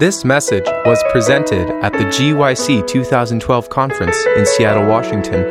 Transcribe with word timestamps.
This 0.00 0.24
message 0.24 0.66
was 0.84 1.00
presented 1.12 1.70
at 1.84 1.92
the 1.92 2.00
GYC 2.00 2.84
2012 2.84 3.70
conference 3.70 4.16
in 4.36 4.44
Seattle, 4.44 4.88
Washington. 4.88 5.44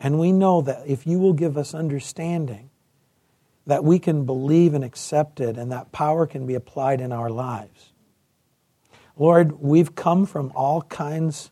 And 0.00 0.18
we 0.18 0.32
know 0.32 0.62
that 0.62 0.86
if 0.86 1.06
you 1.06 1.18
will 1.18 1.32
give 1.32 1.56
us 1.56 1.74
understanding, 1.74 2.70
that 3.66 3.84
we 3.84 3.98
can 3.98 4.24
believe 4.24 4.74
and 4.74 4.84
accept 4.84 5.40
it, 5.40 5.56
and 5.56 5.70
that 5.70 5.92
power 5.92 6.26
can 6.26 6.46
be 6.46 6.54
applied 6.54 7.00
in 7.00 7.12
our 7.12 7.30
lives. 7.30 7.92
Lord, 9.16 9.60
we've 9.60 9.94
come 9.94 10.26
from 10.26 10.52
all 10.54 10.82
kinds 10.82 11.50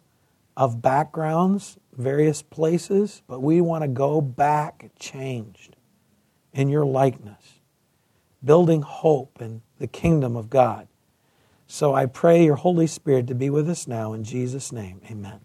of 0.56 0.82
backgrounds 0.82 1.78
various 2.00 2.42
places, 2.42 3.22
but 3.26 3.40
we 3.40 3.60
want 3.60 3.82
to 3.82 3.88
go 3.88 4.20
back 4.20 4.90
changed 4.98 5.76
in 6.52 6.68
your 6.68 6.84
likeness, 6.84 7.60
building 8.44 8.82
hope 8.82 9.40
in 9.40 9.62
the 9.78 9.86
kingdom 9.86 10.36
of 10.36 10.50
God. 10.50 10.88
So 11.66 11.94
I 11.94 12.06
pray 12.06 12.44
your 12.44 12.56
Holy 12.56 12.88
Spirit 12.88 13.28
to 13.28 13.34
be 13.34 13.48
with 13.48 13.70
us 13.70 13.86
now 13.86 14.12
in 14.12 14.24
Jesus' 14.24 14.72
name. 14.72 15.00
Amen. 15.08 15.40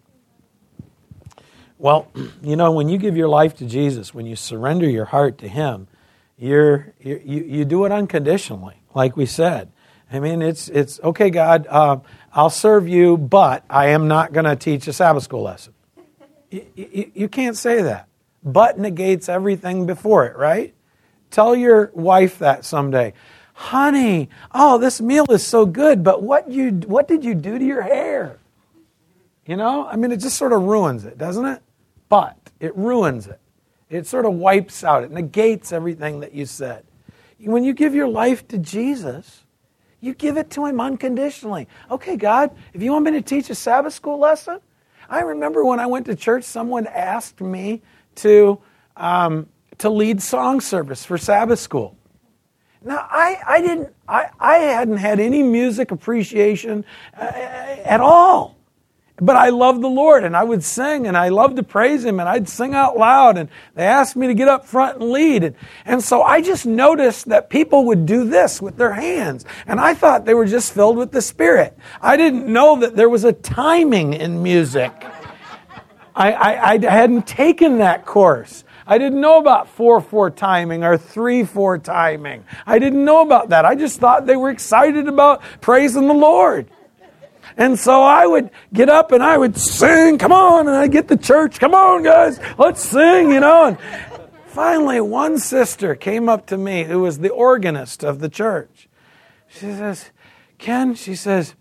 Well, 1.78 2.08
you 2.42 2.56
know, 2.56 2.72
when 2.72 2.88
you 2.88 2.98
give 2.98 3.16
your 3.16 3.28
life 3.28 3.56
to 3.58 3.66
Jesus, 3.66 4.12
when 4.12 4.26
you 4.26 4.34
surrender 4.34 4.88
your 4.88 5.04
heart 5.04 5.38
to 5.38 5.48
Him, 5.48 5.86
you're, 6.36 6.92
you 7.00 7.20
you, 7.24 7.64
do 7.64 7.84
it 7.84 7.92
unconditionally, 7.92 8.82
like 8.94 9.16
we 9.16 9.24
said. 9.24 9.70
I 10.12 10.20
mean, 10.20 10.42
it's, 10.42 10.68
it's 10.68 11.00
okay, 11.02 11.30
God, 11.30 11.66
uh, 11.68 11.98
I'll 12.32 12.50
serve 12.50 12.88
you, 12.88 13.16
but 13.16 13.64
I 13.70 13.88
am 13.88 14.06
not 14.06 14.32
going 14.32 14.44
to 14.44 14.54
teach 14.54 14.86
a 14.86 14.92
Sabbath 14.92 15.22
school 15.22 15.42
lesson. 15.42 15.74
You, 16.50 17.10
you, 17.14 17.28
can't 17.28 17.56
say 17.56 17.82
that. 17.82 18.08
But 18.42 18.78
negates 18.78 19.28
everything 19.28 19.86
before 19.86 20.26
it, 20.26 20.36
right? 20.36 20.74
Tell 21.30 21.56
your 21.56 21.90
wife 21.94 22.38
that 22.38 22.64
someday. 22.64 23.14
Honey, 23.54 24.28
oh, 24.54 24.78
this 24.78 25.00
meal 25.00 25.26
is 25.30 25.44
so 25.44 25.66
good, 25.66 26.04
but 26.04 26.22
what, 26.22 26.50
you, 26.50 26.70
what 26.70 27.08
did 27.08 27.24
you 27.24 27.34
do 27.34 27.58
to 27.58 27.64
your 27.64 27.82
hair? 27.82 28.38
You 29.46 29.56
know, 29.56 29.86
I 29.86 29.96
mean, 29.96 30.12
it 30.12 30.18
just 30.18 30.36
sort 30.36 30.52
of 30.52 30.62
ruins 30.62 31.04
it, 31.04 31.18
doesn't 31.18 31.44
it? 31.44 31.62
But 32.08 32.36
it 32.60 32.76
ruins 32.76 33.26
it. 33.26 33.40
It 33.88 34.06
sort 34.06 34.26
of 34.26 34.34
wipes 34.34 34.82
out, 34.84 35.04
it 35.04 35.10
negates 35.10 35.72
everything 35.72 36.20
that 36.20 36.34
you 36.34 36.46
said. 36.46 36.84
When 37.38 37.64
you 37.64 37.72
give 37.72 37.94
your 37.94 38.08
life 38.08 38.46
to 38.48 38.58
Jesus, 38.58 39.44
you 40.00 40.14
give 40.14 40.36
it 40.36 40.50
to 40.50 40.66
Him 40.66 40.80
unconditionally. 40.80 41.68
Okay, 41.90 42.16
God, 42.16 42.56
if 42.72 42.82
you 42.82 42.92
want 42.92 43.04
me 43.04 43.12
to 43.12 43.22
teach 43.22 43.50
a 43.50 43.54
Sabbath 43.54 43.94
school 43.94 44.18
lesson, 44.18 44.60
I 45.08 45.20
remember 45.20 45.64
when 45.64 45.80
I 45.80 45.86
went 45.86 46.06
to 46.06 46.16
church, 46.16 46.44
someone 46.44 46.86
asked 46.86 47.40
me 47.40 47.82
to, 48.16 48.60
um, 48.96 49.46
to 49.78 49.90
lead 49.90 50.22
song 50.22 50.60
service 50.60 51.04
for 51.04 51.18
Sabbath 51.18 51.60
school. 51.60 51.96
Now, 52.82 53.06
I, 53.10 53.38
I, 53.46 53.60
didn't, 53.60 53.94
I, 54.08 54.28
I 54.38 54.56
hadn't 54.58 54.98
had 54.98 55.18
any 55.18 55.42
music 55.42 55.90
appreciation 55.90 56.84
uh, 57.16 57.24
at 57.24 58.00
all. 58.00 58.55
But 59.18 59.36
I 59.36 59.48
loved 59.48 59.82
the 59.82 59.88
Lord 59.88 60.24
and 60.24 60.36
I 60.36 60.44
would 60.44 60.62
sing 60.62 61.06
and 61.06 61.16
I 61.16 61.30
loved 61.30 61.56
to 61.56 61.62
praise 61.62 62.04
Him 62.04 62.20
and 62.20 62.28
I'd 62.28 62.48
sing 62.48 62.74
out 62.74 62.98
loud 62.98 63.38
and 63.38 63.48
they 63.74 63.84
asked 63.84 64.14
me 64.14 64.26
to 64.26 64.34
get 64.34 64.46
up 64.46 64.66
front 64.66 65.00
and 65.00 65.10
lead. 65.10 65.42
And, 65.42 65.56
and 65.86 66.02
so 66.02 66.22
I 66.22 66.42
just 66.42 66.66
noticed 66.66 67.30
that 67.30 67.48
people 67.48 67.86
would 67.86 68.04
do 68.04 68.28
this 68.28 68.60
with 68.60 68.76
their 68.76 68.92
hands. 68.92 69.46
And 69.66 69.80
I 69.80 69.94
thought 69.94 70.26
they 70.26 70.34
were 70.34 70.44
just 70.44 70.74
filled 70.74 70.98
with 70.98 71.12
the 71.12 71.22
Spirit. 71.22 71.78
I 72.02 72.18
didn't 72.18 72.46
know 72.46 72.80
that 72.80 72.94
there 72.94 73.08
was 73.08 73.24
a 73.24 73.32
timing 73.32 74.12
in 74.12 74.42
music. 74.42 74.92
I, 76.14 76.32
I, 76.32 76.72
I 76.72 76.78
hadn't 76.78 77.26
taken 77.26 77.78
that 77.78 78.04
course. 78.04 78.64
I 78.86 78.98
didn't 78.98 79.20
know 79.20 79.38
about 79.38 79.68
4 79.70 80.00
4 80.00 80.30
timing 80.30 80.84
or 80.84 80.96
3 80.96 81.44
4 81.44 81.78
timing. 81.78 82.44
I 82.66 82.78
didn't 82.78 83.04
know 83.04 83.22
about 83.22 83.48
that. 83.48 83.64
I 83.64 83.74
just 83.74 83.98
thought 83.98 84.26
they 84.26 84.36
were 84.36 84.50
excited 84.50 85.08
about 85.08 85.42
praising 85.60 86.06
the 86.06 86.14
Lord. 86.14 86.70
And 87.56 87.78
so 87.78 88.02
I 88.02 88.26
would 88.26 88.50
get 88.72 88.88
up 88.88 89.12
and 89.12 89.22
I 89.22 89.38
would 89.38 89.56
sing, 89.56 90.18
come 90.18 90.32
on, 90.32 90.68
and 90.68 90.76
I'd 90.76 90.92
get 90.92 91.08
the 91.08 91.16
church, 91.16 91.58
come 91.58 91.74
on, 91.74 92.02
guys, 92.02 92.38
let's 92.58 92.82
sing, 92.82 93.30
you 93.30 93.40
know. 93.40 93.66
And 93.66 93.78
finally, 94.46 95.00
one 95.00 95.38
sister 95.38 95.94
came 95.94 96.28
up 96.28 96.46
to 96.46 96.58
me 96.58 96.84
who 96.84 97.00
was 97.00 97.18
the 97.18 97.30
organist 97.30 98.04
of 98.04 98.20
the 98.20 98.28
church. 98.28 98.88
She 99.48 99.60
says, 99.60 100.10
Ken, 100.58 100.94
she 100.94 101.14
says, 101.14 101.54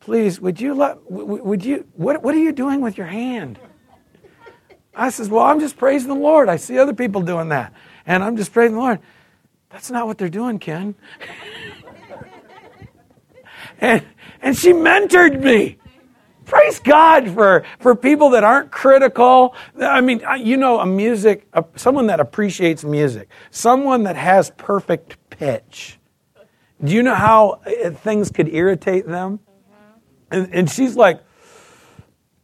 please, 0.00 0.40
would 0.40 0.60
you 0.60 0.74
let, 0.74 1.10
would 1.10 1.64
you, 1.64 1.86
what, 1.94 2.22
what 2.24 2.34
are 2.34 2.38
you 2.38 2.52
doing 2.52 2.80
with 2.80 2.98
your 2.98 3.06
hand? 3.06 3.58
I 4.96 5.10
says, 5.10 5.28
well, 5.28 5.44
I'm 5.44 5.60
just 5.60 5.76
praising 5.76 6.08
the 6.08 6.14
Lord. 6.14 6.48
I 6.48 6.56
see 6.56 6.78
other 6.78 6.94
people 6.94 7.20
doing 7.20 7.50
that. 7.50 7.72
And 8.06 8.24
I'm 8.24 8.36
just 8.36 8.52
praising 8.52 8.76
the 8.76 8.80
Lord. 8.80 9.00
That's 9.68 9.90
not 9.90 10.06
what 10.06 10.16
they're 10.16 10.28
doing, 10.28 10.58
Ken. 10.58 10.94
and 13.80 14.02
and 14.40 14.56
she 14.56 14.72
mentored 14.72 15.42
me. 15.42 15.78
Praise 16.44 16.78
God 16.78 17.28
for, 17.30 17.64
for 17.80 17.96
people 17.96 18.30
that 18.30 18.44
aren't 18.44 18.70
critical. 18.70 19.54
I 19.80 20.00
mean, 20.00 20.22
you 20.38 20.56
know, 20.56 20.78
a 20.78 20.86
music, 20.86 21.48
a, 21.52 21.64
someone 21.74 22.06
that 22.06 22.20
appreciates 22.20 22.84
music, 22.84 23.28
someone 23.50 24.04
that 24.04 24.14
has 24.14 24.50
perfect 24.50 25.18
pitch. 25.28 25.98
Do 26.84 26.92
you 26.92 27.02
know 27.02 27.14
how 27.14 27.62
uh, 27.66 27.90
things 27.90 28.30
could 28.30 28.48
irritate 28.48 29.08
them? 29.08 29.40
And, 30.30 30.54
and 30.54 30.70
she's 30.70 30.94
like, 30.94 31.20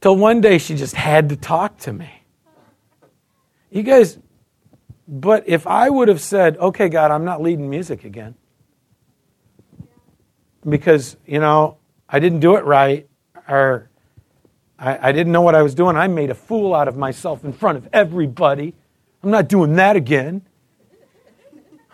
till 0.01 0.17
one 0.17 0.41
day 0.41 0.59
she 0.59 0.75
just 0.75 0.97
had 0.97 1.29
to 1.29 1.37
talk 1.37 1.79
to 1.79 1.93
me. 1.93 2.11
You 3.71 3.85
guys, 3.85 4.19
but 5.07 5.45
if 5.47 5.67
I 5.67 5.89
would 5.89 6.09
have 6.09 6.21
said, 6.21 6.57
okay, 6.57 6.89
God, 6.89 7.13
I'm 7.13 7.25
not 7.25 7.41
leading 7.41 7.71
music 7.71 8.05
again, 8.05 8.35
because, 10.69 11.17
you 11.25 11.39
know, 11.39 11.79
I 12.13 12.21
didn't 12.21 12.41
do 12.41 12.57
it 12.57 12.65
right, 12.67 13.09
or 13.49 13.89
I, 14.79 15.09
I 15.09 15.13
didn't 15.13 15.33
know 15.33 15.41
what 15.41 15.55
I 15.55 15.63
was 15.63 15.75
doing. 15.75 15.97
I 15.97 16.09
made 16.09 16.29
a 16.29 16.35
fool 16.35 16.75
out 16.75 16.87
of 16.87 16.97
myself 16.97 17.43
in 17.43 17.55
front 17.55 17.79
of 17.79 17.89
everybody. 17.91 18.75
I'm 19.23 19.31
not 19.31 19.49
doing 19.49 19.75
that 19.77 19.97
again. 19.97 20.43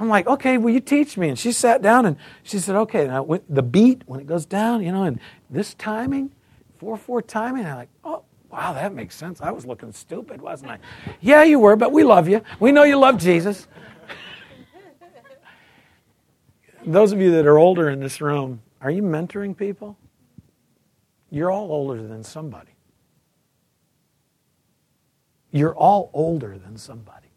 I'm 0.01 0.09
like, 0.09 0.27
okay, 0.27 0.59
will 0.59 0.73
you 0.73 0.81
teach 0.81 1.17
me? 1.17 1.29
And 1.29 1.39
she 1.39 1.53
sat 1.53 1.83
down 1.83 2.07
and 2.07 2.17
she 2.43 2.59
said, 2.59 2.75
okay, 2.77 3.07
now 3.07 3.41
the 3.49 3.63
beat, 3.63 4.03
when 4.07 4.21
it 4.21 4.27
goes 4.27 4.45
down, 4.45 4.83
you 4.83 4.91
know, 4.91 5.05
and 5.05 5.21
this 5.51 5.75
timing, 5.75 6.31
4 6.79 6.97
4 6.97 7.23
timing, 7.23 7.67
I'm 7.67 7.77
like, 7.77 7.89
oh, 8.05 8.23
wow, 8.51 8.73
that 8.73 8.95
makes 8.95 9.15
sense. 9.15 9.41
I 9.41 9.51
was 9.51 9.67
looking 9.67 9.93
stupid, 9.93 10.41
wasn't 10.41 10.73
I? 10.73 10.79
yeah, 11.21 11.43
you 11.45 11.59
were, 11.59 11.77
but 11.77 11.93
we 11.93 12.05
love 12.05 12.29
you. 12.29 12.43
We 12.59 12.73
know 12.73 12.85
you 12.85 12.97
love 12.97 13.19
Jesus. 13.19 13.67
Those 16.87 17.13
of 17.13 17.21
you 17.21 17.33
that 17.33 17.47
are 17.47 17.59
older 17.59 17.89
in 17.89 18.01
this 18.01 18.21
room, 18.21 18.63
are 18.81 18.91
you 18.91 19.03
mentoring 19.03 19.57
people? 19.57 19.97
You're 21.31 21.51
all 21.51 21.71
older 21.71 22.07
than 22.07 22.25
somebody. 22.25 22.73
You're 25.51 25.75
all 25.75 26.11
older 26.13 26.59
than 26.59 26.77
somebody. 26.77 27.29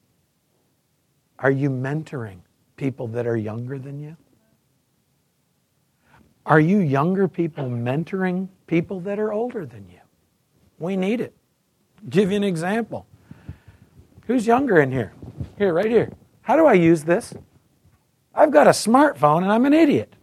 Are 1.39 1.51
you 1.51 1.69
mentoring 1.69 2.39
people 2.75 3.07
that 3.07 3.25
are 3.25 3.37
younger 3.37 3.79
than 3.79 3.99
you? 3.99 4.15
Are 6.45 6.59
you 6.59 6.79
younger 6.79 7.27
people 7.27 7.65
mentoring 7.65 8.47
people 8.67 8.99
that 9.01 9.19
are 9.19 9.31
older 9.31 9.65
than 9.65 9.87
you? 9.89 9.99
We 10.79 10.95
need 10.95 11.21
it. 11.21 11.35
Give 12.09 12.31
you 12.31 12.37
an 12.37 12.43
example. 12.43 13.05
Who's 14.25 14.47
younger 14.47 14.79
in 14.79 14.91
here? 14.91 15.13
Here, 15.57 15.73
right 15.73 15.89
here. 15.89 16.11
How 16.41 16.55
do 16.55 16.65
I 16.65 16.73
use 16.73 17.03
this? 17.03 17.33
I've 18.33 18.51
got 18.51 18.67
a 18.67 18.71
smartphone 18.71 19.43
and 19.43 19.51
I'm 19.51 19.65
an 19.65 19.73
idiot. 19.73 20.13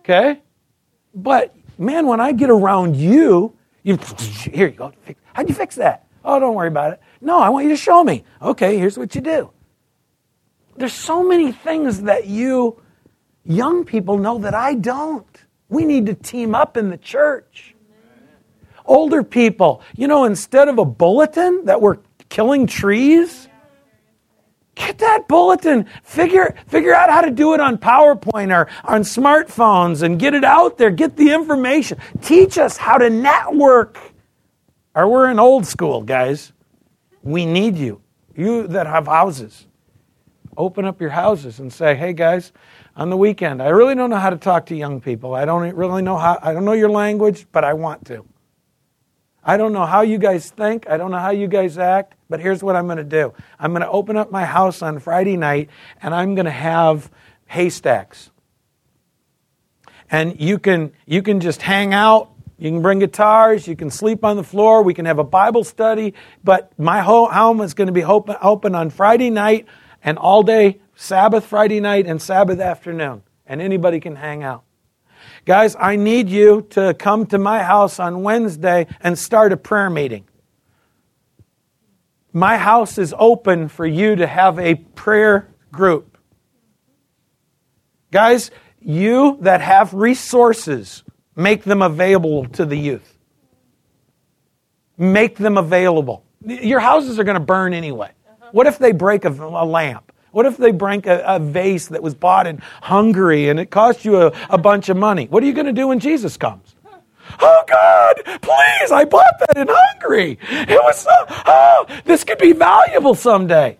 Okay? 0.00 0.40
But 1.14 1.54
man, 1.82 2.06
when 2.06 2.20
I 2.20 2.32
get 2.32 2.50
around 2.50 2.96
you, 2.96 3.54
you 3.82 3.96
here 4.52 4.68
you 4.68 4.74
go. 4.74 4.92
How'd 5.32 5.48
you 5.48 5.54
fix 5.54 5.74
that? 5.76 6.06
Oh, 6.24 6.38
don't 6.38 6.54
worry 6.54 6.68
about 6.68 6.92
it. 6.92 7.00
No, 7.20 7.38
I 7.38 7.48
want 7.48 7.64
you 7.64 7.70
to 7.70 7.76
show 7.76 8.04
me. 8.04 8.24
Okay, 8.40 8.78
here's 8.78 8.96
what 8.96 9.14
you 9.14 9.20
do. 9.20 9.50
There's 10.76 10.92
so 10.92 11.22
many 11.22 11.52
things 11.52 12.02
that 12.02 12.26
you 12.26 12.80
young 13.44 13.84
people 13.84 14.18
know 14.18 14.38
that 14.38 14.54
I 14.54 14.74
don't. 14.74 15.26
We 15.68 15.84
need 15.84 16.06
to 16.06 16.14
team 16.14 16.54
up 16.54 16.76
in 16.76 16.90
the 16.90 16.96
church. 16.96 17.74
Older 18.84 19.22
people, 19.22 19.82
you 19.96 20.08
know, 20.08 20.24
instead 20.24 20.68
of 20.68 20.78
a 20.78 20.84
bulletin 20.84 21.64
that 21.66 21.80
we're 21.80 21.98
killing 22.28 22.66
trees, 22.66 23.41
Get 24.74 24.98
that 24.98 25.28
bulletin. 25.28 25.86
Figure, 26.02 26.54
figure 26.66 26.94
out 26.94 27.10
how 27.10 27.20
to 27.20 27.30
do 27.30 27.52
it 27.54 27.60
on 27.60 27.76
PowerPoint 27.78 28.54
or 28.56 28.68
on 28.84 29.02
smartphones 29.02 30.02
and 30.02 30.18
get 30.18 30.34
it 30.34 30.44
out 30.44 30.78
there. 30.78 30.90
Get 30.90 31.16
the 31.16 31.30
information. 31.30 31.98
Teach 32.22 32.56
us 32.58 32.76
how 32.76 32.96
to 32.98 33.10
network. 33.10 33.98
Or 34.94 35.08
we're 35.08 35.30
in 35.30 35.38
old 35.38 35.66
school, 35.66 36.02
guys. 36.02 36.52
We 37.22 37.46
need 37.46 37.76
you. 37.76 38.00
You 38.34 38.66
that 38.68 38.86
have 38.86 39.06
houses. 39.06 39.66
Open 40.56 40.84
up 40.84 41.00
your 41.00 41.10
houses 41.10 41.60
and 41.60 41.72
say, 41.72 41.94
hey 41.94 42.12
guys, 42.12 42.52
on 42.94 43.08
the 43.08 43.16
weekend, 43.16 43.62
I 43.62 43.68
really 43.68 43.94
don't 43.94 44.10
know 44.10 44.16
how 44.16 44.30
to 44.30 44.36
talk 44.36 44.66
to 44.66 44.76
young 44.76 45.00
people. 45.00 45.34
I 45.34 45.44
don't 45.44 45.74
really 45.74 46.02
know 46.02 46.16
how, 46.16 46.38
I 46.42 46.52
don't 46.52 46.64
know 46.64 46.72
your 46.72 46.90
language, 46.90 47.46
but 47.52 47.64
I 47.64 47.72
want 47.72 48.04
to. 48.06 48.26
I 49.44 49.56
don't 49.56 49.72
know 49.72 49.86
how 49.86 50.02
you 50.02 50.18
guys 50.18 50.50
think. 50.50 50.88
I 50.88 50.96
don't 50.96 51.10
know 51.10 51.18
how 51.18 51.30
you 51.30 51.48
guys 51.48 51.76
act, 51.76 52.14
but 52.28 52.40
here's 52.40 52.62
what 52.62 52.76
I'm 52.76 52.86
going 52.86 52.98
to 52.98 53.04
do 53.04 53.32
I'm 53.58 53.72
going 53.72 53.82
to 53.82 53.90
open 53.90 54.16
up 54.16 54.30
my 54.30 54.44
house 54.44 54.82
on 54.82 54.98
Friday 54.98 55.36
night 55.36 55.70
and 56.00 56.14
I'm 56.14 56.34
going 56.34 56.44
to 56.44 56.50
have 56.50 57.10
haystacks. 57.46 58.30
And 60.10 60.38
you 60.40 60.58
can, 60.58 60.92
you 61.06 61.22
can 61.22 61.40
just 61.40 61.62
hang 61.62 61.94
out. 61.94 62.30
You 62.58 62.70
can 62.70 62.82
bring 62.82 63.00
guitars. 63.00 63.66
You 63.66 63.74
can 63.74 63.90
sleep 63.90 64.24
on 64.24 64.36
the 64.36 64.44
floor. 64.44 64.82
We 64.82 64.94
can 64.94 65.06
have 65.06 65.18
a 65.18 65.24
Bible 65.24 65.64
study. 65.64 66.14
But 66.44 66.78
my 66.78 67.00
home 67.00 67.60
is 67.62 67.74
going 67.74 67.86
to 67.86 67.92
be 67.92 68.04
open, 68.04 68.36
open 68.40 68.74
on 68.74 68.90
Friday 68.90 69.30
night 69.30 69.66
and 70.04 70.18
all 70.18 70.42
day, 70.42 70.80
Sabbath 70.94 71.46
Friday 71.46 71.80
night 71.80 72.06
and 72.06 72.20
Sabbath 72.20 72.60
afternoon. 72.60 73.22
And 73.46 73.60
anybody 73.60 74.00
can 74.00 74.16
hang 74.16 74.42
out. 74.42 74.64
Guys, 75.44 75.74
I 75.78 75.96
need 75.96 76.28
you 76.28 76.66
to 76.70 76.94
come 76.94 77.26
to 77.26 77.38
my 77.38 77.62
house 77.62 77.98
on 77.98 78.22
Wednesday 78.22 78.86
and 79.00 79.18
start 79.18 79.52
a 79.52 79.56
prayer 79.56 79.90
meeting. 79.90 80.24
My 82.32 82.56
house 82.56 82.96
is 82.96 83.12
open 83.18 83.68
for 83.68 83.84
you 83.84 84.16
to 84.16 84.26
have 84.26 84.58
a 84.58 84.76
prayer 84.76 85.48
group. 85.72 86.16
Guys, 88.12 88.50
you 88.80 89.38
that 89.40 89.60
have 89.60 89.92
resources, 89.92 91.02
make 91.34 91.64
them 91.64 91.82
available 91.82 92.46
to 92.50 92.64
the 92.64 92.76
youth. 92.76 93.18
Make 94.96 95.36
them 95.36 95.58
available. 95.58 96.24
Your 96.44 96.80
houses 96.80 97.18
are 97.18 97.24
going 97.24 97.34
to 97.38 97.40
burn 97.40 97.74
anyway. 97.74 98.10
Uh-huh. 98.28 98.50
What 98.52 98.66
if 98.66 98.78
they 98.78 98.92
break 98.92 99.24
a, 99.24 99.30
a 99.30 99.66
lamp? 99.66 100.11
What 100.32 100.46
if 100.46 100.56
they 100.56 100.72
break 100.72 101.06
a, 101.06 101.22
a, 101.26 101.38
vase 101.38 101.88
that 101.88 102.02
was 102.02 102.14
bought 102.14 102.46
in 102.46 102.58
Hungary 102.82 103.50
and 103.50 103.60
it 103.60 103.70
cost 103.70 104.04
you 104.04 104.20
a, 104.20 104.32
a 104.48 104.58
bunch 104.58 104.88
of 104.88 104.96
money? 104.96 105.26
What 105.26 105.42
are 105.42 105.46
you 105.46 105.52
going 105.52 105.66
to 105.66 105.72
do 105.72 105.88
when 105.88 106.00
Jesus 106.00 106.38
comes? 106.38 106.74
Oh 107.40 107.64
God, 107.66 108.40
please, 108.40 108.90
I 108.90 109.04
bought 109.04 109.38
that 109.38 109.56
in 109.56 109.68
Hungary. 109.70 110.38
It 110.50 110.80
was 110.82 111.00
so, 111.00 111.10
oh, 111.46 111.86
this 112.04 112.24
could 112.24 112.38
be 112.38 112.52
valuable 112.52 113.14
someday. 113.14 113.78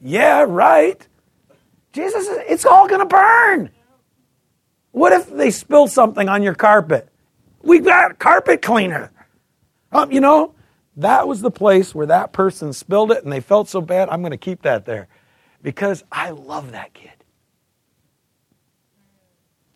Yeah, 0.00 0.44
right. 0.48 1.06
Jesus, 1.92 2.26
it's 2.48 2.66
all 2.66 2.88
going 2.88 3.00
to 3.00 3.06
burn. 3.06 3.70
What 4.92 5.12
if 5.12 5.30
they 5.30 5.50
spill 5.50 5.88
something 5.88 6.28
on 6.28 6.42
your 6.42 6.54
carpet? 6.54 7.08
We 7.62 7.80
got 7.80 8.12
a 8.12 8.14
carpet 8.14 8.62
cleaner. 8.62 9.10
Um, 9.92 10.10
you 10.10 10.20
know, 10.20 10.54
that 10.96 11.28
was 11.28 11.42
the 11.42 11.50
place 11.50 11.94
where 11.94 12.06
that 12.06 12.32
person 12.32 12.72
spilled 12.72 13.12
it 13.12 13.24
and 13.24 13.32
they 13.32 13.40
felt 13.40 13.68
so 13.68 13.80
bad. 13.82 14.08
I'm 14.08 14.20
going 14.20 14.32
to 14.32 14.38
keep 14.38 14.62
that 14.62 14.86
there 14.86 15.08
because 15.66 16.04
I 16.12 16.30
love 16.30 16.70
that 16.70 16.94
kid. 16.94 17.10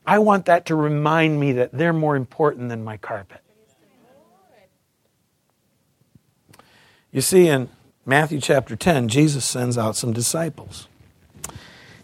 I 0.07 0.21
want 0.21 0.45
that 0.45 0.67
to 0.67 0.77
remind 0.77 1.41
me 1.41 1.51
that 1.55 1.73
they're 1.73 1.93
more 1.93 2.15
important 2.15 2.69
than 2.69 2.85
my 2.85 2.97
carpet. 2.97 3.41
You 7.11 7.21
see, 7.21 7.49
in 7.49 7.71
Matthew 8.07 8.41
chapter 8.41 8.77
10, 8.77 9.09
Jesus 9.09 9.45
sends 9.45 9.77
out 9.77 9.97
some 9.97 10.13
disciples. 10.13 10.87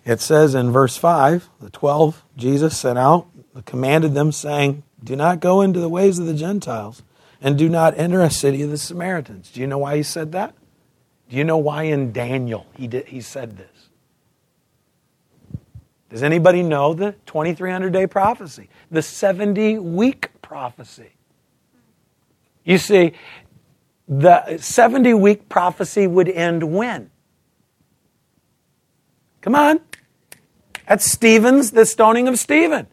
It 0.04 0.20
says 0.20 0.56
in 0.56 0.72
verse 0.72 0.96
5, 0.96 1.48
the 1.60 1.70
12 1.70 2.24
Jesus 2.36 2.76
sent 2.76 2.98
out, 2.98 3.28
commanded 3.66 4.14
them, 4.14 4.32
saying, 4.32 4.82
Do 5.04 5.14
not 5.14 5.38
go 5.38 5.60
into 5.60 5.78
the 5.78 5.88
ways 5.88 6.18
of 6.18 6.26
the 6.26 6.34
Gentiles, 6.34 7.04
and 7.40 7.56
do 7.56 7.68
not 7.68 7.96
enter 7.96 8.20
a 8.20 8.30
city 8.30 8.62
of 8.62 8.70
the 8.70 8.78
Samaritans. 8.78 9.52
Do 9.52 9.60
you 9.60 9.68
know 9.68 9.78
why 9.78 9.96
he 9.96 10.02
said 10.02 10.32
that? 10.32 10.56
Do 11.28 11.36
you 11.36 11.44
know 11.44 11.58
why 11.58 11.84
in 11.84 12.10
Daniel 12.10 12.66
he, 12.74 12.88
did, 12.88 13.06
he 13.06 13.20
said 13.20 13.58
this? 13.58 13.75
Does 16.08 16.22
anybody 16.22 16.62
know 16.62 16.94
the 16.94 17.12
2300 17.26 17.92
day 17.92 18.06
prophecy? 18.06 18.68
The 18.90 19.02
70 19.02 19.78
week 19.78 20.30
prophecy. 20.40 21.10
You 22.64 22.78
see, 22.78 23.12
the 24.08 24.58
70 24.58 25.14
week 25.14 25.48
prophecy 25.48 26.06
would 26.06 26.28
end 26.28 26.62
when? 26.72 27.10
Come 29.40 29.54
on. 29.54 29.80
That's 30.88 31.04
Stephen's, 31.04 31.72
the 31.72 31.86
stoning 31.86 32.28
of 32.28 32.38
Stephen. 32.38 32.86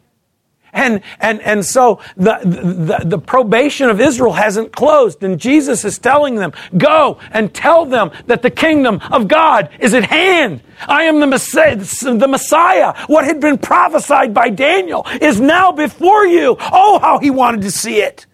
And, 0.74 1.02
and, 1.20 1.40
and 1.42 1.64
so 1.64 2.00
the, 2.18 2.40
the, 2.44 3.06
the, 3.06 3.20
probation 3.20 3.90
of 3.92 4.02
Israel 4.02 4.34
hasn't 4.34 4.72
closed. 4.72 5.24
And 5.24 5.40
Jesus 5.40 5.86
is 5.86 6.00
telling 6.00 6.36
them, 6.36 6.52
go 6.76 7.20
and 7.32 7.54
tell 7.54 7.86
them 7.86 8.12
that 8.26 8.42
the 8.42 8.50
kingdom 8.50 9.00
of 9.12 9.28
God 9.28 9.70
is 9.80 9.94
at 9.94 10.04
hand. 10.04 10.62
I 10.88 11.04
am 11.04 11.20
the 11.20 11.28
Messiah, 11.28 11.76
the 11.76 12.28
Messiah. 12.28 12.96
What 13.06 13.26
had 13.26 13.40
been 13.40 13.60
prophesied 13.60 14.34
by 14.34 14.50
Daniel 14.50 15.06
is 15.22 15.40
now 15.40 15.72
before 15.72 16.26
you. 16.26 16.58
Oh, 16.60 16.98
how 17.00 17.20
he 17.20 17.30
wanted 17.30 17.62
to 17.62 17.72
see 17.72 18.02
it. 18.02 18.26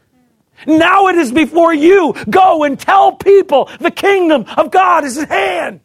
Now 0.66 1.08
it 1.08 1.16
is 1.16 1.34
before 1.34 1.74
you. 1.74 2.16
Go 2.30 2.64
and 2.64 2.80
tell 2.80 3.14
people 3.14 3.70
the 3.80 3.92
kingdom 3.92 4.46
of 4.56 4.72
God 4.72 5.04
is 5.04 5.18
at 5.18 5.28
hand. 5.28 5.82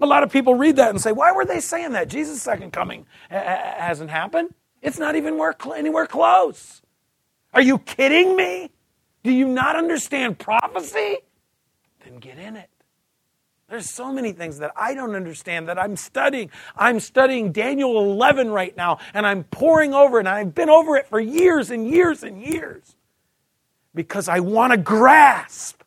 A 0.00 0.06
lot 0.06 0.22
of 0.22 0.32
people 0.32 0.54
read 0.54 0.76
that 0.76 0.88
and 0.88 1.00
say, 1.00 1.12
why 1.12 1.32
were 1.32 1.44
they 1.44 1.60
saying 1.60 1.92
that? 1.92 2.08
Jesus' 2.08 2.40
second 2.40 2.72
coming 2.72 3.06
hasn't 3.28 4.08
happened. 4.08 4.54
It's 4.82 4.98
not 4.98 5.16
even 5.16 5.40
anywhere 5.74 6.06
close. 6.06 6.82
Are 7.52 7.62
you 7.62 7.78
kidding 7.78 8.36
me? 8.36 8.70
Do 9.22 9.32
you 9.32 9.46
not 9.46 9.76
understand 9.76 10.38
prophecy? 10.38 11.18
Then 12.04 12.18
get 12.18 12.38
in 12.38 12.56
it. 12.56 12.70
There's 13.68 13.88
so 13.88 14.12
many 14.12 14.32
things 14.32 14.58
that 14.58 14.72
I 14.76 14.94
don't 14.94 15.14
understand 15.14 15.68
that 15.68 15.78
I'm 15.78 15.96
studying. 15.96 16.50
I'm 16.76 16.98
studying 16.98 17.52
Daniel 17.52 17.98
11 18.00 18.50
right 18.50 18.76
now, 18.76 18.98
and 19.14 19.24
I'm 19.24 19.44
poring 19.44 19.94
over 19.94 20.18
and 20.18 20.28
I've 20.28 20.54
been 20.54 20.70
over 20.70 20.96
it 20.96 21.06
for 21.06 21.20
years 21.20 21.70
and 21.70 21.88
years 21.88 22.24
and 22.24 22.42
years 22.42 22.96
because 23.94 24.28
I 24.28 24.40
want 24.40 24.72
to 24.72 24.76
grasp 24.76 25.79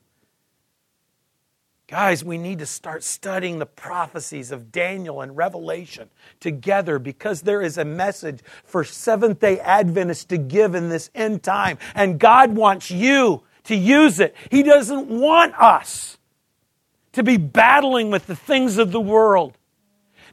Guys, 1.93 2.25
we 2.25 2.39
need 2.39 2.57
to 2.57 2.65
start 2.65 3.03
studying 3.03 3.59
the 3.59 3.67
prophecies 3.67 4.50
of 4.50 4.71
Daniel 4.71 5.21
and 5.21 5.38
Revelation 5.38 6.09
together 6.39 6.97
because 6.97 7.43
there 7.43 7.62
is 7.62 7.77
a 7.77 7.85
message 7.85 8.39
for 8.63 8.83
Seventh 8.83 9.39
day 9.39 9.59
Adventists 9.59 10.25
to 10.25 10.39
give 10.39 10.73
in 10.73 10.89
this 10.89 11.12
end 11.13 11.43
time. 11.43 11.77
And 11.93 12.19
God 12.19 12.55
wants 12.55 12.89
you 12.89 13.43
to 13.65 13.75
use 13.75 14.19
it. 14.19 14.35
He 14.50 14.63
doesn't 14.63 15.07
want 15.07 15.53
us 15.53 16.17
to 17.12 17.21
be 17.21 17.38
battling 17.38 18.09
with 18.09 18.25
the 18.25 18.35
things 18.35 18.79
of 18.79 18.91
the 18.91 19.00
world. 19.00 19.55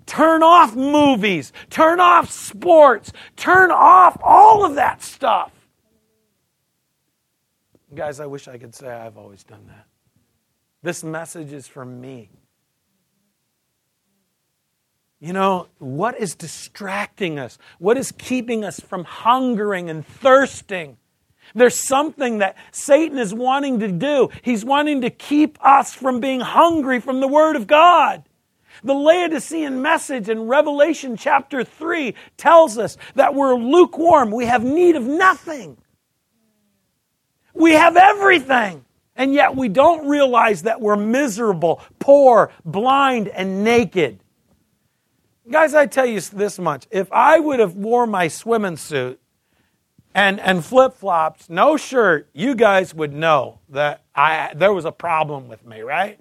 Turn 0.06 0.42
off 0.42 0.74
movies, 0.74 1.52
turn 1.68 2.00
off 2.00 2.30
sports, 2.30 3.12
turn 3.36 3.70
off 3.70 4.16
all 4.22 4.64
of 4.64 4.76
that 4.76 5.02
stuff. 5.02 5.52
Guys, 7.94 8.18
I 8.18 8.24
wish 8.24 8.48
I 8.48 8.56
could 8.56 8.74
say 8.74 8.88
I've 8.88 9.18
always 9.18 9.44
done 9.44 9.66
that. 9.66 9.89
This 10.82 11.04
message 11.04 11.52
is 11.52 11.66
for 11.66 11.84
me. 11.84 12.30
You 15.20 15.34
know, 15.34 15.68
what 15.78 16.18
is 16.18 16.34
distracting 16.34 17.38
us? 17.38 17.58
What 17.78 17.98
is 17.98 18.10
keeping 18.12 18.64
us 18.64 18.80
from 18.80 19.04
hungering 19.04 19.90
and 19.90 20.06
thirsting? 20.06 20.96
There's 21.54 21.78
something 21.78 22.38
that 22.38 22.56
Satan 22.70 23.18
is 23.18 23.34
wanting 23.34 23.80
to 23.80 23.88
do. 23.92 24.30
He's 24.40 24.64
wanting 24.64 25.02
to 25.02 25.10
keep 25.10 25.58
us 25.60 25.92
from 25.92 26.20
being 26.20 26.40
hungry 26.40 27.00
from 27.00 27.20
the 27.20 27.28
Word 27.28 27.56
of 27.56 27.66
God. 27.66 28.24
The 28.82 28.94
Laodicean 28.94 29.82
message 29.82 30.30
in 30.30 30.46
Revelation 30.46 31.16
chapter 31.16 31.64
3 31.64 32.14
tells 32.38 32.78
us 32.78 32.96
that 33.14 33.34
we're 33.34 33.56
lukewarm. 33.56 34.30
We 34.30 34.46
have 34.46 34.64
need 34.64 34.96
of 34.96 35.02
nothing. 35.02 35.76
We 37.52 37.72
have 37.72 37.96
everything 37.96 38.86
And 39.20 39.34
yet 39.34 39.54
we 39.54 39.68
don't 39.68 40.08
realize 40.08 40.62
that 40.62 40.80
we're 40.80 40.96
miserable, 40.96 41.82
poor, 41.98 42.50
blind, 42.64 43.28
and 43.28 43.62
naked. 43.62 44.24
Guys, 45.50 45.74
I 45.74 45.84
tell 45.84 46.06
you 46.06 46.22
this 46.22 46.58
much. 46.58 46.86
If 46.90 47.12
I 47.12 47.38
would 47.38 47.60
have 47.60 47.76
wore 47.76 48.06
my 48.06 48.28
swimming 48.28 48.78
suit 48.78 49.20
and, 50.14 50.40
and 50.40 50.64
flip 50.64 50.94
flops, 50.94 51.50
no 51.50 51.76
shirt, 51.76 52.30
you 52.32 52.54
guys 52.54 52.94
would 52.94 53.12
know 53.12 53.58
that 53.68 54.04
I, 54.14 54.54
there 54.56 54.72
was 54.72 54.86
a 54.86 54.92
problem 54.92 55.48
with 55.48 55.66
me, 55.66 55.82
right? 55.82 56.18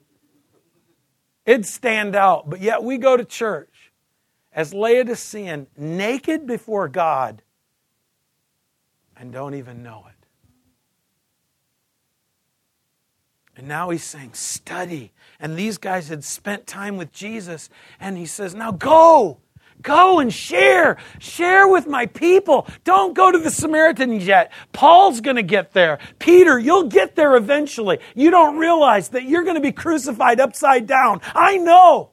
It'd 1.45 1.65
stand 1.65 2.17
out. 2.17 2.49
But 2.49 2.59
yet 2.59 2.83
we 2.83 2.97
go 2.97 3.15
to 3.15 3.23
church 3.23 3.93
as 4.51 4.73
Laodicean, 4.73 5.67
naked 5.77 6.45
before 6.45 6.89
God, 6.89 7.43
and 9.15 9.31
don't 9.31 9.53
even 9.53 9.83
know 9.83 10.03
it. 10.09 10.18
And 13.59 13.67
now 13.67 13.89
he's 13.89 14.05
saying, 14.05 14.35
study. 14.35 15.11
And 15.37 15.57
these 15.57 15.77
guys 15.77 16.07
had 16.07 16.23
spent 16.23 16.65
time 16.65 16.95
with 16.95 17.11
Jesus. 17.11 17.69
And 17.99 18.17
he 18.17 18.25
says, 18.25 18.55
now 18.55 18.71
go. 18.71 19.41
Go 19.81 20.19
and 20.19 20.33
share. 20.33 20.95
Share 21.19 21.67
with 21.67 21.85
my 21.85 22.05
people. 22.05 22.67
Don't 22.85 23.13
go 23.13 23.29
to 23.33 23.37
the 23.37 23.51
Samaritans 23.51 24.25
yet. 24.25 24.53
Paul's 24.71 25.19
going 25.19 25.35
to 25.35 25.43
get 25.43 25.73
there. 25.73 25.99
Peter, 26.19 26.57
you'll 26.57 26.87
get 26.87 27.17
there 27.17 27.35
eventually. 27.35 27.99
You 28.15 28.31
don't 28.31 28.57
realize 28.57 29.09
that 29.09 29.23
you're 29.23 29.43
going 29.43 29.55
to 29.55 29.61
be 29.61 29.73
crucified 29.73 30.39
upside 30.39 30.87
down. 30.87 31.19
I 31.35 31.57
know. 31.57 32.11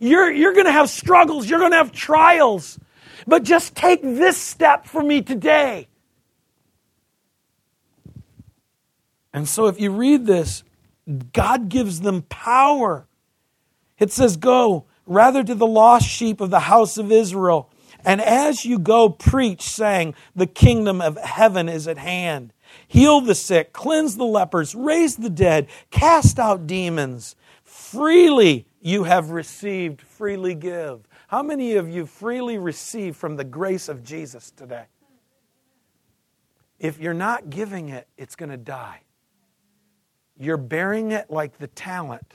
You're, 0.00 0.32
you're 0.32 0.54
going 0.54 0.66
to 0.66 0.72
have 0.72 0.90
struggles. 0.90 1.48
You're 1.48 1.60
going 1.60 1.70
to 1.70 1.78
have 1.78 1.92
trials. 1.92 2.76
But 3.24 3.44
just 3.44 3.76
take 3.76 4.02
this 4.02 4.36
step 4.36 4.84
for 4.84 5.00
me 5.00 5.22
today. 5.22 5.86
And 9.36 9.46
so 9.46 9.66
if 9.66 9.78
you 9.78 9.90
read 9.90 10.24
this, 10.24 10.64
God 11.34 11.68
gives 11.68 12.00
them 12.00 12.22
power. 12.22 13.06
It 13.98 14.10
says, 14.10 14.38
Go 14.38 14.86
rather 15.04 15.44
to 15.44 15.54
the 15.54 15.66
lost 15.66 16.08
sheep 16.08 16.40
of 16.40 16.48
the 16.48 16.60
house 16.60 16.96
of 16.96 17.12
Israel. 17.12 17.70
And 18.02 18.22
as 18.22 18.64
you 18.64 18.78
go, 18.78 19.10
preach, 19.10 19.60
saying, 19.60 20.14
The 20.34 20.46
kingdom 20.46 21.02
of 21.02 21.18
heaven 21.18 21.68
is 21.68 21.86
at 21.86 21.98
hand. 21.98 22.54
Heal 22.88 23.20
the 23.20 23.34
sick, 23.34 23.74
cleanse 23.74 24.16
the 24.16 24.24
lepers, 24.24 24.74
raise 24.74 25.16
the 25.16 25.28
dead, 25.28 25.68
cast 25.90 26.38
out 26.38 26.66
demons. 26.66 27.36
Freely 27.62 28.66
you 28.80 29.04
have 29.04 29.32
received, 29.32 30.00
freely 30.00 30.54
give. 30.54 31.06
How 31.28 31.42
many 31.42 31.74
of 31.74 31.90
you 31.90 32.06
freely 32.06 32.56
receive 32.56 33.16
from 33.16 33.36
the 33.36 33.44
grace 33.44 33.90
of 33.90 34.02
Jesus 34.02 34.50
today? 34.50 34.86
If 36.78 36.98
you're 36.98 37.12
not 37.12 37.50
giving 37.50 37.90
it, 37.90 38.08
it's 38.16 38.34
going 38.34 38.50
to 38.50 38.56
die. 38.56 39.02
You're 40.38 40.56
bearing 40.56 41.12
it 41.12 41.30
like 41.30 41.58
the 41.58 41.66
talent, 41.68 42.34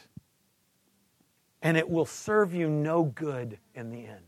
and 1.62 1.78
it 1.78 1.90
will 1.90 2.06
serve 2.06 2.54
you 2.54 2.70
no 2.70 3.04
good 3.04 3.60
in 3.76 3.92
the 3.92 4.06
end. 4.06 4.26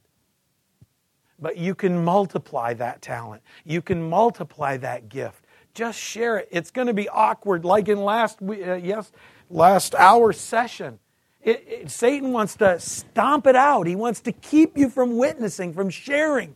But 1.40 1.58
you 1.58 1.76
can 1.76 2.04
multiply 2.04 2.74
that 2.76 3.02
talent, 3.02 3.42
you 3.66 3.82
can 3.82 4.10
multiply 4.10 4.78
that 4.78 5.10
gift. 5.10 5.46
Just 5.74 6.00
share 6.00 6.38
it. 6.38 6.48
It's 6.52 6.70
going 6.70 6.86
to 6.86 6.94
be 6.94 7.10
awkward, 7.10 7.66
like 7.66 7.90
in 7.90 8.04
last 8.04 8.40
uh, 8.42 8.76
yes 8.76 9.12
last 9.50 9.96
hour 9.96 10.32
session. 10.32 11.00
It, 11.42 11.66
it, 11.68 11.92
Satan 11.92 12.32
wants 12.32 12.56
to 12.58 12.80
stomp 12.80 13.48
it 13.48 13.56
out. 13.56 13.88
He 13.88 13.96
wants 13.96 14.22
to 14.22 14.32
keep 14.32 14.78
you 14.78 14.90
from 14.90 15.18
witnessing, 15.18 15.74
from 15.74 15.90
sharing, 15.90 16.56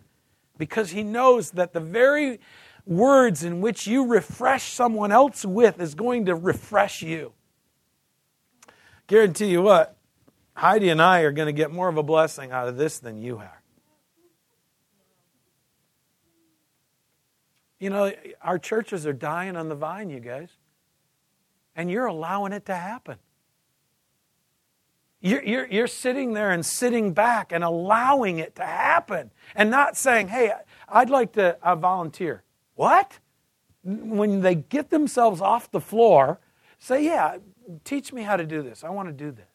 because 0.57 0.91
he 0.91 1.03
knows 1.03 1.51
that 1.51 1.73
the 1.73 1.79
very 1.79 2.39
words 2.87 3.43
in 3.43 3.61
which 3.61 3.87
you 3.87 4.05
refresh 4.05 4.73
someone 4.73 5.11
else 5.11 5.45
with 5.45 5.79
is 5.79 5.95
going 5.95 6.25
to 6.25 6.35
refresh 6.35 7.01
you. 7.01 7.33
Guarantee 9.07 9.47
you 9.47 9.61
what, 9.61 9.97
Heidi 10.53 10.89
and 10.89 11.01
I 11.01 11.21
are 11.21 11.31
going 11.31 11.47
to 11.47 11.53
get 11.53 11.71
more 11.71 11.87
of 11.87 11.97
a 11.97 12.03
blessing 12.03 12.51
out 12.51 12.67
of 12.67 12.77
this 12.77 12.99
than 12.99 13.17
you 13.17 13.37
are. 13.37 13.61
You 17.79 17.91
know, 17.91 18.11
our 18.41 18.57
churches 18.57 19.05
are 19.05 19.13
dying 19.13 19.55
on 19.55 19.69
the 19.69 19.75
vine, 19.75 20.09
you 20.09 20.19
guys. 20.19 20.49
And 21.75 21.91
you're 21.91 22.07
allowing 22.07 22.53
it 22.53 22.65
to 22.65 22.75
happen. 22.75 23.17
You're, 25.21 25.43
you're, 25.43 25.67
you're, 25.67 25.87
sitting 25.87 26.33
there 26.33 26.51
and 26.51 26.65
sitting 26.65 27.13
back 27.13 27.51
and 27.51 27.63
allowing 27.63 28.39
it 28.39 28.55
to 28.55 28.63
happen 28.63 29.31
and 29.55 29.69
not 29.69 29.97
saying, 29.97 30.27
hey, 30.27 30.53
I'd 30.87 31.09
like 31.09 31.33
to 31.33 31.57
uh, 31.61 31.75
volunteer. 31.75 32.43
What? 32.77 33.19
When 33.83 34.41
they 34.41 34.55
get 34.55 34.91
themselves 34.91 35.41
off 35.41 35.69
the 35.71 35.81
floor, 35.81 36.39
say, 36.77 37.03
Yeah, 37.03 37.37
teach 37.83 38.13
me 38.13 38.21
how 38.21 38.37
to 38.37 38.45
do 38.45 38.61
this. 38.61 38.83
I 38.83 38.89
want 38.89 39.09
to 39.09 39.13
do 39.13 39.31
this. 39.31 39.45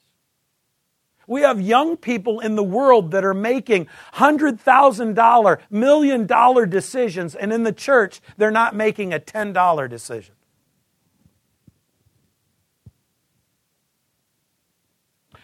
We 1.28 1.42
have 1.42 1.60
young 1.60 1.96
people 1.96 2.40
in 2.40 2.56
the 2.56 2.64
world 2.64 3.12
that 3.12 3.24
are 3.24 3.32
making 3.32 3.86
$100,000, 4.14 5.58
million 5.70 6.26
dollar 6.26 6.66
decisions, 6.66 7.36
and 7.36 7.52
in 7.52 7.62
the 7.62 7.72
church, 7.72 8.20
they're 8.36 8.50
not 8.50 8.74
making 8.74 9.14
a 9.14 9.20
$10 9.20 9.88
decision. 9.88 10.34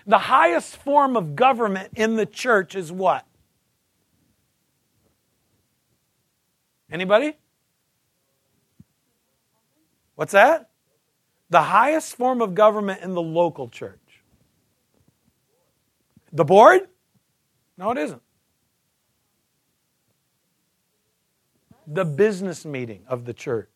The 0.05 0.19
highest 0.19 0.77
form 0.77 1.17
of 1.17 1.37
government 1.37 1.93
in 1.95 2.17
the 2.17 2.27
church 2.27 2.75
is 2.75 2.91
what? 2.91 3.25
Anybody? 6.91 7.37
What's 10.19 10.33
that? 10.33 10.71
The 11.49 11.63
highest 11.63 12.17
form 12.17 12.43
of 12.43 12.53
government 12.53 13.03
in 13.03 13.15
the 13.15 13.23
local 13.23 13.69
church. 13.69 14.25
The 16.33 16.45
board? 16.45 16.89
No, 17.77 17.93
it 17.93 17.99
isn't. 17.99 18.23
The 21.87 22.05
business 22.05 22.65
meeting 22.65 23.05
of 23.07 23.27
the 23.27 23.33
church. 23.33 23.71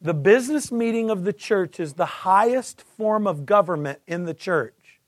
The 0.00 0.14
business 0.14 0.70
meeting 0.70 1.10
of 1.10 1.24
the 1.24 1.32
church 1.32 1.80
is 1.80 1.94
the 1.94 2.06
highest 2.06 2.80
form 2.80 3.26
of 3.26 3.44
government 3.44 3.98
in 4.06 4.26
the 4.26 4.34
church. 4.34 5.00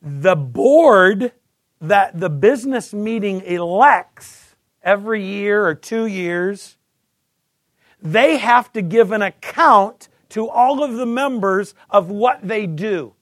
The 0.00 0.36
board 0.36 1.32
that 1.80 2.20
the 2.20 2.30
business 2.30 2.94
meeting 2.94 3.40
elects 3.40 4.54
every 4.84 5.24
year 5.24 5.66
or 5.66 5.74
two 5.74 6.06
years 6.06 6.77
they 8.00 8.38
have 8.38 8.72
to 8.72 8.82
give 8.82 9.12
an 9.12 9.22
account 9.22 10.08
to 10.30 10.48
all 10.48 10.82
of 10.82 10.94
the 10.94 11.06
members 11.06 11.74
of 11.90 12.10
what 12.10 12.46
they 12.46 12.66
do. 12.66 13.14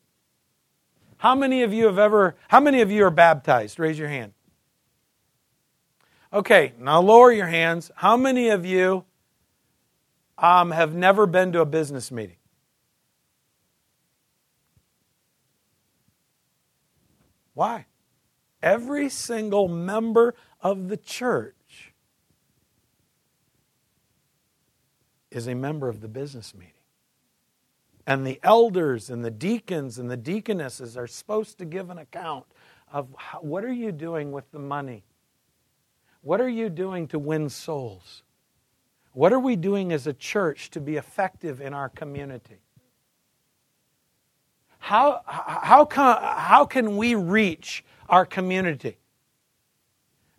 How 1.19 1.35
many 1.35 1.63
of 1.63 1.73
you 1.73 1.87
have 1.87 1.99
ever, 1.99 2.37
how 2.49 2.61
many 2.61 2.81
of 2.81 2.91
you 2.91 3.05
are 3.05 3.11
baptized? 3.11 3.79
Raise 3.79 3.99
your 3.99 4.09
hand. 4.09 4.33
Okay, 6.33 6.73
now 6.79 7.01
lower 7.01 7.33
your 7.33 7.47
hands. 7.47 7.91
How 7.97 8.17
many 8.17 8.49
of 8.49 8.67
you 8.67 9.05
um, 10.37 10.71
have 10.71 10.95
never 10.95 11.27
been 11.27 11.53
to 11.53 11.61
a 11.61 11.67
business 11.67 12.11
meeting? 12.11 12.37
Why? 17.55 17.87
Every 18.63 19.09
single 19.09 19.69
member 19.69 20.35
of 20.61 20.89
the 20.89 20.97
church 20.99 21.56
is 25.37 25.47
a 25.47 25.55
member 25.55 25.89
of 25.89 26.01
the 26.01 26.09
business 26.09 26.55
meeting. 26.55 26.73
And 28.07 28.27
the 28.27 28.41
elders 28.43 29.11
and 29.11 29.25
the 29.25 29.31
deacons 29.31 29.99
and 29.99 30.11
the 30.11 30.17
deaconesses 30.17 30.97
are 30.97 31.07
supposed 31.07 31.59
to 31.59 31.65
give 31.65 31.91
an 31.91 31.99
account 31.99 32.47
of 32.93 33.09
how, 33.17 33.41
what 33.41 33.65
are 33.65 33.73
you 33.73 33.93
doing 33.93 34.33
with 34.33 34.51
the 34.53 34.59
money? 34.59 35.05
What 36.23 36.41
are 36.41 36.49
you 36.49 36.69
doing 36.71 37.09
to 37.09 37.19
win 37.19 37.51
souls? 37.51 38.23
What 39.13 39.33
are 39.33 39.41
we 39.41 39.57
doing 39.57 39.93
as 39.93 40.07
a 40.07 40.13
church 40.13 40.71
to 40.71 40.81
be 40.81 40.97
effective 40.97 41.61
in 41.61 41.75
our 41.75 41.89
community? 41.89 42.61
How, 44.79 45.23
how, 45.27 45.85
can, 45.85 46.17
how 46.21 46.65
can 46.65 46.97
we 46.97 47.15
reach 47.15 47.85
our 48.09 48.25
community? 48.25 48.99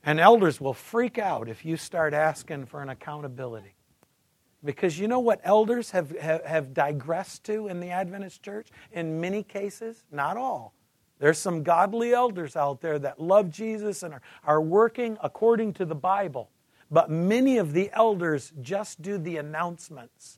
And 0.03 0.19
elders 0.19 0.61
will 0.61 0.73
freak 0.73 1.17
out 1.17 1.49
if 1.49 1.65
you 1.65 1.75
start 1.75 2.13
asking 2.13 2.67
for 2.67 2.81
an 2.81 2.89
accountability. 2.89 3.76
Because 4.67 4.99
you 4.99 5.07
know 5.07 5.19
what 5.19 5.39
elders 5.45 5.91
have, 5.91 6.11
have, 6.19 6.43
have, 6.43 6.73
digressed 6.73 7.45
to 7.45 7.69
in 7.69 7.79
the 7.79 7.89
Adventist 7.89 8.43
church? 8.43 8.67
In 8.91 9.21
many 9.21 9.41
cases, 9.41 10.03
not 10.11 10.35
all. 10.35 10.73
There's 11.19 11.37
some 11.37 11.63
godly 11.63 12.11
elders 12.11 12.57
out 12.57 12.81
there 12.81 12.99
that 12.99 13.17
love 13.17 13.49
Jesus 13.49 14.03
and 14.03 14.15
are, 14.15 14.21
are 14.43 14.61
working 14.61 15.17
according 15.23 15.71
to 15.75 15.85
the 15.85 15.95
Bible. 15.95 16.51
But 16.91 17.09
many 17.09 17.59
of 17.59 17.71
the 17.71 17.89
elders 17.93 18.51
just 18.59 19.01
do 19.01 19.17
the 19.17 19.37
announcements 19.37 20.37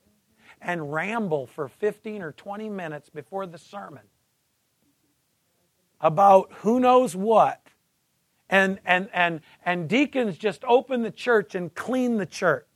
and 0.61 0.93
ramble 0.93 1.47
for 1.47 1.67
15 1.67 2.21
or 2.21 2.31
20 2.31 2.69
minutes 2.69 3.09
before 3.09 3.47
the 3.47 3.57
sermon 3.57 4.03
about 5.99 6.53
who 6.57 6.79
knows 6.79 7.15
what. 7.15 7.65
And, 8.47 8.79
and, 8.85 9.09
and, 9.11 9.41
and 9.65 9.89
deacons 9.89 10.37
just 10.37 10.63
open 10.65 11.01
the 11.01 11.09
church 11.09 11.55
and 11.55 11.73
clean 11.73 12.17
the 12.17 12.27
church 12.27 12.67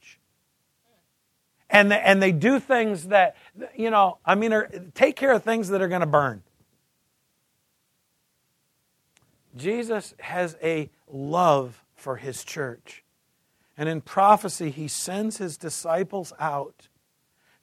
and 1.74 1.92
they, 1.92 2.00
and 2.00 2.22
they 2.22 2.32
do 2.32 2.60
things 2.60 3.08
that 3.08 3.36
you 3.76 3.90
know 3.90 4.20
i 4.24 4.36
mean 4.36 4.54
are, 4.54 4.70
take 4.94 5.18
care 5.18 5.34
of 5.34 5.44
things 5.44 5.68
that 5.70 5.82
are 5.82 5.90
going 5.90 6.02
to 6.02 6.08
burn. 6.08 6.42
Jesus 9.56 10.16
has 10.20 10.58
a 10.64 10.90
love 11.08 11.84
for 11.96 12.16
his 12.16 12.44
church. 12.44 13.04
And 13.78 13.88
in 13.88 14.02
prophecy 14.02 14.70
he 14.70 14.88
sends 14.88 15.38
his 15.38 15.58
disciples 15.58 16.32
out 16.40 16.88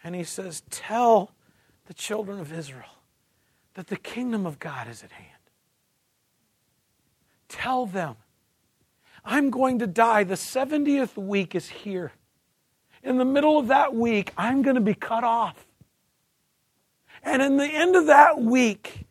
and 0.05 0.15
he 0.15 0.25
says 0.25 0.63
tell 0.71 1.33
the 1.87 1.95
children 1.95 2.41
of 2.41 2.53
israel 2.53 2.99
that 3.75 3.87
the 3.87 3.97
kingdom 3.97 4.45
of 4.45 4.59
god 4.59 4.89
is 4.89 5.03
at 5.03 5.13
hand. 5.13 5.29
Tell 7.49 7.87
them 7.87 8.17
i'm 9.25 9.51
going 9.51 9.79
to 9.79 9.87
die. 9.87 10.25
The 10.25 10.35
70th 10.35 11.17
week 11.17 11.55
is 11.55 11.69
here 11.69 12.13
in 13.03 13.19
the 13.19 13.25
middle 13.25 13.59
of 13.59 13.69
that 13.69 13.95
week, 13.95 14.33
I'm 14.37 14.63
going 14.63 14.75
to 14.75 14.81
be 14.81 14.95
cut 14.95 15.25
off. 15.25 15.67
And 17.23 17.43
in 17.43 17.57
the 17.57 17.67
end 17.67 17.97
of 17.97 18.07
that 18.07 18.41
week, 18.41 19.07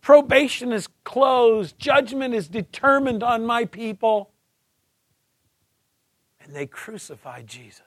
probation 0.00 0.72
is 0.72 0.88
closed, 1.04 1.78
judgment 1.78 2.34
is 2.34 2.48
determined 2.48 3.22
on 3.22 3.46
my 3.46 3.64
people. 3.64 4.30
And 6.42 6.54
they 6.54 6.66
crucified 6.66 7.46
Jesus. 7.46 7.82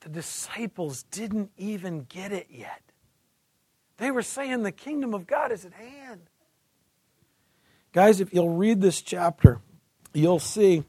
The 0.00 0.08
disciples 0.10 1.04
didn't 1.04 1.50
even 1.56 2.04
get 2.08 2.32
it 2.32 2.48
yet. 2.50 2.82
They 3.96 4.10
were 4.10 4.22
saying 4.22 4.62
the 4.62 4.72
kingdom 4.72 5.14
of 5.14 5.26
God 5.26 5.52
is 5.52 5.64
at 5.64 5.72
hand. 5.72 6.20
Guys, 7.92 8.20
if 8.20 8.34
you'll 8.34 8.56
read 8.56 8.80
this 8.80 9.00
chapter, 9.00 9.60
you'll 10.12 10.40
see 10.40 10.84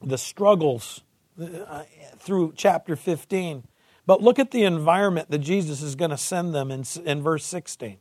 the 0.00 0.16
struggles 0.16 1.02
Uh, 1.40 1.84
through 2.18 2.52
chapter 2.54 2.96
15. 2.96 3.64
But 4.04 4.20
look 4.20 4.38
at 4.38 4.50
the 4.50 4.64
environment 4.64 5.30
that 5.30 5.38
Jesus 5.38 5.80
is 5.80 5.94
going 5.94 6.10
to 6.10 6.18
send 6.18 6.54
them 6.54 6.70
in, 6.70 6.84
in 7.06 7.22
verse 7.22 7.46
16. 7.46 7.96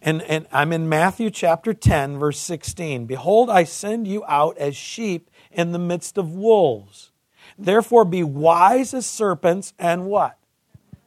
And, 0.00 0.22
and 0.22 0.46
I'm 0.50 0.72
in 0.72 0.88
Matthew 0.88 1.28
chapter 1.28 1.74
10, 1.74 2.18
verse 2.18 2.38
16. 2.38 3.04
Behold, 3.04 3.50
I 3.50 3.64
send 3.64 4.08
you 4.08 4.24
out 4.26 4.56
as 4.56 4.76
sheep 4.76 5.30
in 5.50 5.72
the 5.72 5.78
midst 5.78 6.16
of 6.16 6.32
wolves. 6.32 7.10
Therefore, 7.58 8.06
be 8.06 8.22
wise 8.22 8.94
as 8.94 9.04
serpents 9.04 9.74
and 9.78 10.06
what? 10.06 10.38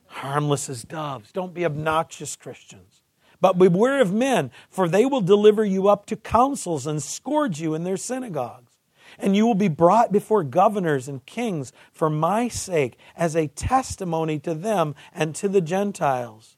Harmless 0.08 0.70
as 0.70 0.84
doves. 0.84 1.32
Don't 1.32 1.56
be 1.56 1.66
obnoxious 1.66 2.36
Christians. 2.36 3.02
But 3.40 3.58
beware 3.58 4.00
of 4.00 4.14
men, 4.14 4.52
for 4.70 4.88
they 4.88 5.06
will 5.06 5.22
deliver 5.22 5.66
you 5.66 5.88
up 5.88 6.06
to 6.08 6.16
councils 6.16 6.86
and 6.86 7.02
scourge 7.02 7.60
you 7.60 7.74
in 7.74 7.84
their 7.84 7.98
synagogues 7.98 8.71
and 9.18 9.36
you 9.36 9.46
will 9.46 9.56
be 9.56 9.68
brought 9.68 10.12
before 10.12 10.44
governors 10.44 11.08
and 11.08 11.26
kings 11.26 11.72
for 11.92 12.10
my 12.10 12.48
sake 12.48 12.98
as 13.16 13.36
a 13.36 13.48
testimony 13.48 14.40
to 14.40 14.54
them 14.54 14.96
and 15.14 15.36
to 15.36 15.48
the 15.48 15.62
Gentiles. 15.62 16.58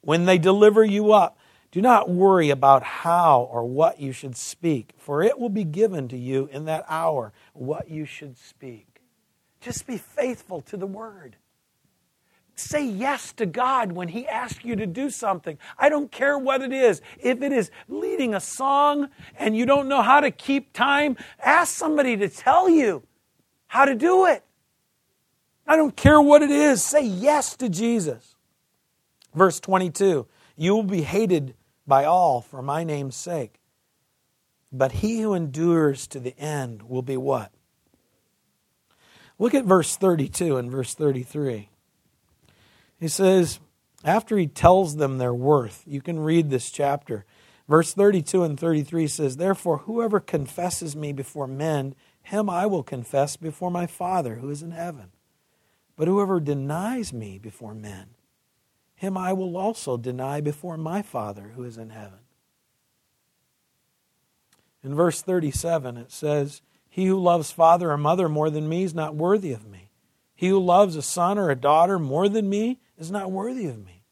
When 0.00 0.24
they 0.24 0.38
deliver 0.38 0.84
you 0.84 1.12
up, 1.12 1.38
do 1.70 1.80
not 1.80 2.10
worry 2.10 2.50
about 2.50 2.82
how 2.82 3.42
or 3.42 3.64
what 3.64 4.00
you 4.00 4.12
should 4.12 4.36
speak, 4.36 4.92
for 4.98 5.22
it 5.22 5.38
will 5.38 5.50
be 5.50 5.64
given 5.64 6.08
to 6.08 6.16
you 6.16 6.48
in 6.50 6.64
that 6.64 6.84
hour 6.88 7.32
what 7.52 7.88
you 7.88 8.04
should 8.04 8.36
speak. 8.36 9.02
Just 9.60 9.86
be 9.86 9.96
faithful 9.96 10.62
to 10.62 10.76
the 10.76 10.86
word. 10.86 11.36
Say 12.60 12.86
yes 12.86 13.32
to 13.34 13.46
God 13.46 13.92
when 13.92 14.08
He 14.08 14.28
asks 14.28 14.64
you 14.64 14.76
to 14.76 14.86
do 14.86 15.10
something. 15.10 15.58
I 15.78 15.88
don't 15.88 16.12
care 16.12 16.38
what 16.38 16.62
it 16.62 16.72
is. 16.72 17.00
If 17.18 17.42
it 17.42 17.52
is 17.52 17.70
leading 17.88 18.34
a 18.34 18.40
song 18.40 19.08
and 19.38 19.56
you 19.56 19.66
don't 19.66 19.88
know 19.88 20.02
how 20.02 20.20
to 20.20 20.30
keep 20.30 20.72
time, 20.72 21.16
ask 21.42 21.74
somebody 21.74 22.16
to 22.18 22.28
tell 22.28 22.68
you 22.68 23.02
how 23.66 23.84
to 23.84 23.94
do 23.94 24.26
it. 24.26 24.44
I 25.66 25.76
don't 25.76 25.96
care 25.96 26.20
what 26.20 26.42
it 26.42 26.50
is. 26.50 26.82
Say 26.82 27.04
yes 27.04 27.56
to 27.56 27.68
Jesus. 27.68 28.34
Verse 29.34 29.60
22 29.60 30.26
You 30.56 30.74
will 30.74 30.82
be 30.82 31.02
hated 31.02 31.54
by 31.86 32.04
all 32.04 32.40
for 32.40 32.60
my 32.60 32.84
name's 32.84 33.16
sake. 33.16 33.60
But 34.72 34.92
he 34.92 35.20
who 35.20 35.34
endures 35.34 36.06
to 36.08 36.20
the 36.20 36.38
end 36.38 36.82
will 36.82 37.02
be 37.02 37.16
what? 37.16 37.52
Look 39.38 39.54
at 39.54 39.64
verse 39.64 39.96
32 39.96 40.58
and 40.58 40.70
verse 40.70 40.94
33. 40.94 41.69
He 43.00 43.08
says, 43.08 43.58
after 44.04 44.36
he 44.36 44.46
tells 44.46 44.96
them 44.96 45.18
their 45.18 45.34
worth, 45.34 45.82
you 45.86 46.00
can 46.00 46.20
read 46.20 46.50
this 46.50 46.70
chapter. 46.70 47.24
Verse 47.68 47.94
32 47.94 48.44
and 48.44 48.60
33 48.60 49.06
says, 49.06 49.36
Therefore, 49.36 49.78
whoever 49.78 50.20
confesses 50.20 50.94
me 50.94 51.12
before 51.12 51.46
men, 51.46 51.94
him 52.22 52.50
I 52.50 52.66
will 52.66 52.82
confess 52.82 53.36
before 53.36 53.70
my 53.70 53.86
Father 53.86 54.36
who 54.36 54.50
is 54.50 54.62
in 54.62 54.72
heaven. 54.72 55.10
But 55.96 56.08
whoever 56.08 56.40
denies 56.40 57.12
me 57.12 57.38
before 57.38 57.74
men, 57.74 58.10
him 58.94 59.16
I 59.16 59.32
will 59.32 59.56
also 59.56 59.96
deny 59.96 60.40
before 60.40 60.76
my 60.76 61.02
Father 61.02 61.52
who 61.56 61.64
is 61.64 61.78
in 61.78 61.90
heaven. 61.90 62.20
In 64.82 64.94
verse 64.94 65.22
37, 65.22 65.96
it 65.96 66.10
says, 66.10 66.62
He 66.88 67.06
who 67.06 67.18
loves 67.18 67.50
father 67.50 67.90
or 67.90 67.98
mother 67.98 68.28
more 68.28 68.50
than 68.50 68.68
me 68.68 68.82
is 68.82 68.94
not 68.94 69.14
worthy 69.14 69.52
of 69.52 69.66
me. 69.66 69.90
He 70.34 70.48
who 70.48 70.58
loves 70.58 70.96
a 70.96 71.02
son 71.02 71.38
or 71.38 71.50
a 71.50 71.56
daughter 71.56 71.98
more 71.98 72.26
than 72.26 72.48
me 72.48 72.78
is 73.00 73.10
not 73.10 73.32
worthy 73.32 73.66
of 73.66 73.84
me. 73.84 74.04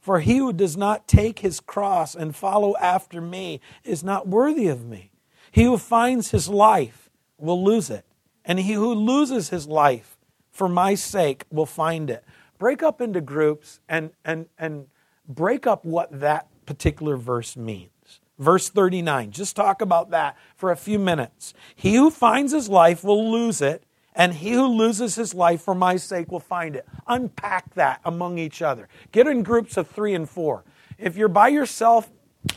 For 0.00 0.18
he 0.18 0.38
who 0.38 0.52
does 0.52 0.76
not 0.76 1.06
take 1.06 1.40
his 1.40 1.60
cross 1.60 2.16
and 2.16 2.34
follow 2.34 2.76
after 2.78 3.20
me 3.20 3.60
is 3.84 4.02
not 4.02 4.26
worthy 4.26 4.66
of 4.66 4.84
me. 4.84 5.12
He 5.52 5.62
who 5.64 5.78
finds 5.78 6.32
his 6.32 6.48
life 6.48 7.08
will 7.38 7.62
lose 7.62 7.90
it, 7.90 8.04
and 8.44 8.58
he 8.58 8.72
who 8.72 8.92
loses 8.94 9.50
his 9.50 9.68
life 9.68 10.16
for 10.50 10.68
my 10.68 10.94
sake 10.94 11.44
will 11.50 11.66
find 11.66 12.10
it. 12.10 12.24
Break 12.58 12.82
up 12.82 13.00
into 13.00 13.20
groups 13.20 13.80
and, 13.88 14.10
and, 14.24 14.46
and 14.58 14.86
break 15.28 15.66
up 15.66 15.84
what 15.84 16.20
that 16.20 16.48
particular 16.66 17.16
verse 17.16 17.56
means. 17.56 17.90
Verse 18.38 18.68
39, 18.68 19.30
just 19.30 19.54
talk 19.54 19.80
about 19.80 20.10
that 20.10 20.36
for 20.56 20.70
a 20.70 20.76
few 20.76 20.98
minutes. 20.98 21.54
He 21.76 21.94
who 21.94 22.10
finds 22.10 22.52
his 22.52 22.68
life 22.68 23.04
will 23.04 23.30
lose 23.30 23.60
it, 23.60 23.84
and 24.14 24.34
he 24.34 24.52
who 24.52 24.66
loses 24.66 25.14
his 25.14 25.34
life 25.34 25.62
for 25.62 25.74
my 25.74 25.96
sake 25.96 26.30
will 26.30 26.40
find 26.40 26.76
it. 26.76 26.86
Unpack 27.06 27.74
that 27.74 28.00
among 28.04 28.38
each 28.38 28.60
other. 28.60 28.88
Get 29.10 29.26
in 29.26 29.42
groups 29.42 29.76
of 29.76 29.88
three 29.88 30.14
and 30.14 30.28
four. 30.28 30.64
If 30.98 31.16
you're 31.16 31.28
by 31.28 31.48
yourself, 31.48 32.10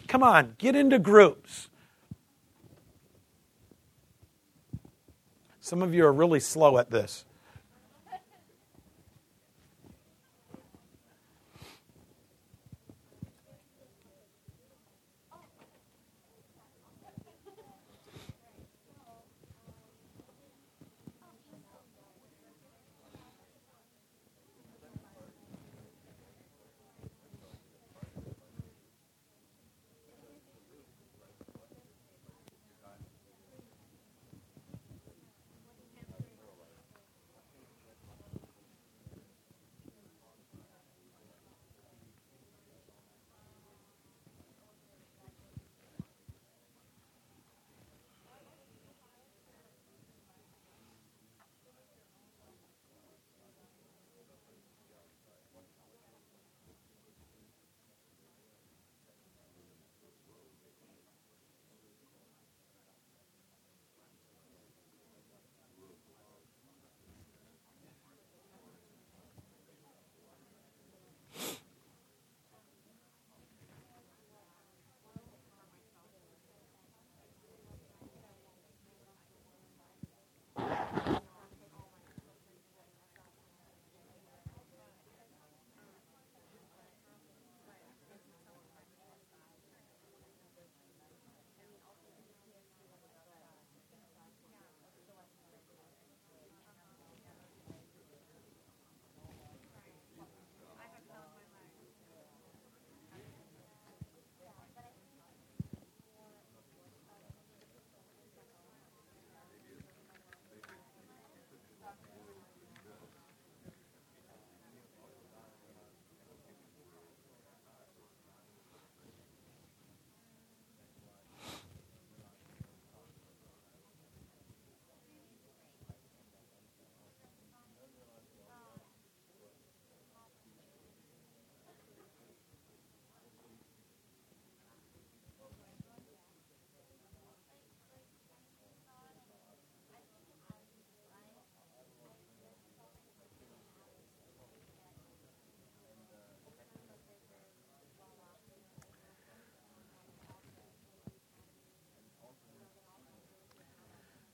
come 0.07 0.23
on, 0.23 0.55
get 0.57 0.75
into 0.75 0.99
groups. 0.99 1.69
Some 5.59 5.81
of 5.81 5.93
you 5.93 6.05
are 6.05 6.13
really 6.13 6.39
slow 6.39 6.77
at 6.77 6.91
this. 6.91 7.25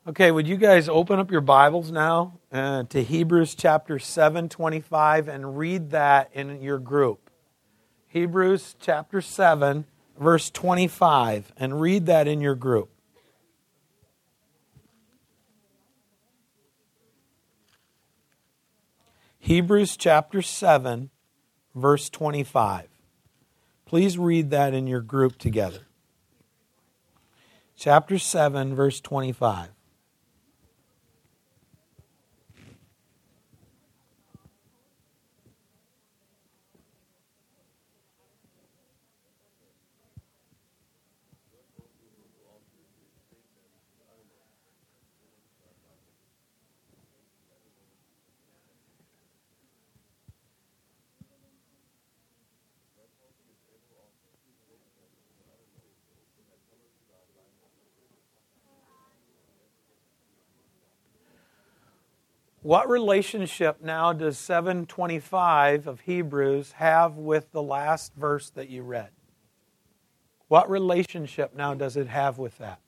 Okay, 0.07 0.31
would 0.31 0.47
you 0.47 0.57
guys 0.57 0.89
open 0.89 1.19
up 1.19 1.29
your 1.29 1.41
Bibles 1.41 1.91
now 1.91 2.39
uh, 2.51 2.81
to 2.85 3.03
Hebrews 3.03 3.53
chapter 3.53 3.99
7, 3.99 4.49
25, 4.49 5.27
and 5.27 5.55
read 5.55 5.91
that 5.91 6.31
in 6.33 6.59
your 6.59 6.79
group? 6.79 7.29
Hebrews 8.07 8.75
chapter 8.79 9.21
7, 9.21 9.85
verse 10.19 10.49
25, 10.49 11.53
and 11.55 11.79
read 11.79 12.07
that 12.07 12.27
in 12.27 12.41
your 12.41 12.55
group. 12.55 12.89
Hebrews 19.37 19.95
chapter 19.97 20.41
7, 20.41 21.11
verse 21.75 22.09
25. 22.09 22.87
Please 23.85 24.17
read 24.17 24.49
that 24.49 24.73
in 24.73 24.87
your 24.87 25.01
group 25.01 25.37
together. 25.37 25.85
Chapter 27.77 28.17
7, 28.17 28.73
verse 28.73 28.99
25. 28.99 29.69
What 62.61 62.87
relationship 62.87 63.81
now 63.81 64.13
does 64.13 64.37
725 64.37 65.87
of 65.87 66.01
Hebrews 66.01 66.73
have 66.73 67.17
with 67.17 67.51
the 67.51 67.61
last 67.61 68.13
verse 68.13 68.51
that 68.51 68.69
you 68.69 68.83
read? 68.83 69.09
What 70.47 70.69
relationship 70.69 71.55
now 71.55 71.73
does 71.73 71.97
it 71.97 72.07
have 72.07 72.37
with 72.37 72.59
that? 72.59 72.79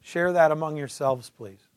Share 0.00 0.32
that 0.32 0.50
among 0.50 0.76
yourselves, 0.76 1.28
please. 1.28 1.68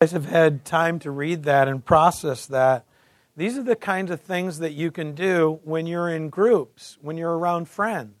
Guys 0.00 0.12
have 0.12 0.26
had 0.26 0.62
time 0.62 0.98
to 0.98 1.10
read 1.10 1.44
that 1.44 1.68
and 1.68 1.82
process 1.82 2.44
that, 2.46 2.84
these 3.34 3.56
are 3.56 3.62
the 3.62 3.76
kinds 3.76 4.10
of 4.10 4.20
things 4.20 4.58
that 4.58 4.72
you 4.72 4.90
can 4.90 5.14
do 5.14 5.58
when 5.64 5.86
you're 5.86 6.10
in 6.10 6.28
groups, 6.28 6.98
when 7.00 7.16
you're 7.16 7.36
around 7.36 7.66
friends. 7.66 8.12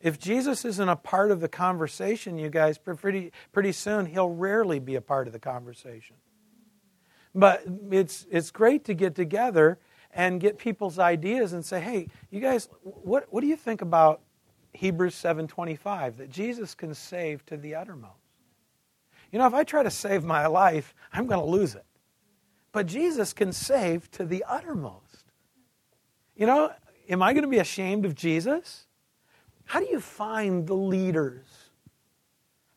If 0.00 0.18
Jesus 0.18 0.64
isn't 0.64 0.88
a 0.88 0.96
part 0.96 1.30
of 1.30 1.40
the 1.40 1.48
conversation, 1.48 2.36
you 2.36 2.50
guys, 2.50 2.78
pretty, 2.78 3.30
pretty 3.52 3.70
soon 3.70 4.06
he'll 4.06 4.28
rarely 4.28 4.80
be 4.80 4.96
a 4.96 5.00
part 5.00 5.28
of 5.28 5.32
the 5.32 5.38
conversation. 5.38 6.16
But 7.32 7.62
it's, 7.92 8.26
it's 8.28 8.50
great 8.50 8.84
to 8.86 8.94
get 8.94 9.14
together 9.14 9.78
and 10.12 10.40
get 10.40 10.58
people's 10.58 10.98
ideas 10.98 11.52
and 11.52 11.64
say, 11.64 11.80
hey, 11.80 12.08
you 12.30 12.40
guys, 12.40 12.68
what, 12.82 13.32
what 13.32 13.40
do 13.40 13.46
you 13.46 13.56
think 13.56 13.82
about 13.82 14.20
Hebrews 14.72 15.14
7.25, 15.14 16.16
that 16.16 16.30
Jesus 16.30 16.74
can 16.74 16.92
save 16.92 17.46
to 17.46 17.56
the 17.56 17.76
uttermost? 17.76 18.23
You 19.34 19.38
know, 19.38 19.48
if 19.48 19.54
I 19.54 19.64
try 19.64 19.82
to 19.82 19.90
save 19.90 20.22
my 20.22 20.46
life, 20.46 20.94
I'm 21.12 21.26
going 21.26 21.40
to 21.40 21.50
lose 21.50 21.74
it. 21.74 21.84
But 22.70 22.86
Jesus 22.86 23.32
can 23.32 23.50
save 23.52 24.08
to 24.12 24.24
the 24.24 24.44
uttermost. 24.48 25.24
You 26.36 26.46
know, 26.46 26.70
am 27.08 27.20
I 27.20 27.32
going 27.32 27.42
to 27.42 27.48
be 27.48 27.58
ashamed 27.58 28.04
of 28.04 28.14
Jesus? 28.14 28.86
How 29.64 29.80
do 29.80 29.86
you 29.86 29.98
find 29.98 30.68
the 30.68 30.76
leaders? 30.76 31.46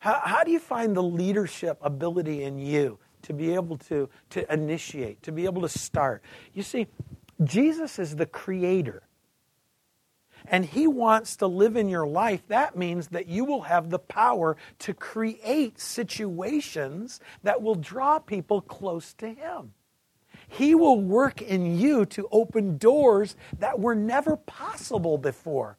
How, 0.00 0.20
how 0.24 0.42
do 0.42 0.50
you 0.50 0.58
find 0.58 0.96
the 0.96 1.02
leadership 1.02 1.78
ability 1.80 2.42
in 2.42 2.58
you 2.58 2.98
to 3.22 3.32
be 3.32 3.54
able 3.54 3.76
to, 3.76 4.08
to 4.30 4.52
initiate, 4.52 5.22
to 5.22 5.30
be 5.30 5.44
able 5.44 5.62
to 5.62 5.68
start? 5.68 6.24
You 6.54 6.64
see, 6.64 6.88
Jesus 7.44 8.00
is 8.00 8.16
the 8.16 8.26
creator 8.26 9.04
and 10.50 10.64
He 10.64 10.86
wants 10.86 11.36
to 11.36 11.46
live 11.46 11.76
in 11.76 11.88
your 11.88 12.06
life, 12.06 12.42
that 12.48 12.76
means 12.76 13.08
that 13.08 13.28
you 13.28 13.44
will 13.44 13.62
have 13.62 13.90
the 13.90 13.98
power 13.98 14.56
to 14.80 14.94
create 14.94 15.78
situations 15.78 17.20
that 17.42 17.62
will 17.62 17.74
draw 17.74 18.18
people 18.18 18.60
close 18.60 19.12
to 19.14 19.28
Him. 19.28 19.72
He 20.48 20.74
will 20.74 21.00
work 21.00 21.42
in 21.42 21.78
you 21.78 22.06
to 22.06 22.28
open 22.32 22.78
doors 22.78 23.36
that 23.58 23.78
were 23.78 23.94
never 23.94 24.36
possible 24.36 25.18
before. 25.18 25.76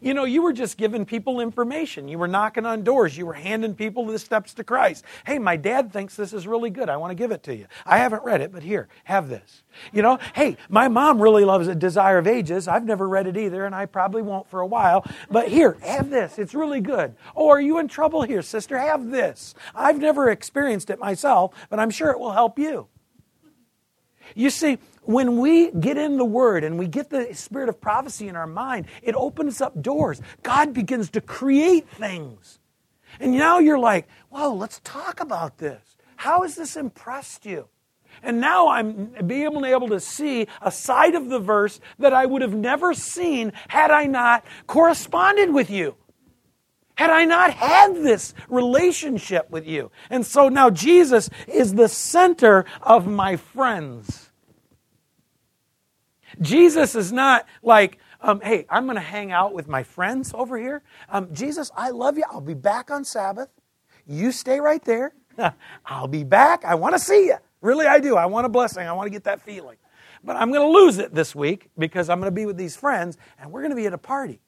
You 0.00 0.14
know, 0.14 0.24
you 0.24 0.42
were 0.42 0.52
just 0.52 0.76
giving 0.76 1.04
people 1.04 1.40
information. 1.40 2.08
You 2.08 2.18
were 2.18 2.28
knocking 2.28 2.66
on 2.66 2.82
doors. 2.82 3.16
You 3.16 3.26
were 3.26 3.34
handing 3.34 3.74
people 3.74 4.06
the 4.06 4.18
steps 4.18 4.54
to 4.54 4.64
Christ. 4.64 5.04
Hey, 5.26 5.38
my 5.38 5.56
dad 5.56 5.92
thinks 5.92 6.16
this 6.16 6.32
is 6.32 6.46
really 6.46 6.70
good. 6.70 6.88
I 6.88 6.96
want 6.96 7.10
to 7.10 7.14
give 7.14 7.30
it 7.30 7.42
to 7.44 7.54
you. 7.54 7.66
I 7.84 7.98
haven't 7.98 8.24
read 8.24 8.40
it, 8.40 8.52
but 8.52 8.62
here, 8.62 8.88
have 9.04 9.28
this. 9.28 9.62
You 9.92 10.02
know, 10.02 10.18
hey, 10.34 10.56
my 10.68 10.88
mom 10.88 11.20
really 11.20 11.44
loves 11.44 11.68
A 11.68 11.74
Desire 11.74 12.18
of 12.18 12.26
Ages. 12.26 12.68
I've 12.68 12.84
never 12.84 13.08
read 13.08 13.26
it 13.26 13.36
either, 13.36 13.64
and 13.64 13.74
I 13.74 13.86
probably 13.86 14.22
won't 14.22 14.48
for 14.48 14.60
a 14.60 14.66
while. 14.66 15.04
But 15.30 15.48
here, 15.48 15.76
have 15.82 16.10
this. 16.10 16.38
It's 16.38 16.54
really 16.54 16.80
good. 16.80 17.14
Oh, 17.36 17.48
are 17.48 17.60
you 17.60 17.78
in 17.78 17.88
trouble 17.88 18.22
here, 18.22 18.42
sister? 18.42 18.78
Have 18.78 19.10
this. 19.10 19.54
I've 19.74 19.98
never 19.98 20.30
experienced 20.30 20.90
it 20.90 20.98
myself, 20.98 21.54
but 21.68 21.78
I'm 21.78 21.90
sure 21.90 22.10
it 22.10 22.18
will 22.18 22.32
help 22.32 22.58
you. 22.58 22.88
You 24.34 24.50
see, 24.50 24.78
when 25.02 25.38
we 25.38 25.70
get 25.72 25.96
in 25.96 26.16
the 26.16 26.24
Word 26.24 26.64
and 26.64 26.78
we 26.78 26.86
get 26.86 27.10
the 27.10 27.32
spirit 27.34 27.68
of 27.68 27.80
prophecy 27.80 28.28
in 28.28 28.36
our 28.36 28.46
mind, 28.46 28.86
it 29.02 29.14
opens 29.14 29.60
up 29.60 29.80
doors. 29.80 30.20
God 30.42 30.72
begins 30.72 31.10
to 31.10 31.20
create 31.20 31.88
things. 31.88 32.58
And 33.18 33.32
now 33.32 33.58
you're 33.58 33.78
like, 33.78 34.06
whoa, 34.28 34.54
let's 34.54 34.80
talk 34.84 35.20
about 35.20 35.58
this. 35.58 35.96
How 36.16 36.42
has 36.42 36.54
this 36.54 36.76
impressed 36.76 37.46
you? 37.46 37.68
And 38.22 38.40
now 38.40 38.68
I'm 38.68 39.14
being 39.26 39.64
able 39.64 39.88
to 39.88 40.00
see 40.00 40.46
a 40.60 40.70
side 40.70 41.14
of 41.14 41.28
the 41.28 41.38
verse 41.38 41.80
that 41.98 42.12
I 42.12 42.26
would 42.26 42.42
have 42.42 42.54
never 42.54 42.92
seen 42.92 43.52
had 43.68 43.90
I 43.90 44.04
not 44.04 44.44
corresponded 44.66 45.54
with 45.54 45.70
you. 45.70 45.96
Had 46.96 47.08
I 47.08 47.24
not 47.24 47.54
had 47.54 47.94
this 47.94 48.34
relationship 48.50 49.50
with 49.50 49.66
you. 49.66 49.90
And 50.10 50.26
so 50.26 50.50
now 50.50 50.68
Jesus 50.68 51.30
is 51.48 51.72
the 51.74 51.88
center 51.88 52.66
of 52.82 53.06
my 53.06 53.36
friends. 53.36 54.19
Jesus 56.40 56.94
is 56.94 57.12
not 57.12 57.46
like, 57.62 57.98
um, 58.20 58.40
hey, 58.40 58.66
I'm 58.70 58.84
going 58.84 58.96
to 58.96 59.02
hang 59.02 59.32
out 59.32 59.52
with 59.54 59.68
my 59.68 59.82
friends 59.82 60.32
over 60.34 60.58
here. 60.58 60.82
Um, 61.08 61.32
Jesus, 61.32 61.70
I 61.76 61.90
love 61.90 62.18
you. 62.18 62.24
I'll 62.30 62.40
be 62.40 62.54
back 62.54 62.90
on 62.90 63.04
Sabbath. 63.04 63.48
You 64.06 64.32
stay 64.32 64.60
right 64.60 64.84
there. 64.84 65.14
I'll 65.86 66.08
be 66.08 66.24
back. 66.24 66.64
I 66.64 66.74
want 66.74 66.94
to 66.94 66.98
see 66.98 67.26
you. 67.26 67.36
Really, 67.60 67.86
I 67.86 68.00
do. 68.00 68.16
I 68.16 68.26
want 68.26 68.46
a 68.46 68.48
blessing. 68.48 68.86
I 68.86 68.92
want 68.92 69.06
to 69.06 69.10
get 69.10 69.24
that 69.24 69.42
feeling. 69.42 69.76
But 70.24 70.36
I'm 70.36 70.52
going 70.52 70.66
to 70.66 70.78
lose 70.78 70.98
it 70.98 71.14
this 71.14 71.34
week 71.34 71.68
because 71.78 72.10
I'm 72.10 72.20
going 72.20 72.30
to 72.30 72.34
be 72.34 72.46
with 72.46 72.56
these 72.56 72.76
friends 72.76 73.18
and 73.38 73.50
we're 73.50 73.60
going 73.60 73.70
to 73.70 73.76
be 73.76 73.86
at 73.86 73.94
a 73.94 73.98
party. 73.98 74.40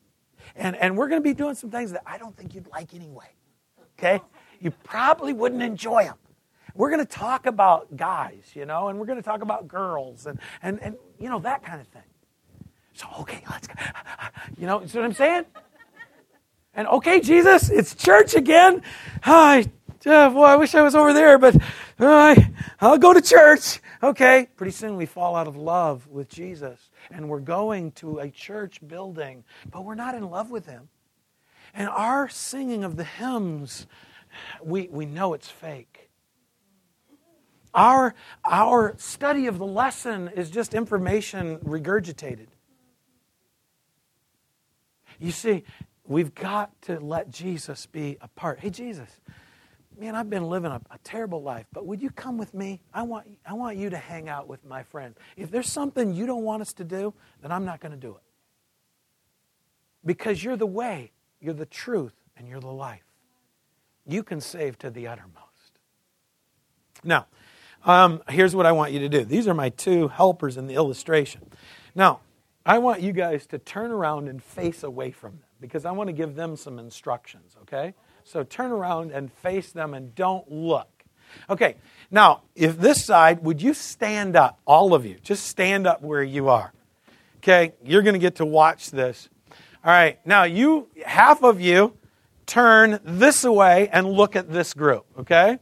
and, 0.57 0.77
and 0.77 0.97
we're 0.97 1.09
going 1.09 1.21
to 1.23 1.25
be 1.29 1.35
doing 1.35 1.55
some 1.55 1.71
things 1.71 1.93
that 1.93 2.03
I 2.07 2.19
don't 2.19 2.37
think 2.37 2.55
you'd 2.55 2.69
like 2.69 2.95
anyway. 2.95 3.29
Okay? 3.99 4.21
You 4.61 4.71
probably 4.71 5.33
wouldn't 5.33 5.63
enjoy 5.63 6.05
them. 6.05 6.17
We're 6.75 6.91
going 6.91 7.05
to 7.05 7.13
talk 7.13 7.47
about 7.47 7.97
guys, 7.97 8.53
you 8.55 8.65
know, 8.65 8.89
and 8.89 8.99
we're 8.99 9.07
going 9.07 9.19
to 9.19 9.25
talk 9.25 9.43
about 9.43 9.69
girls 9.69 10.27
and, 10.27 10.39
and, 10.63 10.81
and, 10.81 10.97
you 11.19 11.29
know, 11.29 11.39
that 11.41 11.63
kind 11.63 11.81
of 11.81 11.87
thing. 11.89 12.03
So, 12.95 13.07
okay, 13.21 13.43
let's 13.51 13.67
go. 13.67 13.75
You 14.59 14.67
know, 14.67 14.85
see 14.87 14.99
what 14.99 15.05
I'm 15.05 15.15
saying? 15.15 15.45
And 16.75 16.87
okay, 16.89 17.21
Jesus, 17.21 17.71
it's 17.71 17.95
church 17.95 18.35
again. 18.35 18.83
Hi. 19.23 19.67
Uh, 20.05 20.31
boy, 20.31 20.45
I 20.45 20.57
wish 20.57 20.75
I 20.75 20.83
was 20.83 20.95
over 20.95 21.13
there, 21.13 21.39
but 21.39 21.57
uh, 21.99 22.35
I'll 22.81 22.99
go 22.99 23.13
to 23.13 23.21
church. 23.21 23.81
Okay. 24.03 24.49
Pretty 24.57 24.73
soon 24.73 24.97
we 24.97 25.07
fall 25.07 25.37
out 25.37 25.47
of 25.47 25.57
love 25.57 26.09
with 26.09 26.29
Jesus 26.29 26.91
and 27.11 27.29
we're 27.29 27.41
going 27.41 27.93
to 27.93 28.19
a 28.19 28.31
church 28.31 28.81
building, 28.87 29.45
but 29.71 29.85
we're 29.85 29.95
not 29.95 30.15
in 30.15 30.29
love 30.29 30.51
with 30.51 30.67
Him. 30.67 30.89
And 31.75 31.89
our 31.89 32.29
singing 32.29 32.85
of 32.85 32.97
the 32.97 33.05
hymns, 33.05 33.87
we, 34.63 34.89
we 34.91 35.07
know 35.07 35.35
it's 35.35 35.49
fake. 35.49 36.02
Our, 37.75 38.15
our 38.45 38.95
study 38.99 39.47
of 39.47 39.59
the 39.59 39.67
lesson 39.67 40.29
is 40.29 40.51
just 40.51 40.75
information 40.75 41.59
regurgitated. 41.59 42.49
You 45.19 45.31
see, 45.31 45.65
we've 46.07 46.35
got 46.35 46.81
to 46.83 46.99
let 47.01 47.31
Jesus 47.31 47.87
be 47.87 48.19
a 48.21 48.29
part. 48.29 48.61
Hey, 48.61 48.71
Jesus, 48.71 49.09
man, 49.99 50.15
I've 50.15 50.29
been 50.29 50.49
living 50.49 50.71
a, 50.71 50.81
a, 50.91 50.99
terrible 51.05 51.43
life, 51.43 51.67
but 51.73 51.87
would 51.87 52.03
you 52.03 52.11
come 52.11 52.37
with 52.37 52.53
me? 52.55 52.81
I 52.93 53.03
want, 53.03 53.27
I 53.47 53.55
want 53.55 53.77
you 53.77 53.89
to 53.91 53.97
hang 53.97 54.29
out 54.29 54.49
with 54.49 54.65
my 54.65 54.83
friend. 54.83 55.15
If 55.37 55.51
there's 55.51 55.71
something 55.71 56.13
you 56.13 56.27
don't 56.27 56.43
want 56.43 56.61
us 56.61 56.73
to 56.75 56.85
do, 56.85 57.15
then 57.41 57.53
I'm 57.53 57.65
not 57.65 57.81
going 57.81 57.93
to 57.93 57.99
do 57.99 58.17
it. 58.17 58.23
Because 60.05 60.43
you're 60.43 60.57
the 60.57 60.67
way, 60.67 61.13
you're 61.41 61.55
the 61.55 61.67
truth, 61.67 62.15
and 62.37 62.49
you're 62.49 62.61
the 62.61 62.67
life. 62.67 63.05
You 64.05 64.23
can 64.23 64.41
save 64.41 64.79
to 64.81 64.91
the 64.91 65.07
uttermost. 65.07 65.79
Now, 67.05 67.27
um, 67.85 68.23
here's 68.29 68.55
what 68.55 68.67
I 68.67 68.73
want 68.73 68.93
you 68.93 69.01
to 69.01 69.09
do. 69.09 69.25
These 69.25 69.49
are 69.49 69.55
my 69.55 69.71
two 69.71 70.09
helpers 70.09 70.57
in 70.57 70.67
the 70.67 70.75
illustration. 70.75 71.43
Now, 71.95 72.21
I 72.65 72.79
want 72.79 73.01
you 73.01 73.13
guys 73.13 73.47
to 73.49 73.59
turn 73.59 73.91
around 73.91 74.29
and 74.29 74.43
face 74.43 74.83
away 74.83 75.11
from 75.11 75.33
them 75.33 75.45
because 75.61 75.85
I 75.85 75.93
want 75.93 76.09
to 76.09 76.13
give 76.13 76.35
them 76.35 76.57
some 76.57 76.79
instructions, 76.79 77.57
okay? 77.63 77.95
So 78.25 78.45
turn 78.45 78.71
around 78.71 79.11
and 79.11 79.33
face 79.33 79.73
them 79.73 79.95
and 79.95 80.15
don't 80.15 80.51
look. 80.51 80.89
Okay, 81.49 81.77
now, 82.11 82.43
if 82.55 82.79
this 82.79 83.05
side, 83.05 83.43
would 83.43 83.63
you 83.63 83.75
stand 83.75 84.37
up, 84.37 84.61
all 84.67 84.95
of 84.95 85.07
you? 85.07 85.17
Just 85.23 85.47
stand 85.47 85.87
up 85.87 86.03
where 86.03 86.23
you 86.23 86.49
are. 86.49 86.73
Okay, 87.39 87.73
you're 87.83 88.03
going 88.03 88.15
to 88.15 88.21
get 88.21 88.37
to 88.37 88.47
watch 88.47 88.91
this. 88.91 89.29
All 89.85 89.91
right, 89.91 90.25
now 90.27 90.45
you, 90.45 90.89
half 91.05 91.43
of 91.43 91.61
you, 91.61 91.97
turn 92.47 93.01
this 93.03 93.45
way 93.45 93.89
and 93.89 94.09
look 94.09 94.37
at 94.37 94.53
this 94.53 94.75
group, 94.75 95.07
okay? 95.19 95.59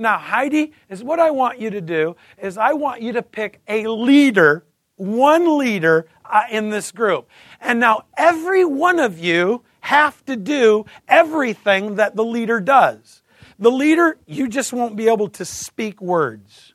Now, 0.00 0.16
Heidi, 0.16 0.72
is 0.88 1.04
what 1.04 1.20
I 1.20 1.30
want 1.30 1.60
you 1.60 1.68
to 1.70 1.80
do 1.82 2.16
is 2.38 2.56
I 2.56 2.72
want 2.72 3.02
you 3.02 3.12
to 3.12 3.22
pick 3.22 3.60
a 3.68 3.86
leader, 3.86 4.64
one 4.96 5.58
leader 5.58 6.08
uh, 6.24 6.44
in 6.50 6.70
this 6.70 6.90
group. 6.90 7.28
And 7.60 7.78
now 7.78 8.06
every 8.16 8.64
one 8.64 8.98
of 8.98 9.18
you 9.18 9.62
have 9.80 10.24
to 10.24 10.36
do 10.36 10.86
everything 11.06 11.96
that 11.96 12.16
the 12.16 12.24
leader 12.24 12.60
does. 12.60 13.22
The 13.58 13.70
leader, 13.70 14.16
you 14.26 14.48
just 14.48 14.72
won't 14.72 14.96
be 14.96 15.08
able 15.08 15.28
to 15.28 15.44
speak 15.44 16.00
words. 16.00 16.72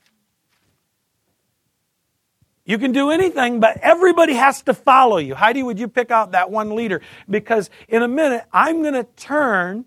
You 2.64 2.78
can 2.78 2.92
do 2.92 3.10
anything, 3.10 3.60
but 3.60 3.78
everybody 3.78 4.34
has 4.34 4.62
to 4.64 4.76
follow 4.76 5.18
you. 5.18 5.34
Heidi, 5.34 5.64
would 5.64 5.80
you 5.80 5.88
pick 5.88 6.12
out 6.12 6.34
that 6.34 6.52
one 6.52 6.76
leader? 6.76 7.02
Because 7.28 7.72
in 7.88 8.04
a 8.04 8.08
minute, 8.08 8.44
I'm 8.54 8.84
going 8.84 8.94
to 8.94 9.04
turn. 9.04 9.86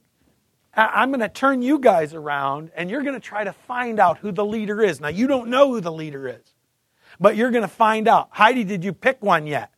I'm 0.79 1.11
going 1.11 1.21
to 1.21 1.29
turn 1.29 1.61
you 1.61 1.81
guys 1.81 2.15
around 2.15 2.71
and 2.77 2.89
you're 2.89 3.03
going 3.03 3.15
to 3.15 3.21
try 3.21 3.43
to 3.43 3.53
find 3.53 3.99
out 3.99 4.19
who 4.19 4.31
the 4.31 4.45
leader 4.45 4.81
is. 4.81 5.01
Now, 5.01 5.09
you 5.09 5.27
don't 5.27 5.49
know 5.49 5.73
who 5.73 5.81
the 5.81 5.93
leader 5.93 6.29
is, 6.29 6.55
but 7.19 7.37
you're 7.37 7.51
going 7.51 7.63
to 7.63 7.69
find 7.69 8.07
out. 8.07 8.29
Heidi, 8.31 8.63
did 8.63 8.85
you 8.85 8.93
pick 8.93 9.21
one 9.21 9.47
yet? 9.47 9.73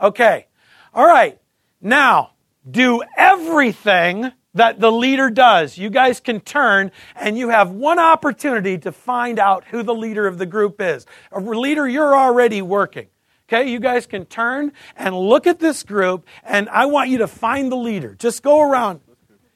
Okay. 0.00 0.46
All 0.94 1.06
right. 1.06 1.38
Now, 1.82 2.30
do 2.68 3.02
everything 3.16 4.32
that 4.54 4.80
the 4.80 4.90
leader 4.90 5.28
does. 5.28 5.76
You 5.76 5.90
guys 5.90 6.20
can 6.20 6.40
turn 6.40 6.90
and 7.14 7.36
you 7.36 7.50
have 7.50 7.70
one 7.70 7.98
opportunity 7.98 8.78
to 8.78 8.92
find 8.92 9.38
out 9.38 9.64
who 9.64 9.82
the 9.82 9.94
leader 9.94 10.26
of 10.26 10.38
the 10.38 10.46
group 10.46 10.80
is. 10.80 11.04
A 11.30 11.40
leader, 11.40 11.86
you're 11.86 12.16
already 12.16 12.62
working. 12.62 13.08
Okay, 13.48 13.70
you 13.70 13.80
guys 13.80 14.06
can 14.06 14.24
turn 14.24 14.72
and 14.96 15.14
look 15.14 15.46
at 15.46 15.58
this 15.58 15.82
group, 15.82 16.26
and 16.42 16.70
I 16.70 16.86
want 16.86 17.10
you 17.10 17.18
to 17.18 17.26
find 17.26 17.70
the 17.70 17.76
leader. 17.76 18.14
Just 18.14 18.42
go 18.42 18.60
around. 18.60 19.00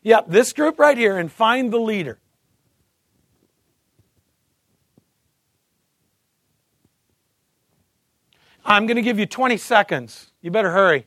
Yep, 0.06 0.26
this 0.28 0.52
group 0.52 0.78
right 0.78 0.96
here 0.96 1.18
and 1.18 1.32
find 1.32 1.72
the 1.72 1.80
leader. 1.80 2.20
I'm 8.64 8.86
going 8.86 8.94
to 8.94 9.02
give 9.02 9.18
you 9.18 9.26
20 9.26 9.56
seconds. 9.56 10.30
You 10.40 10.52
better 10.52 10.70
hurry. 10.70 11.06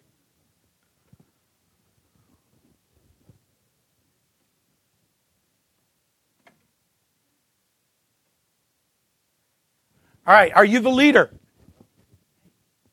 All 10.28 10.34
right, 10.34 10.52
are 10.54 10.66
you 10.66 10.82
the 10.82 10.90
leader? 10.90 11.32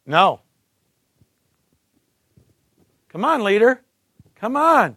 No. 0.06 0.38
Come 3.08 3.24
on, 3.24 3.42
leader. 3.42 3.82
Come 4.36 4.56
on. 4.56 4.96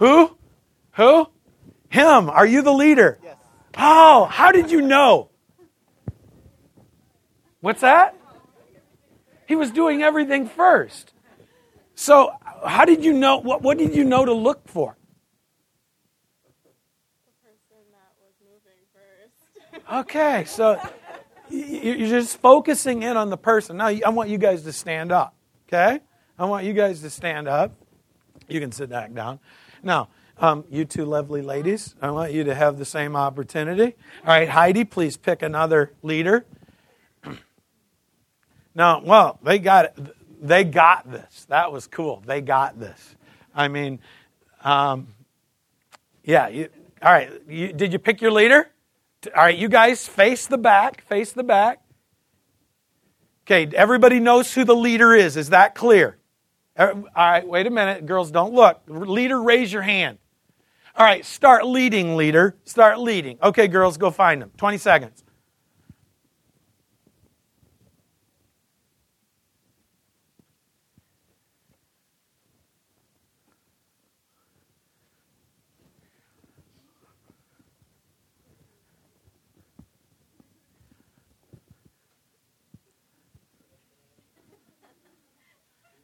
Who? 0.00 0.34
Who? 0.92 1.28
Him. 1.90 2.30
Are 2.30 2.46
you 2.46 2.62
the 2.62 2.72
leader? 2.72 3.18
Yes. 3.22 3.36
Oh, 3.76 4.24
how 4.24 4.50
did 4.50 4.70
you 4.70 4.80
know? 4.80 5.28
What's 7.60 7.82
that? 7.82 8.16
He 9.46 9.56
was 9.56 9.70
doing 9.70 10.02
everything 10.02 10.48
first. 10.48 11.12
So, 11.94 12.32
how 12.64 12.86
did 12.86 13.04
you 13.04 13.12
know? 13.12 13.36
What, 13.36 13.60
what 13.60 13.76
did 13.76 13.94
you 13.94 14.04
know 14.04 14.24
to 14.24 14.32
look 14.32 14.66
for? 14.66 14.96
Okay, 19.92 20.44
so 20.46 20.80
you're 21.50 22.08
just 22.08 22.38
focusing 22.38 23.02
in 23.02 23.16
on 23.16 23.28
the 23.28 23.36
person. 23.36 23.76
Now, 23.76 23.88
I 23.88 24.08
want 24.08 24.30
you 24.30 24.38
guys 24.38 24.62
to 24.62 24.72
stand 24.72 25.12
up. 25.12 25.34
Okay? 25.68 26.00
I 26.38 26.44
want 26.46 26.64
you 26.64 26.72
guys 26.72 27.02
to 27.02 27.10
stand 27.10 27.48
up. 27.48 27.74
You 28.48 28.60
can 28.60 28.72
sit 28.72 28.88
back 28.88 29.12
down. 29.12 29.40
Now, 29.82 30.08
um, 30.38 30.64
you 30.70 30.84
two 30.84 31.04
lovely 31.04 31.42
ladies, 31.42 31.94
I 32.00 32.10
want 32.10 32.32
you 32.32 32.44
to 32.44 32.54
have 32.54 32.78
the 32.78 32.84
same 32.84 33.14
opportunity. 33.14 33.94
All 34.24 34.28
right, 34.28 34.48
Heidi, 34.48 34.84
please 34.84 35.16
pick 35.16 35.42
another 35.42 35.92
leader. 36.02 36.44
Now, 38.72 39.02
well, 39.02 39.40
they 39.42 39.58
got 39.58 39.86
it. 39.86 39.98
They 40.40 40.62
got 40.62 41.10
this. 41.10 41.44
That 41.48 41.72
was 41.72 41.88
cool. 41.88 42.22
They 42.24 42.40
got 42.40 42.78
this. 42.78 43.16
I 43.52 43.66
mean, 43.66 43.98
um, 44.62 45.08
yeah. 46.22 46.46
You, 46.46 46.68
all 47.02 47.12
right. 47.12 47.30
You, 47.48 47.72
did 47.72 47.92
you 47.92 47.98
pick 47.98 48.22
your 48.22 48.30
leader? 48.30 48.70
All 49.36 49.42
right, 49.42 49.58
you 49.58 49.68
guys 49.68 50.06
face 50.06 50.46
the 50.46 50.56
back, 50.56 51.02
face 51.02 51.32
the 51.32 51.42
back. 51.42 51.82
Okay, 53.44 53.68
everybody 53.74 54.20
knows 54.20 54.54
who 54.54 54.64
the 54.64 54.76
leader 54.76 55.12
is. 55.12 55.36
Is 55.36 55.50
that 55.50 55.74
clear? 55.74 56.16
All 56.80 57.04
right, 57.14 57.46
wait 57.46 57.66
a 57.66 57.70
minute. 57.70 58.06
Girls, 58.06 58.30
don't 58.30 58.54
look. 58.54 58.80
Leader, 58.86 59.42
raise 59.42 59.70
your 59.70 59.82
hand. 59.82 60.16
All 60.96 61.04
right, 61.04 61.24
start 61.26 61.66
leading, 61.66 62.16
leader. 62.16 62.56
Start 62.64 62.98
leading. 62.98 63.38
Okay, 63.42 63.68
girls, 63.68 63.98
go 63.98 64.10
find 64.10 64.40
them. 64.40 64.50
20 64.56 64.78
seconds. 64.78 65.22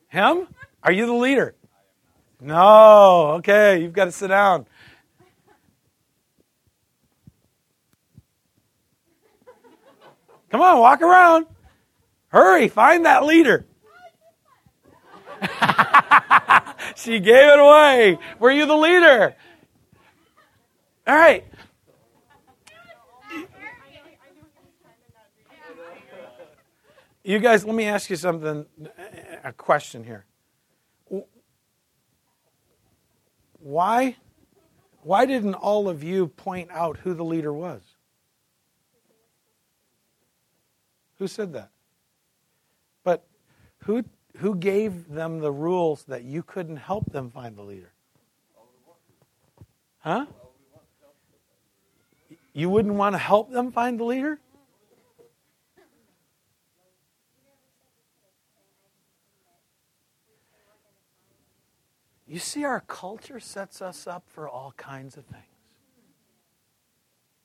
Him? 0.08 0.48
Are 0.86 0.92
you 0.92 1.06
the 1.06 1.14
leader? 1.14 1.56
No. 2.40 3.32
Okay, 3.38 3.82
you've 3.82 3.92
got 3.92 4.04
to 4.04 4.12
sit 4.12 4.28
down. 4.28 4.66
Come 10.48 10.60
on, 10.60 10.78
walk 10.78 11.02
around. 11.02 11.46
Hurry, 12.28 12.68
find 12.68 13.04
that 13.04 13.24
leader. 13.24 13.66
she 16.94 17.18
gave 17.18 17.48
it 17.52 17.58
away. 17.58 18.18
Were 18.38 18.52
you 18.52 18.64
the 18.64 18.76
leader? 18.76 19.34
All 21.04 21.16
right. 21.16 21.44
You 27.24 27.40
guys, 27.40 27.64
let 27.64 27.74
me 27.74 27.86
ask 27.86 28.08
you 28.08 28.14
something, 28.14 28.66
a 29.42 29.52
question 29.52 30.04
here. 30.04 30.26
Why, 33.66 34.14
why 35.02 35.26
didn't 35.26 35.54
all 35.54 35.88
of 35.88 36.04
you 36.04 36.28
point 36.28 36.70
out 36.70 36.98
who 36.98 37.14
the 37.14 37.24
leader 37.24 37.52
was? 37.52 37.82
Who 41.18 41.26
said 41.26 41.52
that? 41.54 41.70
But 43.02 43.26
who, 43.78 44.04
who 44.36 44.54
gave 44.54 45.08
them 45.08 45.40
the 45.40 45.50
rules 45.50 46.04
that 46.04 46.22
you 46.22 46.44
couldn't 46.44 46.76
help 46.76 47.10
them 47.10 47.28
find 47.28 47.56
the 47.56 47.64
leader? 47.64 47.92
Huh? 49.98 50.26
You 52.52 52.70
wouldn't 52.70 52.94
want 52.94 53.14
to 53.14 53.18
help 53.18 53.50
them 53.50 53.72
find 53.72 53.98
the 53.98 54.04
leader? 54.04 54.38
You 62.26 62.40
see, 62.40 62.64
our 62.64 62.80
culture 62.80 63.38
sets 63.38 63.80
us 63.80 64.06
up 64.06 64.24
for 64.26 64.48
all 64.48 64.74
kinds 64.76 65.16
of 65.16 65.24
things. 65.26 65.44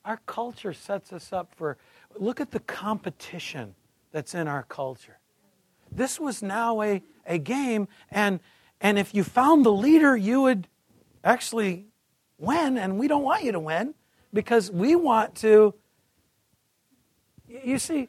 Our 0.04 0.20
culture 0.26 0.72
sets 0.72 1.12
us 1.12 1.32
up 1.32 1.54
for, 1.54 1.78
look 2.18 2.40
at 2.40 2.50
the 2.50 2.58
competition 2.58 3.76
that's 4.10 4.34
in 4.34 4.48
our 4.48 4.64
culture. 4.64 5.18
This 5.90 6.18
was 6.18 6.42
now 6.42 6.82
a, 6.82 7.02
a 7.26 7.38
game, 7.38 7.86
and, 8.10 8.40
and 8.80 8.98
if 8.98 9.14
you 9.14 9.22
found 9.22 9.64
the 9.64 9.72
leader, 9.72 10.16
you 10.16 10.42
would 10.42 10.66
actually 11.22 11.86
win, 12.38 12.76
and 12.76 12.98
we 12.98 13.06
don't 13.06 13.22
want 13.22 13.44
you 13.44 13.52
to 13.52 13.60
win 13.60 13.94
because 14.32 14.70
we 14.70 14.96
want 14.96 15.36
to. 15.36 15.74
You 17.46 17.78
see, 17.78 18.08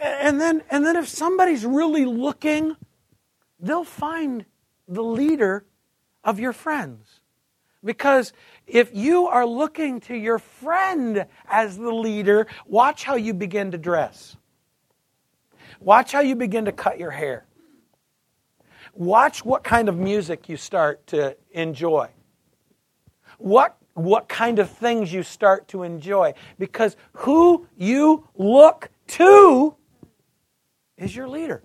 and 0.00 0.40
then 0.40 0.62
and 0.70 0.84
then 0.84 0.96
if 0.96 1.06
somebody's 1.06 1.66
really 1.66 2.06
looking 2.06 2.74
they'll 3.64 3.82
find 3.82 4.44
the 4.86 5.02
leader 5.02 5.64
of 6.22 6.38
your 6.38 6.52
friends. 6.52 7.20
Because 7.82 8.32
if 8.66 8.94
you 8.94 9.26
are 9.26 9.46
looking 9.46 10.00
to 10.00 10.14
your 10.14 10.38
friend 10.38 11.26
as 11.46 11.76
the 11.76 11.92
leader, 11.92 12.46
watch 12.66 13.04
how 13.04 13.16
you 13.16 13.34
begin 13.34 13.72
to 13.72 13.78
dress. 13.78 14.36
Watch 15.80 16.12
how 16.12 16.20
you 16.20 16.36
begin 16.36 16.66
to 16.66 16.72
cut 16.72 16.98
your 16.98 17.10
hair. 17.10 17.46
Watch 18.94 19.44
what 19.44 19.64
kind 19.64 19.88
of 19.88 19.98
music 19.98 20.48
you 20.48 20.56
start 20.56 21.06
to 21.08 21.36
enjoy. 21.50 22.08
What, 23.38 23.76
what 23.94 24.28
kind 24.28 24.58
of 24.58 24.70
things 24.70 25.12
you 25.12 25.22
start 25.22 25.68
to 25.68 25.82
enjoy. 25.82 26.34
Because 26.58 26.96
who 27.12 27.66
you 27.76 28.28
look 28.34 28.90
to 29.08 29.74
is 30.96 31.14
your 31.14 31.28
leader. 31.28 31.62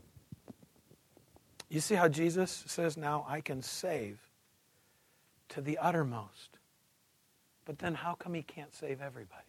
You 1.70 1.80
see 1.80 1.96
how 1.96 2.08
Jesus 2.08 2.64
says, 2.68 2.98
Now 2.98 3.26
I 3.28 3.42
can 3.42 3.62
save 3.62 4.20
to 5.50 5.62
the 5.62 5.78
uttermost. 5.78 6.58
But 7.66 7.80
then 7.80 7.94
how 7.94 8.16
come 8.16 8.34
he 8.34 8.42
can't 8.42 8.74
save 8.74 9.02
everybody? 9.02 9.44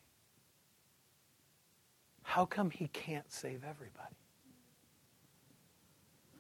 How 2.22 2.44
come 2.44 2.70
he 2.70 2.88
can't 2.88 3.30
save 3.32 3.64
everybody? 3.64 4.14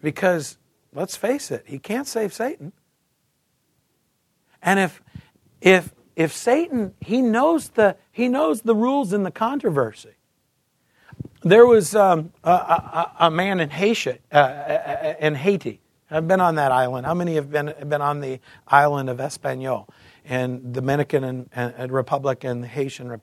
Because, 0.02 0.58
let's 0.94 1.16
face 1.16 1.50
it, 1.50 1.64
he 1.66 1.78
can't 1.78 2.06
save 2.06 2.32
Satan. 2.32 2.72
And 4.62 4.78
if, 4.78 5.02
if, 5.60 5.94
if 6.16 6.32
Satan, 6.32 6.94
he 7.00 7.22
knows, 7.22 7.70
the, 7.70 7.96
he 8.12 8.28
knows 8.28 8.62
the 8.62 8.74
rules 8.74 9.12
in 9.12 9.22
the 9.22 9.30
controversy. 9.30 10.14
There 11.42 11.64
was 11.64 11.94
um, 11.94 12.32
a, 12.44 12.50
a, 12.50 13.12
a, 13.20 13.30
man 13.30 13.60
in 13.60 13.70
Haiti, 13.70 14.18
uh, 14.30 15.14
in 15.18 15.34
Haiti. 15.34 15.80
I've 16.10 16.28
been 16.28 16.40
on 16.40 16.56
that 16.56 16.70
island. 16.70 17.06
How 17.06 17.14
many 17.14 17.36
have 17.36 17.50
been, 17.50 17.72
been 17.88 18.02
on 18.02 18.20
the 18.20 18.40
island 18.68 19.08
of 19.08 19.20
Espanol 19.20 19.88
in 20.24 20.72
Dominican 20.72 21.24
and, 21.24 21.50
and 21.54 21.92
Republic 21.92 22.44
and 22.44 22.64
Haitian 22.64 23.20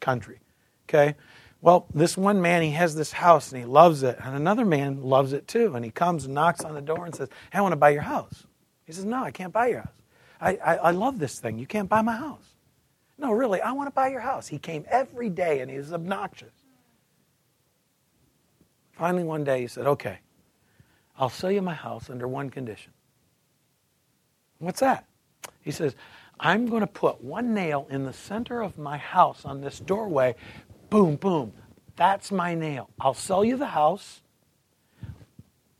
country? 0.00 0.40
Okay? 0.88 1.14
Well, 1.62 1.86
this 1.94 2.18
one 2.18 2.42
man, 2.42 2.62
he 2.62 2.72
has 2.72 2.94
this 2.94 3.12
house 3.12 3.50
and 3.50 3.60
he 3.60 3.66
loves 3.66 4.02
it, 4.02 4.18
and 4.22 4.36
another 4.36 4.66
man 4.66 5.02
loves 5.02 5.32
it 5.32 5.48
too. 5.48 5.74
And 5.74 5.84
he 5.84 5.90
comes 5.90 6.26
and 6.26 6.34
knocks 6.34 6.64
on 6.64 6.74
the 6.74 6.82
door 6.82 7.06
and 7.06 7.14
says, 7.14 7.30
hey, 7.50 7.58
I 7.58 7.62
want 7.62 7.72
to 7.72 7.76
buy 7.76 7.90
your 7.90 8.02
house. 8.02 8.46
He 8.84 8.92
says, 8.92 9.04
No, 9.04 9.24
I 9.24 9.30
can't 9.30 9.52
buy 9.52 9.68
your 9.68 9.80
house. 9.80 10.02
I, 10.40 10.56
I, 10.56 10.76
I 10.76 10.90
love 10.92 11.18
this 11.18 11.40
thing. 11.40 11.58
You 11.58 11.66
can't 11.66 11.88
buy 11.88 12.02
my 12.02 12.16
house. 12.16 12.54
No, 13.18 13.32
really, 13.32 13.60
I 13.60 13.72
want 13.72 13.86
to 13.86 13.90
buy 13.92 14.08
your 14.08 14.20
house. 14.20 14.46
He 14.46 14.58
came 14.58 14.84
every 14.88 15.30
day 15.30 15.60
and 15.60 15.70
he 15.70 15.78
was 15.78 15.92
obnoxious. 15.92 16.52
Finally, 18.96 19.24
one 19.24 19.44
day 19.44 19.60
he 19.60 19.66
said, 19.66 19.86
Okay, 19.86 20.18
I'll 21.18 21.28
sell 21.28 21.50
you 21.50 21.62
my 21.62 21.74
house 21.74 22.08
under 22.08 22.26
one 22.26 22.50
condition. 22.50 22.92
What's 24.58 24.80
that? 24.80 25.06
He 25.60 25.70
says, 25.70 25.94
I'm 26.40 26.66
going 26.66 26.80
to 26.80 26.86
put 26.86 27.22
one 27.22 27.54
nail 27.54 27.86
in 27.90 28.04
the 28.04 28.12
center 28.12 28.62
of 28.62 28.78
my 28.78 28.96
house 28.96 29.44
on 29.44 29.60
this 29.60 29.80
doorway. 29.80 30.34
Boom, 30.90 31.16
boom. 31.16 31.52
That's 31.96 32.30
my 32.30 32.54
nail. 32.54 32.90
I'll 33.00 33.14
sell 33.14 33.44
you 33.44 33.56
the 33.56 33.66
house 33.66 34.22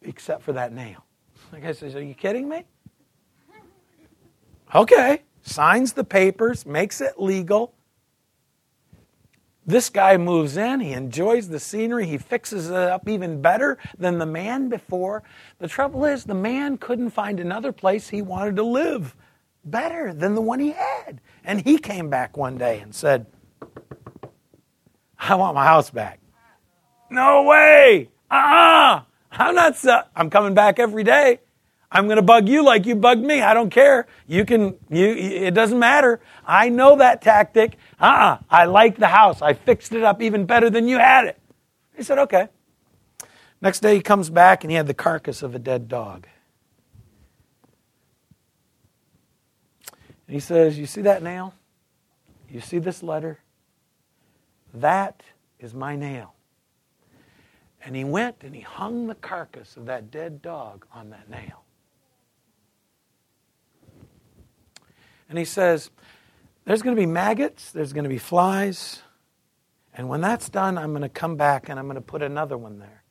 except 0.02 0.42
for 0.42 0.52
that 0.52 0.72
nail. 0.72 1.04
The 1.52 1.60
guy 1.60 1.72
says, 1.72 1.94
Are 1.94 2.02
you 2.02 2.14
kidding 2.14 2.48
me? 2.48 2.64
Okay. 4.74 5.22
Signs 5.42 5.92
the 5.92 6.02
papers, 6.02 6.66
makes 6.66 7.00
it 7.00 7.20
legal. 7.20 7.72
This 9.66 9.90
guy 9.90 10.16
moves 10.16 10.56
in, 10.56 10.78
he 10.78 10.92
enjoys 10.92 11.48
the 11.48 11.58
scenery, 11.58 12.06
he 12.06 12.18
fixes 12.18 12.70
it 12.70 12.76
up 12.76 13.08
even 13.08 13.42
better 13.42 13.78
than 13.98 14.18
the 14.18 14.26
man 14.26 14.68
before. 14.68 15.24
The 15.58 15.66
trouble 15.66 16.04
is, 16.04 16.24
the 16.24 16.34
man 16.34 16.78
couldn't 16.78 17.10
find 17.10 17.40
another 17.40 17.72
place 17.72 18.08
he 18.08 18.22
wanted 18.22 18.54
to 18.56 18.62
live 18.62 19.16
better 19.64 20.14
than 20.14 20.36
the 20.36 20.40
one 20.40 20.60
he 20.60 20.70
had. 20.70 21.20
And 21.44 21.60
he 21.62 21.78
came 21.78 22.08
back 22.08 22.36
one 22.36 22.56
day 22.56 22.78
and 22.78 22.94
said, 22.94 23.26
I 25.18 25.34
want 25.34 25.56
my 25.56 25.64
house 25.64 25.90
back. 25.90 26.20
No 27.10 27.42
way! 27.42 28.08
Uh 28.30 28.34
uh-uh. 28.34 28.96
uh! 28.96 29.02
I'm 29.32 29.54
not, 29.54 30.10
I'm 30.14 30.30
coming 30.30 30.54
back 30.54 30.78
every 30.78 31.02
day. 31.02 31.40
I'm 31.90 32.06
going 32.06 32.16
to 32.16 32.22
bug 32.22 32.48
you 32.48 32.64
like 32.64 32.84
you 32.84 32.94
bugged 32.94 33.22
me. 33.22 33.40
I 33.40 33.54
don't 33.54 33.70
care. 33.70 34.06
You 34.26 34.44
can, 34.44 34.76
you, 34.90 35.06
it 35.06 35.54
doesn't 35.54 35.78
matter. 35.78 36.20
I 36.44 36.68
know 36.68 36.96
that 36.96 37.22
tactic. 37.22 37.78
Uh 38.00 38.04
uh-uh. 38.04 38.34
uh 38.34 38.38
I 38.50 38.64
like 38.66 38.96
the 38.96 39.08
house. 39.08 39.42
I 39.42 39.54
fixed 39.54 39.92
it 39.92 40.02
up 40.02 40.20
even 40.22 40.46
better 40.46 40.70
than 40.70 40.88
you 40.88 40.98
had 40.98 41.26
it. 41.26 41.38
He 41.96 42.02
said, 42.02 42.18
okay. 42.18 42.48
Next 43.60 43.80
day 43.80 43.94
he 43.94 44.02
comes 44.02 44.30
back 44.30 44.64
and 44.64 44.70
he 44.70 44.76
had 44.76 44.86
the 44.86 44.94
carcass 44.94 45.42
of 45.42 45.54
a 45.54 45.58
dead 45.58 45.88
dog. 45.88 46.26
And 50.26 50.34
he 50.34 50.40
says, 50.40 50.78
You 50.78 50.86
see 50.86 51.02
that 51.02 51.22
nail? 51.22 51.54
You 52.50 52.60
see 52.60 52.78
this 52.78 53.02
letter? 53.02 53.38
That 54.74 55.22
is 55.58 55.72
my 55.74 55.96
nail. 55.96 56.34
And 57.84 57.94
he 57.94 58.04
went 58.04 58.36
and 58.42 58.54
he 58.54 58.60
hung 58.60 59.06
the 59.06 59.14
carcass 59.14 59.76
of 59.76 59.86
that 59.86 60.10
dead 60.10 60.42
dog 60.42 60.86
on 60.92 61.10
that 61.10 61.30
nail. 61.30 61.62
And 65.28 65.38
he 65.38 65.44
says, 65.44 65.90
There's 66.66 66.82
going 66.82 66.96
to 66.96 67.00
be 67.00 67.06
maggots, 67.06 67.70
there's 67.70 67.92
going 67.92 68.04
to 68.04 68.10
be 68.10 68.18
flies. 68.18 69.00
And 69.94 70.08
when 70.08 70.20
that's 70.20 70.50
done, 70.50 70.76
I'm 70.76 70.90
going 70.90 71.02
to 71.02 71.08
come 71.08 71.36
back 71.36 71.68
and 71.68 71.78
I'm 71.78 71.86
going 71.86 71.94
to 71.94 72.02
put 72.02 72.22
another 72.22 72.58
one 72.58 72.80
there. 72.80 73.02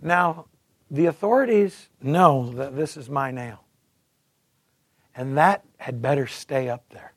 Now, 0.00 0.46
the 0.90 1.06
authorities 1.06 1.88
know 2.00 2.50
that 2.52 2.76
this 2.76 2.96
is 2.96 3.10
my 3.10 3.30
nail. 3.30 3.64
And 5.14 5.36
that 5.36 5.64
had 5.78 6.00
better 6.00 6.26
stay 6.26 6.68
up 6.68 6.84
there. 6.90 7.12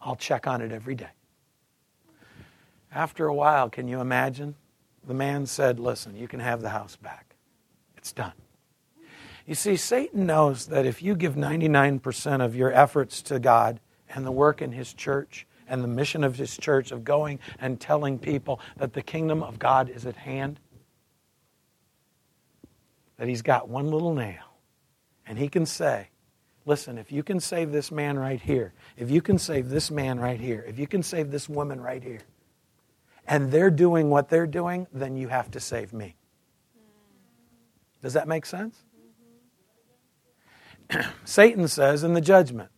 I'll 0.00 0.16
check 0.16 0.46
on 0.46 0.60
it 0.60 0.72
every 0.72 0.94
day. 0.94 1.10
After 2.92 3.26
a 3.26 3.34
while, 3.34 3.70
can 3.70 3.86
you 3.86 4.00
imagine? 4.00 4.54
The 5.06 5.14
man 5.14 5.46
said, 5.46 5.78
Listen, 5.78 6.16
you 6.16 6.26
can 6.26 6.40
have 6.40 6.62
the 6.62 6.70
house 6.70 6.96
back. 6.96 7.36
It's 7.96 8.12
done. 8.12 8.32
You 9.46 9.54
see, 9.54 9.76
Satan 9.76 10.26
knows 10.26 10.66
that 10.66 10.86
if 10.86 11.02
you 11.02 11.14
give 11.14 11.34
99% 11.34 12.44
of 12.44 12.56
your 12.56 12.72
efforts 12.72 13.20
to 13.22 13.38
God 13.38 13.80
and 14.08 14.24
the 14.24 14.32
work 14.32 14.62
in 14.62 14.72
His 14.72 14.94
church 14.94 15.46
and 15.68 15.82
the 15.82 15.88
mission 15.88 16.24
of 16.24 16.36
His 16.36 16.56
church 16.56 16.90
of 16.92 17.04
going 17.04 17.38
and 17.58 17.78
telling 17.78 18.18
people 18.18 18.60
that 18.76 18.94
the 18.94 19.02
kingdom 19.02 19.42
of 19.42 19.58
God 19.58 19.90
is 19.90 20.06
at 20.06 20.16
hand, 20.16 20.60
that 23.18 23.28
He's 23.28 23.42
got 23.42 23.68
one 23.68 23.90
little 23.90 24.14
nail. 24.14 24.58
And 25.26 25.38
He 25.38 25.48
can 25.48 25.66
say, 25.66 26.08
Listen, 26.66 26.96
if 26.96 27.12
you 27.12 27.22
can 27.22 27.40
save 27.40 27.72
this 27.72 27.92
man 27.92 28.18
right 28.18 28.40
here, 28.40 28.72
if 28.96 29.10
you 29.10 29.20
can 29.20 29.38
save 29.38 29.68
this 29.68 29.90
man 29.90 30.18
right 30.18 30.40
here, 30.40 30.64
if 30.66 30.78
you 30.78 30.86
can 30.86 31.02
save 31.02 31.30
this 31.30 31.46
woman 31.46 31.78
right 31.78 32.02
here, 32.02 32.20
and 33.26 33.52
they're 33.52 33.70
doing 33.70 34.08
what 34.08 34.30
they're 34.30 34.46
doing, 34.46 34.86
then 34.90 35.14
you 35.14 35.28
have 35.28 35.50
to 35.50 35.60
save 35.60 35.92
me. 35.92 36.16
Does 38.02 38.14
that 38.14 38.26
make 38.26 38.46
sense? 38.46 38.82
Satan 41.24 41.68
says 41.68 42.04
in 42.04 42.14
the 42.14 42.20
judgment 42.20 42.70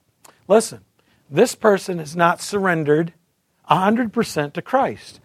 listen, 0.49 0.85
this 1.31 1.55
person 1.55 1.99
has 1.99 2.15
not 2.15 2.41
surrendered 2.41 3.13
100% 3.71 4.53
to 4.53 4.63
Christ. 4.63 5.21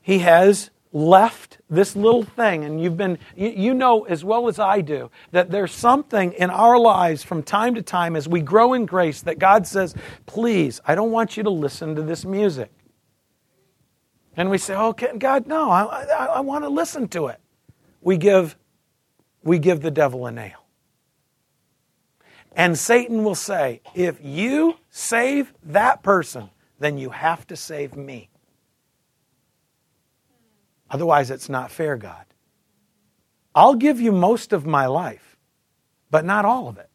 He 0.00 0.20
has 0.20 0.70
left 0.92 1.58
this 1.68 1.94
little 1.94 2.22
thing, 2.22 2.64
and 2.64 2.80
you've 2.80 2.96
been, 2.96 3.18
you, 3.36 3.74
know 3.74 4.04
as 4.04 4.24
well 4.24 4.48
as 4.48 4.58
I 4.58 4.80
do, 4.80 5.10
that 5.32 5.50
there's 5.50 5.72
something 5.72 6.32
in 6.32 6.48
our 6.48 6.78
lives 6.78 7.22
from 7.22 7.42
time 7.42 7.74
to 7.74 7.82
time 7.82 8.16
as 8.16 8.26
we 8.26 8.40
grow 8.40 8.72
in 8.72 8.86
grace 8.86 9.20
that 9.22 9.38
God 9.38 9.66
says, 9.66 9.94
please, 10.24 10.80
I 10.86 10.94
don't 10.94 11.10
want 11.10 11.36
you 11.36 11.42
to 11.42 11.50
listen 11.50 11.96
to 11.96 12.02
this 12.02 12.24
music. 12.24 12.70
And 14.36 14.48
we 14.48 14.58
say, 14.58 14.74
okay, 14.74 15.16
God, 15.18 15.46
no, 15.46 15.70
I, 15.70 16.04
I, 16.04 16.26
I 16.26 16.40
want 16.40 16.64
to 16.64 16.68
listen 16.68 17.08
to 17.08 17.26
it. 17.26 17.40
We 18.00 18.16
give, 18.16 18.56
we 19.42 19.58
give 19.58 19.80
the 19.80 19.90
devil 19.90 20.26
a 20.26 20.32
nail. 20.32 20.65
And 22.56 22.78
Satan 22.78 23.22
will 23.22 23.34
say, 23.34 23.82
if 23.94 24.18
you 24.22 24.76
save 24.90 25.52
that 25.62 26.02
person, 26.02 26.48
then 26.78 26.96
you 26.96 27.10
have 27.10 27.46
to 27.48 27.56
save 27.56 27.94
me. 27.94 28.30
Otherwise, 30.90 31.30
it's 31.30 31.50
not 31.50 31.70
fair, 31.70 31.96
God. 31.96 32.24
I'll 33.54 33.74
give 33.74 34.00
you 34.00 34.10
most 34.10 34.54
of 34.54 34.64
my 34.64 34.86
life, 34.86 35.36
but 36.10 36.24
not 36.24 36.46
all 36.46 36.66
of 36.66 36.78
it. 36.78 36.88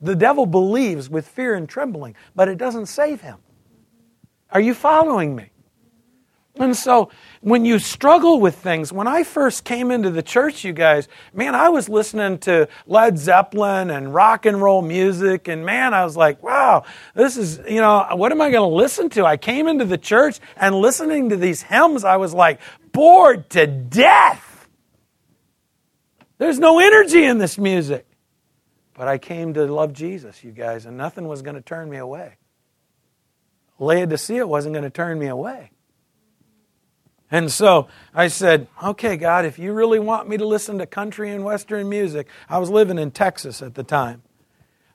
The 0.00 0.16
devil 0.16 0.46
believes 0.46 1.10
with 1.10 1.28
fear 1.28 1.54
and 1.54 1.68
trembling, 1.68 2.16
but 2.34 2.48
it 2.48 2.56
doesn't 2.56 2.86
save 2.86 3.20
him. 3.20 3.38
Are 4.50 4.60
you 4.60 4.72
following 4.72 5.36
me? 5.36 5.51
And 6.56 6.76
so 6.76 7.08
when 7.40 7.64
you 7.64 7.78
struggle 7.78 8.38
with 8.38 8.56
things, 8.56 8.92
when 8.92 9.08
I 9.08 9.24
first 9.24 9.64
came 9.64 9.90
into 9.90 10.10
the 10.10 10.22
church, 10.22 10.64
you 10.64 10.74
guys, 10.74 11.08
man, 11.32 11.54
I 11.54 11.70
was 11.70 11.88
listening 11.88 12.38
to 12.40 12.68
Led 12.86 13.18
Zeppelin 13.18 13.90
and 13.90 14.12
rock 14.12 14.44
and 14.44 14.60
roll 14.60 14.82
music, 14.82 15.48
and 15.48 15.64
man, 15.64 15.94
I 15.94 16.04
was 16.04 16.14
like, 16.14 16.42
wow, 16.42 16.84
this 17.14 17.38
is, 17.38 17.58
you 17.66 17.80
know, 17.80 18.06
what 18.12 18.32
am 18.32 18.42
I 18.42 18.50
going 18.50 18.68
to 18.68 18.76
listen 18.76 19.08
to? 19.10 19.24
I 19.24 19.38
came 19.38 19.66
into 19.66 19.86
the 19.86 19.96
church 19.96 20.40
and 20.56 20.74
listening 20.74 21.30
to 21.30 21.36
these 21.36 21.62
hymns, 21.62 22.04
I 22.04 22.16
was 22.16 22.34
like, 22.34 22.60
bored 22.92 23.48
to 23.50 23.66
death. 23.66 24.68
There's 26.36 26.58
no 26.58 26.78
energy 26.78 27.24
in 27.24 27.38
this 27.38 27.56
music. 27.56 28.06
But 28.94 29.08
I 29.08 29.18
came 29.18 29.54
to 29.54 29.64
love 29.66 29.94
Jesus, 29.94 30.44
you 30.44 30.52
guys, 30.52 30.86
and 30.86 30.96
nothing 30.96 31.26
was 31.26 31.42
going 31.42 31.56
to 31.56 31.62
turn 31.62 31.88
me 31.88 31.96
away. 31.96 32.36
Laodicea 33.78 34.46
wasn't 34.46 34.74
going 34.74 34.84
to 34.84 34.90
turn 34.90 35.18
me 35.18 35.26
away. 35.26 35.71
And 37.32 37.50
so 37.50 37.88
I 38.14 38.28
said, 38.28 38.68
okay, 38.84 39.16
God, 39.16 39.46
if 39.46 39.58
you 39.58 39.72
really 39.72 39.98
want 39.98 40.28
me 40.28 40.36
to 40.36 40.46
listen 40.46 40.76
to 40.78 40.86
country 40.86 41.30
and 41.30 41.42
western 41.42 41.88
music, 41.88 42.28
I 42.46 42.58
was 42.58 42.68
living 42.68 42.98
in 42.98 43.10
Texas 43.10 43.62
at 43.62 43.74
the 43.74 43.82
time. 43.82 44.22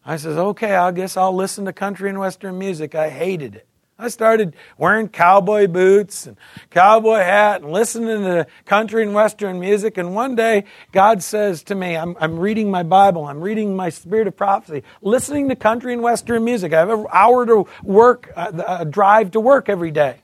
I 0.06 0.18
says, 0.18 0.38
okay, 0.38 0.76
I 0.76 0.92
guess 0.92 1.18
I'll 1.18 1.36
listen 1.36 1.66
to 1.66 1.74
country 1.74 2.10
and 2.10 2.20
western 2.20 2.60
music. 2.60 2.94
I 2.94 3.10
hated 3.10 3.56
it. 3.56 3.68
I 3.98 4.10
started 4.10 4.56
wearing 4.78 5.10
cowboy 5.10 5.66
boots 5.66 6.28
and 6.28 6.38
cowboy 6.70 7.18
hat 7.18 7.64
and 7.64 7.72
listening 7.72 8.22
to 8.22 8.46
country 8.66 9.02
and 9.02 9.16
western 9.16 9.60
music. 9.60 9.98
And 9.98 10.14
one 10.14 10.36
day, 10.36 10.66
God 10.92 11.24
says 11.24 11.64
to 11.64 11.76
me, 11.76 11.98
I'm, 11.98 12.16
I'm 12.20 12.38
reading 12.38 12.70
my 12.70 12.84
Bible, 12.84 13.26
I'm 13.26 13.42
reading 13.42 13.76
my 13.76 13.90
Spirit 13.90 14.28
of 14.28 14.38
Prophecy, 14.38 14.84
listening 15.02 15.50
to 15.50 15.56
country 15.56 15.94
and 15.94 16.04
western 16.04 16.46
music. 16.46 16.72
I 16.74 16.80
have 16.80 16.92
an 16.92 17.08
hour 17.12 17.48
to 17.48 17.66
work, 17.82 18.32
uh, 18.36 18.52
a 18.68 18.86
drive 18.86 19.32
to 19.32 19.40
work 19.40 19.70
every 19.70 19.90
day. 19.90 20.22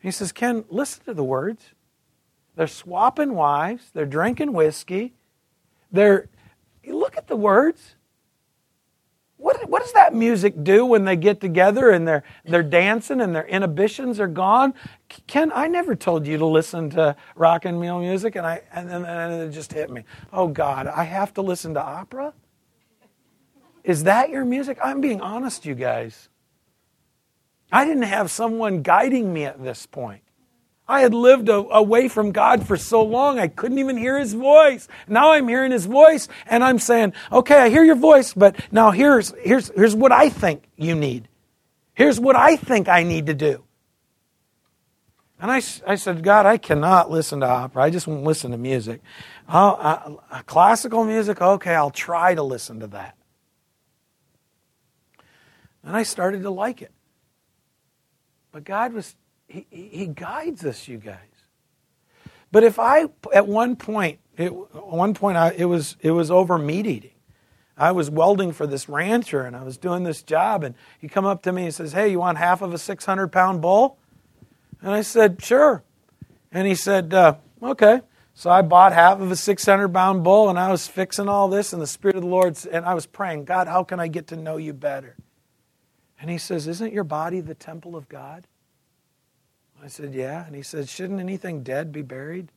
He 0.00 0.10
says, 0.10 0.32
Ken, 0.32 0.64
listen 0.68 1.04
to 1.04 1.14
the 1.14 1.24
words. 1.24 1.70
They're 2.56 2.66
swapping 2.66 3.34
wives, 3.34 3.90
they're 3.92 4.06
drinking 4.06 4.52
whiskey, 4.52 5.14
they're. 5.92 6.28
Look 6.86 7.16
at 7.18 7.28
the 7.28 7.36
words. 7.36 7.96
What, 9.36 9.68
what 9.68 9.82
does 9.82 9.92
that 9.92 10.14
music 10.14 10.64
do 10.64 10.84
when 10.84 11.04
they 11.04 11.14
get 11.14 11.40
together 11.40 11.90
and 11.90 12.08
they're, 12.08 12.24
they're 12.44 12.62
dancing 12.64 13.20
and 13.20 13.34
their 13.34 13.46
inhibitions 13.46 14.18
are 14.18 14.26
gone? 14.26 14.74
Ken, 15.28 15.52
I 15.54 15.68
never 15.68 15.94
told 15.94 16.26
you 16.26 16.38
to 16.38 16.46
listen 16.46 16.90
to 16.90 17.14
rock 17.36 17.64
and 17.64 17.80
roll 17.80 18.00
music, 18.00 18.34
and, 18.34 18.44
I, 18.44 18.62
and, 18.72 18.90
then, 18.90 19.04
and 19.04 19.42
it 19.42 19.52
just 19.52 19.72
hit 19.72 19.90
me. 19.90 20.02
Oh, 20.32 20.48
God, 20.48 20.88
I 20.88 21.04
have 21.04 21.32
to 21.34 21.42
listen 21.42 21.74
to 21.74 21.82
opera? 21.82 22.34
Is 23.84 24.04
that 24.04 24.30
your 24.30 24.44
music? 24.44 24.78
I'm 24.82 25.00
being 25.00 25.20
honest, 25.20 25.64
you 25.64 25.76
guys. 25.76 26.28
I 27.70 27.84
didn't 27.84 28.04
have 28.04 28.30
someone 28.30 28.82
guiding 28.82 29.32
me 29.32 29.44
at 29.44 29.62
this 29.62 29.86
point. 29.86 30.22
I 30.88 31.00
had 31.02 31.12
lived 31.12 31.50
a, 31.50 31.56
away 31.56 32.08
from 32.08 32.32
God 32.32 32.66
for 32.66 32.78
so 32.78 33.02
long, 33.02 33.38
I 33.38 33.48
couldn't 33.48 33.78
even 33.78 33.98
hear 33.98 34.18
His 34.18 34.32
voice. 34.32 34.88
Now 35.06 35.32
I'm 35.32 35.46
hearing 35.46 35.70
His 35.70 35.84
voice, 35.84 36.28
and 36.46 36.64
I'm 36.64 36.78
saying, 36.78 37.12
okay, 37.30 37.56
I 37.56 37.68
hear 37.68 37.84
your 37.84 37.96
voice, 37.96 38.32
but 38.32 38.56
now 38.72 38.90
here's, 38.90 39.34
here's, 39.40 39.68
here's 39.74 39.94
what 39.94 40.12
I 40.12 40.30
think 40.30 40.64
you 40.76 40.94
need. 40.94 41.28
Here's 41.92 42.18
what 42.18 42.36
I 42.36 42.56
think 42.56 42.88
I 42.88 43.02
need 43.02 43.26
to 43.26 43.34
do. 43.34 43.64
And 45.40 45.50
I, 45.50 45.56
I 45.86 45.94
said, 45.94 46.22
God, 46.22 46.46
I 46.46 46.56
cannot 46.56 47.10
listen 47.10 47.40
to 47.40 47.46
opera. 47.46 47.82
I 47.84 47.90
just 47.90 48.06
won't 48.06 48.24
listen 48.24 48.50
to 48.50 48.58
music. 48.58 49.02
Oh, 49.48 49.74
uh, 50.30 50.42
classical 50.42 51.04
music, 51.04 51.40
okay, 51.40 51.74
I'll 51.74 51.90
try 51.90 52.34
to 52.34 52.42
listen 52.42 52.80
to 52.80 52.86
that. 52.88 53.16
And 55.84 55.96
I 55.96 56.02
started 56.02 56.42
to 56.42 56.50
like 56.50 56.82
it. 56.82 56.92
But 58.52 58.64
God 58.64 58.92
was, 58.92 59.14
He, 59.46 59.66
he 59.70 60.06
guides 60.06 60.64
us, 60.64 60.88
you 60.88 60.98
guys. 60.98 61.16
But 62.50 62.64
if 62.64 62.78
I, 62.78 63.06
at 63.34 63.46
one 63.46 63.76
point, 63.76 64.20
it, 64.36 64.46
at 64.46 64.86
one 64.86 65.14
point, 65.14 65.36
I, 65.36 65.52
it 65.52 65.66
was 65.66 65.96
it 66.00 66.12
was 66.12 66.30
over 66.30 66.58
meat 66.58 66.86
eating. 66.86 67.10
I 67.76 67.92
was 67.92 68.10
welding 68.10 68.52
for 68.52 68.66
this 68.66 68.88
rancher, 68.88 69.42
and 69.42 69.54
I 69.54 69.62
was 69.62 69.76
doing 69.76 70.04
this 70.04 70.22
job, 70.22 70.64
and 70.64 70.74
he 70.98 71.08
come 71.08 71.26
up 71.26 71.42
to 71.42 71.52
me 71.52 71.64
and 71.64 71.74
says, 71.74 71.92
"Hey, 71.92 72.08
you 72.08 72.20
want 72.20 72.38
half 72.38 72.62
of 72.62 72.72
a 72.72 72.78
600 72.78 73.28
pound 73.28 73.60
bull?" 73.60 73.98
And 74.80 74.92
I 74.92 75.02
said, 75.02 75.42
"Sure." 75.42 75.82
And 76.52 76.66
he 76.66 76.74
said, 76.74 77.12
uh, 77.12 77.34
"Okay." 77.62 78.00
So 78.32 78.50
I 78.50 78.62
bought 78.62 78.92
half 78.92 79.20
of 79.20 79.32
a 79.32 79.36
600 79.36 79.92
pound 79.92 80.22
bull, 80.22 80.48
and 80.48 80.58
I 80.58 80.70
was 80.70 80.86
fixing 80.86 81.28
all 81.28 81.48
this, 81.48 81.72
and 81.72 81.82
the 81.82 81.86
Spirit 81.88 82.14
of 82.14 82.22
the 82.22 82.28
Lord, 82.28 82.56
and 82.70 82.84
I 82.84 82.94
was 82.94 83.04
praying, 83.04 83.44
God, 83.44 83.66
how 83.66 83.82
can 83.82 83.98
I 83.98 84.06
get 84.06 84.28
to 84.28 84.36
know 84.36 84.56
you 84.56 84.72
better? 84.72 85.16
And 86.20 86.30
he 86.30 86.38
says, 86.38 86.66
Isn't 86.66 86.92
your 86.92 87.04
body 87.04 87.40
the 87.40 87.54
temple 87.54 87.96
of 87.96 88.08
God? 88.08 88.46
I 89.82 89.88
said, 89.88 90.14
Yeah. 90.14 90.46
And 90.46 90.54
he 90.54 90.62
said, 90.62 90.88
Shouldn't 90.88 91.20
anything 91.20 91.62
dead 91.62 91.92
be 91.92 92.02
buried? 92.02 92.50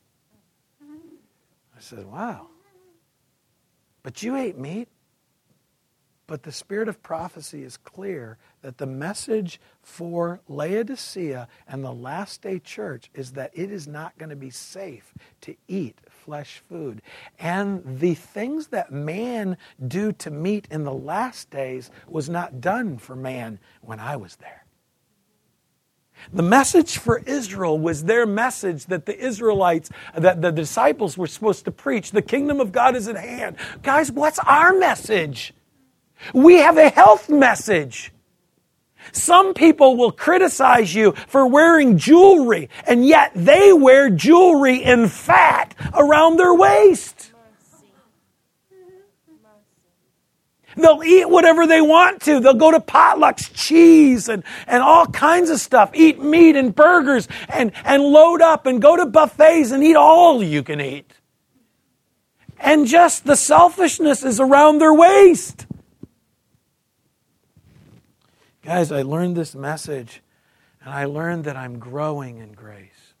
I 0.80 1.80
said, 1.80 2.06
Wow. 2.06 2.48
But 4.02 4.22
you 4.22 4.36
ate 4.36 4.58
meat? 4.58 4.88
But 6.26 6.44
the 6.44 6.52
spirit 6.52 6.88
of 6.88 7.02
prophecy 7.02 7.62
is 7.62 7.76
clear 7.76 8.38
that 8.62 8.78
the 8.78 8.86
message 8.86 9.60
for 9.82 10.40
Laodicea 10.48 11.46
and 11.68 11.84
the 11.84 11.92
last 11.92 12.42
day 12.42 12.58
church 12.58 13.10
is 13.12 13.32
that 13.32 13.50
it 13.52 13.70
is 13.70 13.86
not 13.86 14.16
going 14.18 14.30
to 14.30 14.36
be 14.36 14.50
safe 14.50 15.12
to 15.42 15.54
eat 15.68 15.98
flesh 16.24 16.62
food. 16.68 17.02
And 17.38 17.82
the 18.00 18.14
things 18.14 18.68
that 18.68 18.92
man 18.92 19.56
do 19.86 20.12
to 20.12 20.30
meat 20.30 20.68
in 20.70 20.84
the 20.84 20.92
last 20.92 21.50
days 21.50 21.90
was 22.06 22.28
not 22.28 22.60
done 22.60 22.98
for 22.98 23.16
man 23.16 23.58
when 23.80 23.98
I 24.00 24.16
was 24.16 24.36
there. 24.36 24.64
The 26.32 26.42
message 26.42 26.98
for 26.98 27.18
Israel 27.26 27.78
was 27.78 28.04
their 28.04 28.26
message 28.26 28.86
that 28.86 29.06
the 29.06 29.18
Israelites, 29.18 29.90
that 30.14 30.40
the 30.40 30.52
disciples 30.52 31.18
were 31.18 31.26
supposed 31.26 31.64
to 31.64 31.72
preach. 31.72 32.12
The 32.12 32.22
kingdom 32.22 32.60
of 32.60 32.70
God 32.70 32.94
is 32.94 33.08
at 33.08 33.16
hand. 33.16 33.56
Guys, 33.82 34.12
what's 34.12 34.38
our 34.38 34.72
message? 34.72 35.52
We 36.32 36.58
have 36.58 36.76
a 36.78 36.90
health 36.90 37.28
message. 37.28 38.12
Some 39.10 39.54
people 39.54 39.96
will 39.96 40.12
criticize 40.12 40.94
you 40.94 41.12
for 41.26 41.46
wearing 41.46 41.98
jewelry, 41.98 42.68
and 42.86 43.04
yet 43.04 43.32
they 43.34 43.72
wear 43.72 44.08
jewelry 44.08 44.82
in 44.82 45.08
fat 45.08 45.74
around 45.94 46.36
their 46.36 46.54
waist. 46.54 47.32
They'll 50.76 51.02
eat 51.04 51.28
whatever 51.28 51.66
they 51.66 51.80
want 51.80 52.22
to. 52.22 52.40
They'll 52.40 52.54
go 52.54 52.70
to 52.70 52.80
potlucks, 52.80 53.52
cheese 53.54 54.28
and, 54.28 54.42
and 54.66 54.82
all 54.82 55.06
kinds 55.06 55.50
of 55.50 55.60
stuff. 55.60 55.90
Eat 55.94 56.22
meat 56.22 56.56
and 56.56 56.74
burgers 56.74 57.28
and, 57.48 57.72
and 57.84 58.02
load 58.02 58.40
up 58.40 58.66
and 58.66 58.80
go 58.80 58.96
to 58.96 59.06
buffets 59.06 59.70
and 59.70 59.84
eat 59.84 59.96
all 59.96 60.42
you 60.42 60.62
can 60.62 60.80
eat. 60.80 61.12
And 62.58 62.86
just 62.86 63.24
the 63.24 63.36
selfishness 63.36 64.24
is 64.24 64.40
around 64.40 64.78
their 64.78 64.94
waist. 64.94 65.66
Guys, 68.62 68.92
I 68.92 69.02
learned 69.02 69.36
this 69.36 69.54
message 69.54 70.22
and 70.80 70.94
I 70.94 71.04
learned 71.04 71.44
that 71.44 71.56
I'm 71.56 71.78
growing 71.78 72.38
in 72.38 72.52
grace. 72.52 73.14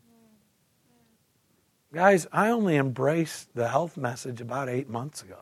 Guys, 1.92 2.26
I 2.32 2.48
only 2.48 2.76
embraced 2.76 3.54
the 3.54 3.68
health 3.68 3.96
message 3.96 4.40
about 4.40 4.68
eight 4.68 4.88
months 4.88 5.22
ago. 5.22 5.40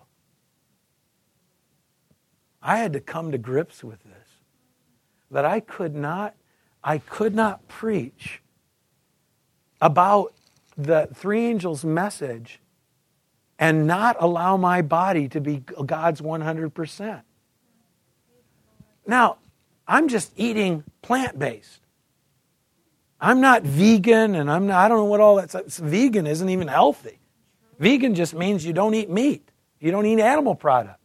I 2.63 2.79
had 2.79 2.93
to 2.95 3.01
come 3.01 3.31
to 3.33 3.39
grips 3.39 3.85
with 3.85 4.03
this. 4.03 4.29
That 5.31 5.45
I 5.45 5.61
could 5.61 5.95
not, 5.95 6.35
I 6.83 6.99
could 6.99 7.35
not 7.35 7.69
preach 7.69 8.43
about 9.81 10.35
the 10.77 11.09
three 11.15 11.45
angels' 11.45 11.85
message 11.85 12.61
and 13.59 13.87
not 13.87 14.17
allow 14.19 14.57
my 14.57 14.83
body 14.83 15.29
to 15.29 15.41
be 15.41 15.59
God's 15.59 16.21
100%. 16.21 17.23
Now, 19.07 19.37
I'm 19.91 20.07
just 20.07 20.33
eating 20.37 20.85
plant 21.03 21.37
based. 21.37 21.81
I'm 23.21 23.41
not 23.41 23.65
vegan 23.65 24.37
and 24.37 24.49
I'm 24.49 24.69
not, 24.69 24.85
I 24.85 24.87
don't 24.87 24.99
know 24.99 25.05
what 25.05 25.21
all 25.21 25.37
that's. 25.37 25.79
Vegan 25.79 26.29
isn't 26.29 26.49
even 26.49 26.69
healthy. 26.69 27.19
Vegan 27.81 28.15
just 28.15 28.33
means 28.33 28.65
you 28.65 28.73
don't 28.73 28.95
eat 28.95 29.11
meat, 29.11 29.51
you 29.81 29.91
don't 29.91 30.07
eat 30.07 30.21
animal 30.21 30.55
products. 30.55 30.97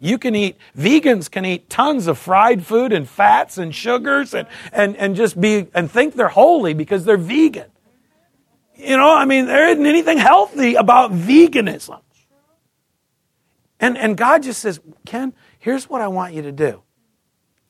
You 0.00 0.18
can 0.18 0.34
eat, 0.34 0.56
vegans 0.76 1.30
can 1.30 1.44
eat 1.44 1.70
tons 1.70 2.08
of 2.08 2.18
fried 2.18 2.66
food 2.66 2.92
and 2.92 3.08
fats 3.08 3.58
and 3.58 3.72
sugars 3.72 4.34
and, 4.34 4.48
and, 4.72 4.96
and 4.96 5.14
just 5.14 5.40
be, 5.40 5.68
and 5.74 5.88
think 5.88 6.14
they're 6.14 6.26
holy 6.26 6.74
because 6.74 7.04
they're 7.04 7.16
vegan. 7.16 7.70
You 8.74 8.96
know, 8.96 9.14
I 9.14 9.26
mean, 9.26 9.46
there 9.46 9.68
isn't 9.68 9.86
anything 9.86 10.18
healthy 10.18 10.74
about 10.74 11.12
veganism. 11.12 12.00
And, 13.78 13.96
and 13.96 14.16
God 14.16 14.42
just 14.42 14.60
says, 14.60 14.80
Ken, 15.06 15.34
here's 15.60 15.88
what 15.88 16.00
I 16.00 16.08
want 16.08 16.34
you 16.34 16.42
to 16.42 16.52
do. 16.52 16.82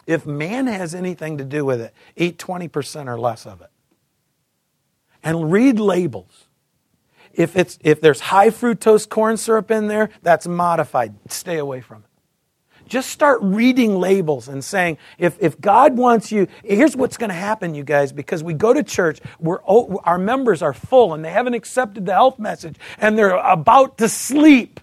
If 0.07 0.27
man 0.27 0.67
has 0.67 0.95
anything 0.95 1.39
to 1.39 1.45
do 1.45 1.65
with 1.65 1.81
it, 1.81 1.95
eat 2.17 2.39
20% 2.39 3.07
or 3.09 3.19
less 3.19 3.47
of 3.47 3.61
it. 3.61 3.71
And 5.23 5.53
read 5.53 5.79
labels. 5.79 6.49
If, 7.33 7.57
it's, 7.57 7.79
if 7.83 8.01
there's 8.01 8.21
high 8.21 8.51
fructose 8.51 9.09
corn 9.09 9.37
syrup 9.37 9.71
in 9.71 9.87
there, 9.87 10.11
that's 10.23 10.47
modified. 10.47 11.15
Stay 11.29 11.59
away 11.59 11.81
from 11.81 12.03
it. 12.03 12.09
Just 12.93 13.09
start 13.09 13.39
reading 13.43 13.97
labels 13.97 14.49
and 14.49 14.63
saying, 14.63 14.99
if, 15.17 15.39
if 15.41 15.59
God 15.61 15.97
wants 15.97 16.31
you, 16.31 16.47
here's 16.63 16.95
what's 16.95 17.17
going 17.17 17.31
to 17.31 17.35
happen, 17.35 17.75
you 17.75 17.85
guys, 17.85 18.13
because 18.13 18.43
we 18.43 18.53
go 18.53 18.75
to 18.75 18.83
church, 18.83 19.21
we're, 19.41 19.63
our 19.63 20.19
members 20.19 20.61
are 20.61 20.75
full 20.75 21.15
and 21.15 21.25
they 21.25 21.31
haven't 21.31 21.55
accepted 21.55 22.05
the 22.05 22.13
health 22.13 22.39
message 22.39 22.77
and 22.99 23.17
they're 23.17 23.37
about 23.37 23.97
to 23.99 24.11
sleep. 24.11 24.79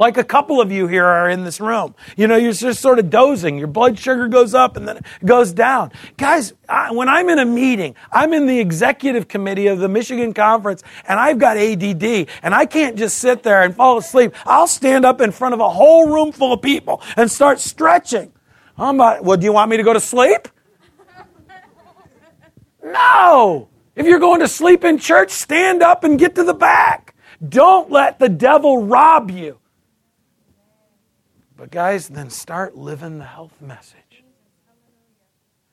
Like 0.00 0.16
a 0.16 0.24
couple 0.24 0.62
of 0.62 0.72
you 0.72 0.86
here 0.86 1.04
are 1.04 1.28
in 1.28 1.44
this 1.44 1.60
room. 1.60 1.94
You 2.16 2.26
know, 2.26 2.36
you're 2.36 2.54
just 2.54 2.80
sort 2.80 2.98
of 2.98 3.10
dozing. 3.10 3.58
Your 3.58 3.66
blood 3.66 3.98
sugar 3.98 4.28
goes 4.28 4.54
up 4.54 4.78
and 4.78 4.88
then 4.88 4.96
it 4.96 5.04
goes 5.26 5.52
down. 5.52 5.92
Guys, 6.16 6.54
I, 6.70 6.90
when 6.90 7.10
I'm 7.10 7.28
in 7.28 7.38
a 7.38 7.44
meeting, 7.44 7.94
I'm 8.10 8.32
in 8.32 8.46
the 8.46 8.58
executive 8.60 9.28
committee 9.28 9.66
of 9.66 9.78
the 9.78 9.90
Michigan 9.90 10.32
Conference 10.32 10.82
and 11.06 11.20
I've 11.20 11.38
got 11.38 11.58
ADD 11.58 12.28
and 12.42 12.54
I 12.54 12.64
can't 12.64 12.96
just 12.96 13.18
sit 13.18 13.42
there 13.42 13.62
and 13.62 13.76
fall 13.76 13.98
asleep. 13.98 14.32
I'll 14.46 14.66
stand 14.66 15.04
up 15.04 15.20
in 15.20 15.32
front 15.32 15.52
of 15.52 15.60
a 15.60 15.68
whole 15.68 16.08
room 16.08 16.32
full 16.32 16.54
of 16.54 16.62
people 16.62 17.02
and 17.18 17.30
start 17.30 17.60
stretching. 17.60 18.32
I'm 18.78 18.96
like, 18.96 19.22
well, 19.22 19.36
do 19.36 19.44
you 19.44 19.52
want 19.52 19.70
me 19.70 19.76
to 19.76 19.82
go 19.82 19.92
to 19.92 20.00
sleep? 20.00 20.48
No. 22.82 23.68
If 23.94 24.06
you're 24.06 24.18
going 24.18 24.40
to 24.40 24.48
sleep 24.48 24.82
in 24.82 24.96
church, 24.96 25.30
stand 25.30 25.82
up 25.82 26.04
and 26.04 26.18
get 26.18 26.36
to 26.36 26.42
the 26.42 26.54
back. 26.54 27.14
Don't 27.46 27.90
let 27.90 28.18
the 28.18 28.30
devil 28.30 28.86
rob 28.86 29.30
you. 29.30 29.59
But, 31.60 31.70
guys, 31.70 32.08
then 32.08 32.30
start 32.30 32.74
living 32.74 33.18
the 33.18 33.26
health 33.26 33.60
message. 33.60 34.24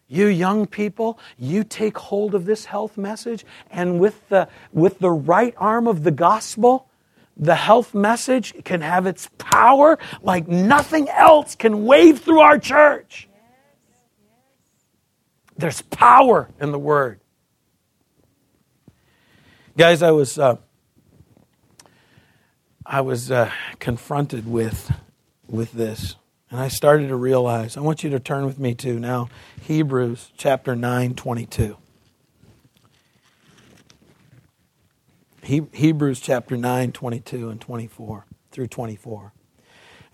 You 0.10 0.28
young 0.28 0.66
people, 0.66 1.18
you 1.38 1.64
take 1.64 1.98
hold 1.98 2.36
of 2.36 2.44
this 2.44 2.66
health 2.66 2.98
message, 2.98 3.46
and 3.72 3.98
with 3.98 4.28
the, 4.28 4.50
with 4.74 5.00
the 5.00 5.10
right 5.10 5.54
arm 5.56 5.88
of 5.88 6.04
the 6.04 6.12
gospel, 6.12 6.90
the 7.38 7.56
health 7.56 7.94
message 7.94 8.54
can 8.66 8.82
have 8.82 9.06
its 9.06 9.30
power 9.38 9.98
like 10.22 10.50
nothing 10.50 11.08
else 11.08 11.56
can 11.56 11.86
wave 11.86 12.20
through 12.20 12.42
our 12.42 12.60
church. 12.60 13.30
There's 15.56 15.82
power 15.84 16.50
in 16.60 16.74
the 16.74 16.80
word. 16.80 17.22
Guys, 19.78 20.04
I 20.04 20.12
was 20.12 20.38
uh, 20.38 20.58
I 22.86 23.00
was 23.00 23.32
uh, 23.32 23.52
confronted 23.80 24.52
with 24.52 24.92
with 25.50 25.72
this. 25.74 26.16
And 26.50 26.60
I 26.60 26.70
started 26.70 27.10
to 27.10 27.16
realize, 27.16 27.76
I 27.76 27.82
want 27.82 28.04
you 28.04 28.10
to 28.12 28.20
turn 28.20 28.46
with 28.46 28.58
me 28.58 28.74
to 28.76 29.00
now 29.00 29.30
Hebrews 29.62 30.32
chapter 30.38 30.76
9, 30.76 31.14
22. 31.16 31.78
He, 35.44 35.64
Hebrews 35.72 36.20
chapter 36.20 36.58
9, 36.58 36.92
22 36.92 37.50
and 37.50 37.60
24 37.60 38.26
through 38.52 38.68
24. 38.68 39.34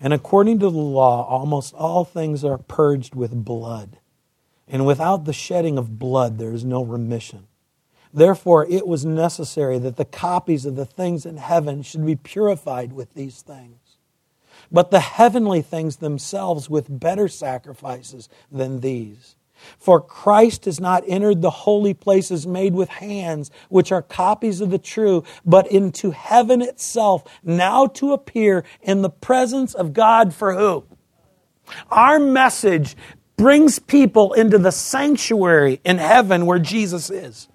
And 0.00 0.12
according 0.12 0.58
to 0.58 0.70
the 0.70 0.78
law, 0.78 1.26
almost 1.26 1.74
all 1.74 2.04
things 2.04 2.44
are 2.44 2.58
purged 2.58 3.14
with 3.14 3.44
blood. 3.44 3.98
And 4.66 4.86
without 4.86 5.24
the 5.24 5.32
shedding 5.32 5.78
of 5.78 5.98
blood, 5.98 6.38
there 6.38 6.52
is 6.52 6.64
no 6.64 6.84
remission. 6.84 7.46
Therefore, 8.12 8.66
it 8.68 8.86
was 8.86 9.04
necessary 9.04 9.78
that 9.78 9.96
the 9.96 10.04
copies 10.04 10.66
of 10.66 10.76
the 10.76 10.86
things 10.86 11.26
in 11.26 11.36
heaven 11.36 11.82
should 11.82 12.06
be 12.06 12.16
purified 12.16 12.92
with 12.92 13.14
these 13.14 13.42
things 13.42 13.83
but 14.70 14.90
the 14.90 15.00
heavenly 15.00 15.62
things 15.62 15.96
themselves 15.96 16.68
with 16.68 17.00
better 17.00 17.28
sacrifices 17.28 18.28
than 18.50 18.80
these. 18.80 19.36
For 19.78 20.00
Christ 20.00 20.64
has 20.64 20.80
not 20.80 21.04
entered 21.06 21.40
the 21.40 21.50
holy 21.50 21.94
places 21.94 22.46
made 22.46 22.74
with 22.74 22.88
hands, 22.88 23.50
which 23.68 23.92
are 23.92 24.02
copies 24.02 24.60
of 24.60 24.70
the 24.70 24.78
true, 24.78 25.24
but 25.44 25.66
into 25.70 26.10
heaven 26.10 26.60
itself, 26.60 27.24
now 27.42 27.86
to 27.86 28.12
appear 28.12 28.64
in 28.82 29.02
the 29.02 29.10
presence 29.10 29.74
of 29.74 29.92
God 29.92 30.34
for 30.34 30.54
who? 30.54 30.84
Our 31.90 32.18
message 32.18 32.96
brings 33.36 33.78
people 33.78 34.32
into 34.34 34.58
the 34.58 34.72
sanctuary 34.72 35.80
in 35.84 35.98
heaven 35.98 36.46
where 36.46 36.58
Jesus 36.58 37.10
is. 37.10 37.48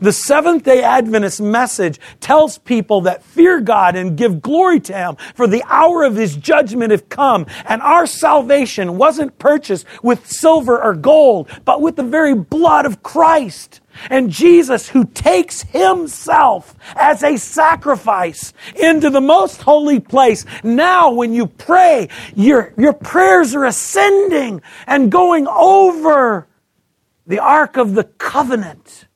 The 0.00 0.12
Seventh 0.12 0.64
day 0.64 0.82
Adventist 0.82 1.40
message 1.40 1.98
tells 2.20 2.58
people 2.58 3.02
that 3.02 3.22
fear 3.22 3.60
God 3.60 3.96
and 3.96 4.16
give 4.16 4.42
glory 4.42 4.80
to 4.80 4.92
Him, 4.92 5.16
for 5.34 5.46
the 5.46 5.62
hour 5.66 6.04
of 6.04 6.16
His 6.16 6.36
judgment 6.36 6.90
have 6.90 7.08
come. 7.08 7.46
And 7.66 7.82
our 7.82 8.06
salvation 8.06 8.96
wasn't 8.96 9.38
purchased 9.38 9.86
with 10.02 10.26
silver 10.26 10.82
or 10.82 10.94
gold, 10.94 11.48
but 11.64 11.80
with 11.80 11.96
the 11.96 12.02
very 12.02 12.34
blood 12.34 12.86
of 12.86 13.02
Christ. 13.02 13.80
And 14.10 14.30
Jesus, 14.30 14.88
who 14.88 15.04
takes 15.06 15.62
Himself 15.62 16.76
as 16.94 17.22
a 17.22 17.36
sacrifice 17.36 18.52
into 18.76 19.10
the 19.10 19.20
most 19.20 19.62
holy 19.62 19.98
place. 19.98 20.44
Now, 20.62 21.10
when 21.10 21.32
you 21.32 21.46
pray, 21.46 22.08
your, 22.36 22.72
your 22.76 22.92
prayers 22.92 23.54
are 23.54 23.64
ascending 23.64 24.62
and 24.86 25.10
going 25.10 25.48
over 25.48 26.46
the 27.26 27.40
Ark 27.40 27.76
of 27.76 27.94
the 27.94 28.04
Covenant 28.04 29.07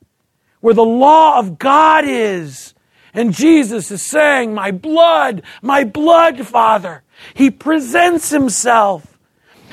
where 0.63 0.73
the 0.73 0.81
law 0.81 1.39
of 1.39 1.59
God 1.59 2.05
is. 2.07 2.73
And 3.13 3.33
Jesus 3.33 3.91
is 3.91 4.01
saying, 4.01 4.53
My 4.53 4.71
blood, 4.71 5.43
my 5.61 5.83
blood, 5.83 6.47
Father. 6.47 7.03
He 7.33 7.51
presents 7.51 8.29
himself. 8.29 9.19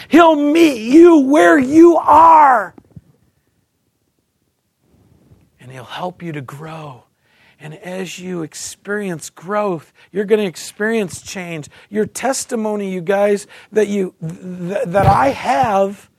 He'll 0.09 0.35
meet 0.35 0.83
you 0.83 1.21
where 1.21 1.57
you 1.57 1.97
are. 1.97 2.75
And 5.61 5.71
he'll 5.71 5.85
help 5.85 6.25
you 6.25 6.33
to 6.33 6.41
grow. 6.41 7.05
And 7.61 7.75
as 7.75 8.19
you 8.19 8.43
experience 8.43 9.31
growth, 9.31 9.93
you're 10.11 10.25
going 10.25 10.41
to 10.41 10.47
experience 10.47 11.23
change. 11.23 11.69
Your 11.89 12.05
testimony, 12.05 12.93
you 12.93 13.01
guys, 13.01 13.47
that 13.71 13.87
you 13.87 14.17
th- 14.21 14.87
that 14.87 15.07
I 15.07 15.29
have, 15.29 16.11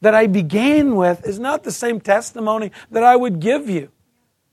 that 0.00 0.14
I 0.14 0.28
began 0.28 0.94
with, 0.94 1.26
is 1.26 1.40
not 1.40 1.64
the 1.64 1.72
same 1.72 2.00
testimony 2.00 2.70
that 2.92 3.02
I 3.02 3.16
would 3.16 3.40
give 3.40 3.68
you. 3.68 3.90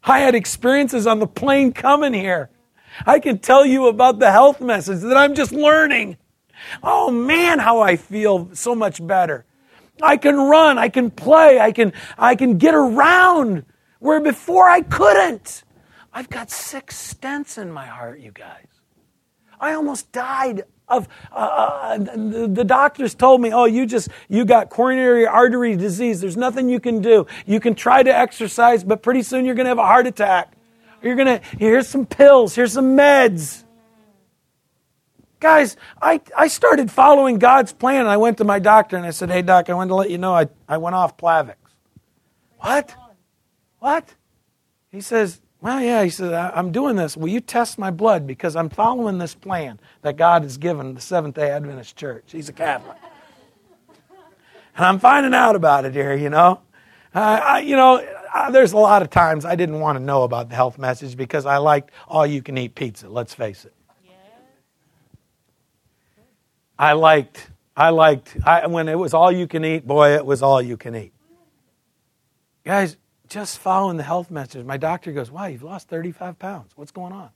I 0.03 0.19
had 0.19 0.35
experiences 0.35 1.05
on 1.05 1.19
the 1.19 1.27
plane 1.27 1.73
coming 1.73 2.13
here. 2.13 2.49
I 3.05 3.19
can 3.19 3.39
tell 3.39 3.65
you 3.65 3.87
about 3.87 4.19
the 4.19 4.31
health 4.31 4.61
message 4.61 5.01
that 5.01 5.17
I'm 5.17 5.35
just 5.35 5.51
learning. 5.51 6.17
Oh 6.83 7.11
man, 7.11 7.59
how 7.59 7.81
I 7.81 7.95
feel 7.95 8.49
so 8.53 8.75
much 8.75 9.05
better. 9.05 9.45
I 10.01 10.17
can 10.17 10.35
run, 10.37 10.77
I 10.77 10.89
can 10.89 11.11
play, 11.11 11.59
I 11.59 11.71
can, 11.71 11.93
I 12.17 12.35
can 12.35 12.57
get 12.57 12.73
around 12.73 13.65
where 13.99 14.21
before 14.21 14.69
I 14.69 14.81
couldn't. 14.81 15.63
I've 16.13 16.29
got 16.29 16.49
six 16.49 17.13
stents 17.13 17.57
in 17.57 17.71
my 17.71 17.85
heart, 17.85 18.19
you 18.19 18.31
guys. 18.31 18.67
I 19.59 19.73
almost 19.73 20.11
died 20.11 20.63
of 20.89 21.07
uh, 21.31 21.35
uh, 21.35 21.97
the, 21.97 22.49
the 22.51 22.63
doctors 22.63 23.15
told 23.15 23.41
me, 23.41 23.53
"Oh, 23.53 23.65
you 23.65 23.85
just 23.85 24.09
you 24.27 24.45
got 24.45 24.69
coronary 24.69 25.25
artery 25.27 25.75
disease. 25.75 26.21
There's 26.21 26.37
nothing 26.37 26.69
you 26.69 26.79
can 26.79 27.01
do. 27.01 27.27
You 27.45 27.59
can 27.59 27.75
try 27.75 28.03
to 28.03 28.15
exercise, 28.15 28.83
but 28.83 29.03
pretty 29.03 29.21
soon 29.21 29.45
you're 29.45 29.55
going 29.55 29.65
to 29.65 29.69
have 29.69 29.77
a 29.77 29.85
heart 29.85 30.07
attack. 30.07 30.53
You're 31.01 31.15
going 31.15 31.39
to 31.39 31.41
here's 31.57 31.87
some 31.87 32.05
pills, 32.05 32.55
here's 32.55 32.73
some 32.73 32.97
meds." 32.97 33.63
Guys, 35.39 35.77
I, 36.01 36.19
I 36.37 36.49
started 36.49 36.91
following 36.91 37.39
God's 37.39 37.71
plan 37.71 38.07
I 38.07 38.17
went 38.17 38.39
to 38.39 38.43
my 38.43 38.59
doctor 38.59 38.97
and 38.97 39.05
I 39.05 39.11
said, 39.11 39.29
Hey, 39.29 39.41
doc, 39.41 39.69
I 39.69 39.73
wanted 39.73 39.89
to 39.89 39.95
let 39.95 40.09
you 40.09 40.17
know 40.17 40.33
I, 40.33 40.47
I 40.67 40.77
went 40.77 40.95
off 40.95 41.15
Plavix. 41.15 41.55
What? 42.57 42.93
What? 43.79 44.13
He 44.91 44.99
says, 44.99 45.39
well, 45.61 45.81
yeah, 45.81 46.03
he 46.03 46.09
said, 46.09 46.33
I'm 46.33 46.71
doing 46.71 46.95
this. 46.95 47.17
Will 47.17 47.27
you 47.27 47.41
test 47.41 47.77
my 47.77 47.91
blood? 47.91 48.25
Because 48.25 48.55
I'm 48.55 48.69
following 48.69 49.17
this 49.17 49.35
plan 49.35 49.79
that 50.01 50.15
God 50.15 50.43
has 50.43 50.57
given 50.57 50.93
the 50.93 51.01
Seventh 51.01 51.35
day 51.35 51.51
Adventist 51.51 51.95
Church. 51.97 52.31
He's 52.31 52.47
a 52.47 52.53
Catholic. 52.53 52.97
And 54.77 54.85
I'm 54.85 54.99
finding 54.99 55.33
out 55.33 55.57
about 55.57 55.83
it 55.83 55.93
here, 55.93 56.15
you 56.15 56.29
know. 56.29 56.61
Uh, 57.13 57.41
I, 57.43 57.59
you 57.59 57.75
know, 57.75 57.97
uh, 58.33 58.51
there's 58.51 58.71
a 58.71 58.77
lot 58.77 59.01
of 59.01 59.09
times 59.09 59.43
I 59.43 59.55
didn't 59.55 59.79
want 59.81 59.97
to 59.97 60.03
know 60.03 60.23
about 60.23 60.47
the 60.47 60.55
health 60.55 60.77
message 60.77 61.17
because 61.17 61.45
I 61.45 61.57
liked 61.57 61.91
all 62.07 62.25
you 62.25 62.41
can 62.41 62.57
eat 62.57 62.75
pizza, 62.75 63.09
let's 63.09 63.33
face 63.33 63.65
it. 63.65 63.73
I 66.77 66.93
liked, 66.93 67.49
I 67.75 67.89
liked, 67.89 68.37
I, 68.45 68.67
when 68.67 68.87
it 68.87 68.97
was 68.97 69.13
all 69.13 69.31
you 69.33 69.47
can 69.47 69.65
eat, 69.65 69.85
boy, 69.85 70.15
it 70.15 70.25
was 70.25 70.41
all 70.41 70.61
you 70.61 70.77
can 70.77 70.95
eat. 70.95 71.11
Guys, 72.63 72.95
just 73.29 73.59
following 73.59 73.97
the 73.97 74.03
health 74.03 74.31
message. 74.31 74.65
My 74.65 74.77
doctor 74.77 75.11
goes, 75.11 75.31
Wow, 75.31 75.45
you've 75.45 75.63
lost 75.63 75.87
35 75.87 76.37
pounds. 76.39 76.71
What's 76.75 76.91
going 76.91 77.13
on? 77.13 77.29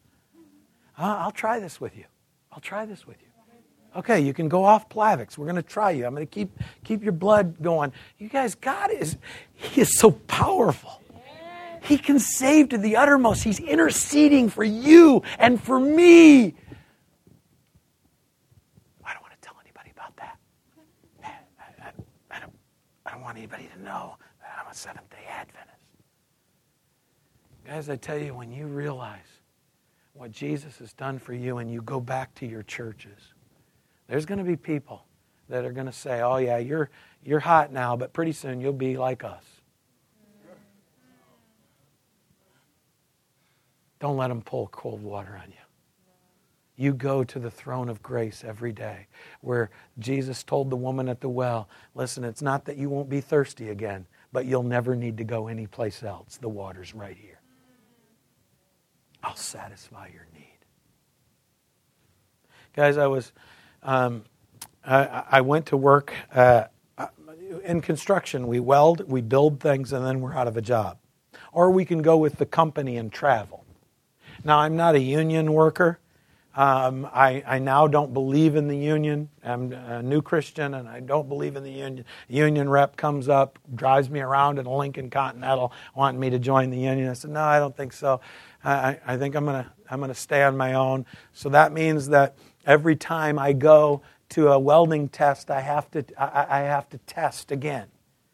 Uh, 0.98 1.18
I'll 1.20 1.32
try 1.32 1.60
this 1.60 1.80
with 1.80 1.96
you. 1.98 2.06
I'll 2.52 2.60
try 2.60 2.86
this 2.86 3.08
with 3.08 3.18
you. 3.22 3.28
Okay, 3.96 4.20
you 4.20 4.34
can 4.34 4.50
go 4.50 4.64
off 4.64 4.90
Plavix. 4.90 5.38
We're 5.38 5.46
going 5.46 5.56
to 5.56 5.62
try 5.62 5.92
you. 5.92 6.06
I'm 6.06 6.16
going 6.16 6.26
to 6.26 6.32
keep, 6.32 6.52
keep 6.84 7.04
your 7.04 7.12
blood 7.12 7.62
going. 7.62 7.94
You 8.18 8.28
guys, 8.28 8.56
God 8.56 8.92
is, 8.92 9.18
He 9.54 9.82
is 9.82 10.00
so 10.00 10.12
powerful. 10.12 11.00
He 11.84 11.98
can 11.98 12.18
save 12.18 12.70
to 12.70 12.78
the 12.78 12.96
uttermost. 12.96 13.44
He's 13.44 13.60
interceding 13.60 14.50
for 14.50 14.64
you 14.64 15.22
and 15.38 15.62
for 15.62 15.80
me. 15.80 16.56
I 19.04 19.14
don't 19.14 19.22
want 19.22 19.34
to 19.34 19.42
tell 19.42 19.56
anybody 19.62 19.92
about 19.92 20.16
that. 20.16 20.38
I, 21.24 21.28
I, 21.28 22.38
I, 22.38 22.40
don't, 22.40 22.54
I 23.06 23.12
don't 23.12 23.22
want 23.22 23.38
anybody 23.38 23.70
to 23.76 23.84
know 23.84 24.16
that 24.40 24.60
I'm 24.60 24.72
a 24.72 24.74
Seventh 24.74 25.10
day 25.10 25.26
Adventist. 25.30 25.73
Guys, 27.66 27.88
I 27.90 27.96
tell 27.96 28.18
you, 28.18 28.34
when 28.34 28.52
you 28.52 28.68
realize 28.68 29.40
what 30.14 30.32
Jesus 30.32 30.78
has 30.80 30.92
done 30.94 31.18
for 31.18 31.34
you 31.34 31.60
and 31.60 31.72
you 31.72 31.82
go 31.82 32.00
back 32.00 32.36
to 32.36 32.46
your 32.46 32.64
churches, 32.64 33.34
there's 34.08 34.26
going 34.26 34.38
to 34.38 34.44
be 34.44 34.58
people 34.58 35.06
that 35.48 35.64
are 35.64 35.72
going 35.72 35.86
to 35.86 35.94
say, 35.94 36.22
oh, 36.22 36.38
yeah, 36.38 36.58
you're, 36.58 36.90
you're 37.24 37.40
hot 37.40 37.72
now, 37.72 37.96
but 37.96 38.12
pretty 38.12 38.34
soon 38.34 38.60
you'll 38.60 38.74
be 38.74 38.98
like 38.98 39.24
us. 39.24 39.44
Don't 44.00 44.18
let 44.18 44.28
them 44.28 44.42
pull 44.42 44.68
cold 44.68 45.02
water 45.02 45.40
on 45.42 45.50
you. 45.50 45.56
You 46.76 46.94
go 46.94 47.24
to 47.24 47.40
the 47.40 47.52
throne 47.52 47.88
of 47.88 48.04
grace 48.04 48.44
every 48.46 48.74
day 48.74 49.08
where 49.40 49.70
Jesus 50.00 50.44
told 50.44 50.70
the 50.70 50.76
woman 50.76 51.08
at 51.08 51.22
the 51.22 51.30
well, 51.30 51.70
listen, 51.96 52.26
it's 52.26 52.42
not 52.42 52.66
that 52.66 52.76
you 52.76 52.90
won't 52.90 53.10
be 53.10 53.22
thirsty 53.22 53.70
again, 53.70 54.06
but 54.34 54.46
you'll 54.46 54.64
never 54.64 54.96
need 54.96 55.16
to 55.18 55.24
go 55.24 55.48
anyplace 55.48 56.04
else. 56.04 56.38
The 56.38 56.50
water's 56.50 56.94
right 56.94 57.16
here. 57.16 57.40
I'll 59.24 59.36
satisfy 59.36 60.10
your 60.14 60.28
need. 60.34 60.60
Guys, 62.76 62.98
I 62.98 63.08
was, 63.08 63.32
um, 63.82 64.24
I, 64.86 65.24
I, 65.32 65.42
went 65.42 65.68
to 65.68 65.78
work 65.78 66.14
uh, 66.34 66.66
in 67.64 67.82
construction. 67.82 68.48
We 68.48 68.60
weld, 68.60 69.10
we 69.10 69.22
build 69.22 69.60
things, 69.60 69.94
and 69.94 70.06
then 70.06 70.20
we're 70.20 70.34
out 70.34 70.48
of 70.48 70.58
a 70.58 70.62
job. 70.62 70.98
Or 71.54 71.72
we 71.72 71.86
can 71.86 72.02
go 72.02 72.18
with 72.18 72.38
the 72.38 72.46
company 72.46 72.98
and 72.98 73.12
travel. 73.12 73.64
Now, 74.44 74.60
I'm 74.60 74.76
not 74.76 74.96
a 74.96 75.00
union 75.00 75.54
worker. 75.54 76.00
Um, 76.56 77.10
I, 77.12 77.44
I, 77.48 77.60
now 77.60 77.88
don't 77.88 78.14
believe 78.14 78.56
in 78.56 78.68
the 78.68 78.78
union. 78.78 79.30
I'm 79.44 79.72
a 79.72 80.04
new 80.04 80.22
Christian 80.22 80.76
and 80.76 80.88
I 80.88 81.00
don't 81.00 81.28
believe 81.28 81.56
in 81.56 81.64
the 81.64 81.72
union. 81.72 82.06
Union 82.28 82.70
rep 82.70 82.96
comes 82.96 83.28
up, 83.28 83.58
drives 83.74 84.08
me 84.08 84.20
around 84.20 84.60
in 84.60 84.68
a 84.68 84.76
Lincoln 84.76 85.10
Continental, 85.10 85.74
wanting 85.96 86.20
me 86.20 86.30
to 86.30 86.38
join 86.38 86.70
the 86.70 86.78
union. 86.78 87.10
I 87.10 87.14
said, 87.14 87.32
No, 87.32 87.42
I 87.42 87.58
don't 87.58 87.76
think 87.76 87.92
so. 87.92 88.22
I, 88.64 89.00
I 89.06 89.18
think 89.18 89.36
I'm 89.36 89.46
going 89.46 89.64
to 89.64 89.72
I'm 89.90 90.00
going 90.00 90.10
to 90.10 90.16
stay 90.16 90.42
on 90.44 90.58
my 90.58 90.74
own. 90.74 91.06
So 91.34 91.50
that 91.50 91.72
means 91.72 92.08
that 92.10 92.36
every 92.66 92.96
time 92.96 93.38
I 93.38 93.54
go 93.54 94.02
to 94.30 94.52
a 94.52 94.58
welding 94.58 95.10
test, 95.10 95.52
I 95.52 95.62
have 95.62 95.92
to, 95.92 96.04
I, 96.18 96.62
I 96.62 96.62
have 96.64 96.90
to 96.90 96.98
test 97.00 97.52
again. 97.52 97.88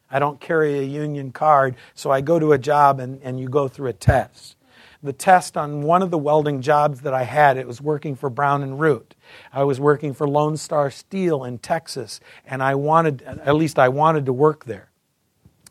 I 0.10 0.20
don't 0.20 0.40
carry 0.40 0.80
a 0.80 0.84
union 0.84 1.32
card, 1.32 1.76
so 1.94 2.10
I 2.12 2.22
go 2.22 2.40
to 2.40 2.54
a 2.54 2.58
job 2.58 3.00
and, 3.00 3.22
and 3.22 3.40
you 3.40 3.50
go 3.50 3.68
through 3.68 3.90
a 3.90 3.94
test. 3.94 4.56
The 5.04 5.14
test 5.14 5.58
on 5.58 5.82
one 5.82 6.02
of 6.02 6.12
the 6.12 6.18
welding 6.18 6.62
jobs 6.62 7.02
that 7.02 7.14
I 7.14 7.24
had, 7.24 7.58
it 7.58 7.68
was 7.68 7.82
working 7.82 8.16
for 8.16 8.30
Brown 8.30 8.64
and 8.64 8.80
Root. 8.80 9.16
I 9.52 9.64
was 9.64 9.80
working 9.80 10.14
for 10.14 10.28
Lone 10.28 10.58
Star 10.58 10.90
Steel 10.90 11.44
in 11.44 11.58
Texas, 11.60 12.20
and 12.46 12.64
I 12.64 12.76
wanted, 12.76 13.22
at 13.22 13.56
least 13.56 13.78
I 13.78 13.90
wanted 13.90 14.26
to 14.26 14.34
work 14.34 14.66
there. 14.66 14.90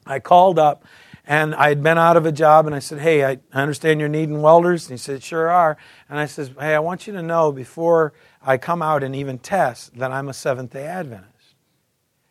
I 0.07 0.19
called 0.19 0.59
up 0.59 0.85
and 1.29 1.55
I 1.55 1.68
had 1.68 1.83
been 1.83 1.99
out 1.99 2.16
of 2.16 2.24
a 2.24 2.33
job, 2.33 2.64
and 2.64 2.74
I 2.74 2.79
said, 2.79 3.01
Hey, 3.01 3.22
I 3.22 3.39
understand 3.53 4.01
you're 4.01 4.09
needing 4.09 4.41
welders. 4.41 4.87
And 4.87 4.99
he 4.99 5.03
said, 5.03 5.22
Sure 5.22 5.51
are. 5.51 5.76
And 6.09 6.18
I 6.18 6.24
said, 6.24 6.57
Hey, 6.59 6.74
I 6.74 6.79
want 6.79 7.07
you 7.07 7.12
to 7.12 7.22
know 7.22 7.53
before 7.53 8.14
I 8.43 8.57
come 8.57 8.81
out 8.81 9.03
and 9.05 9.14
even 9.14 9.39
test 9.39 9.95
that 9.99 10.11
I'm 10.11 10.31
a 10.31 10.33
Seventh 10.33 10.72
day 10.72 10.87
Adventist 10.87 11.55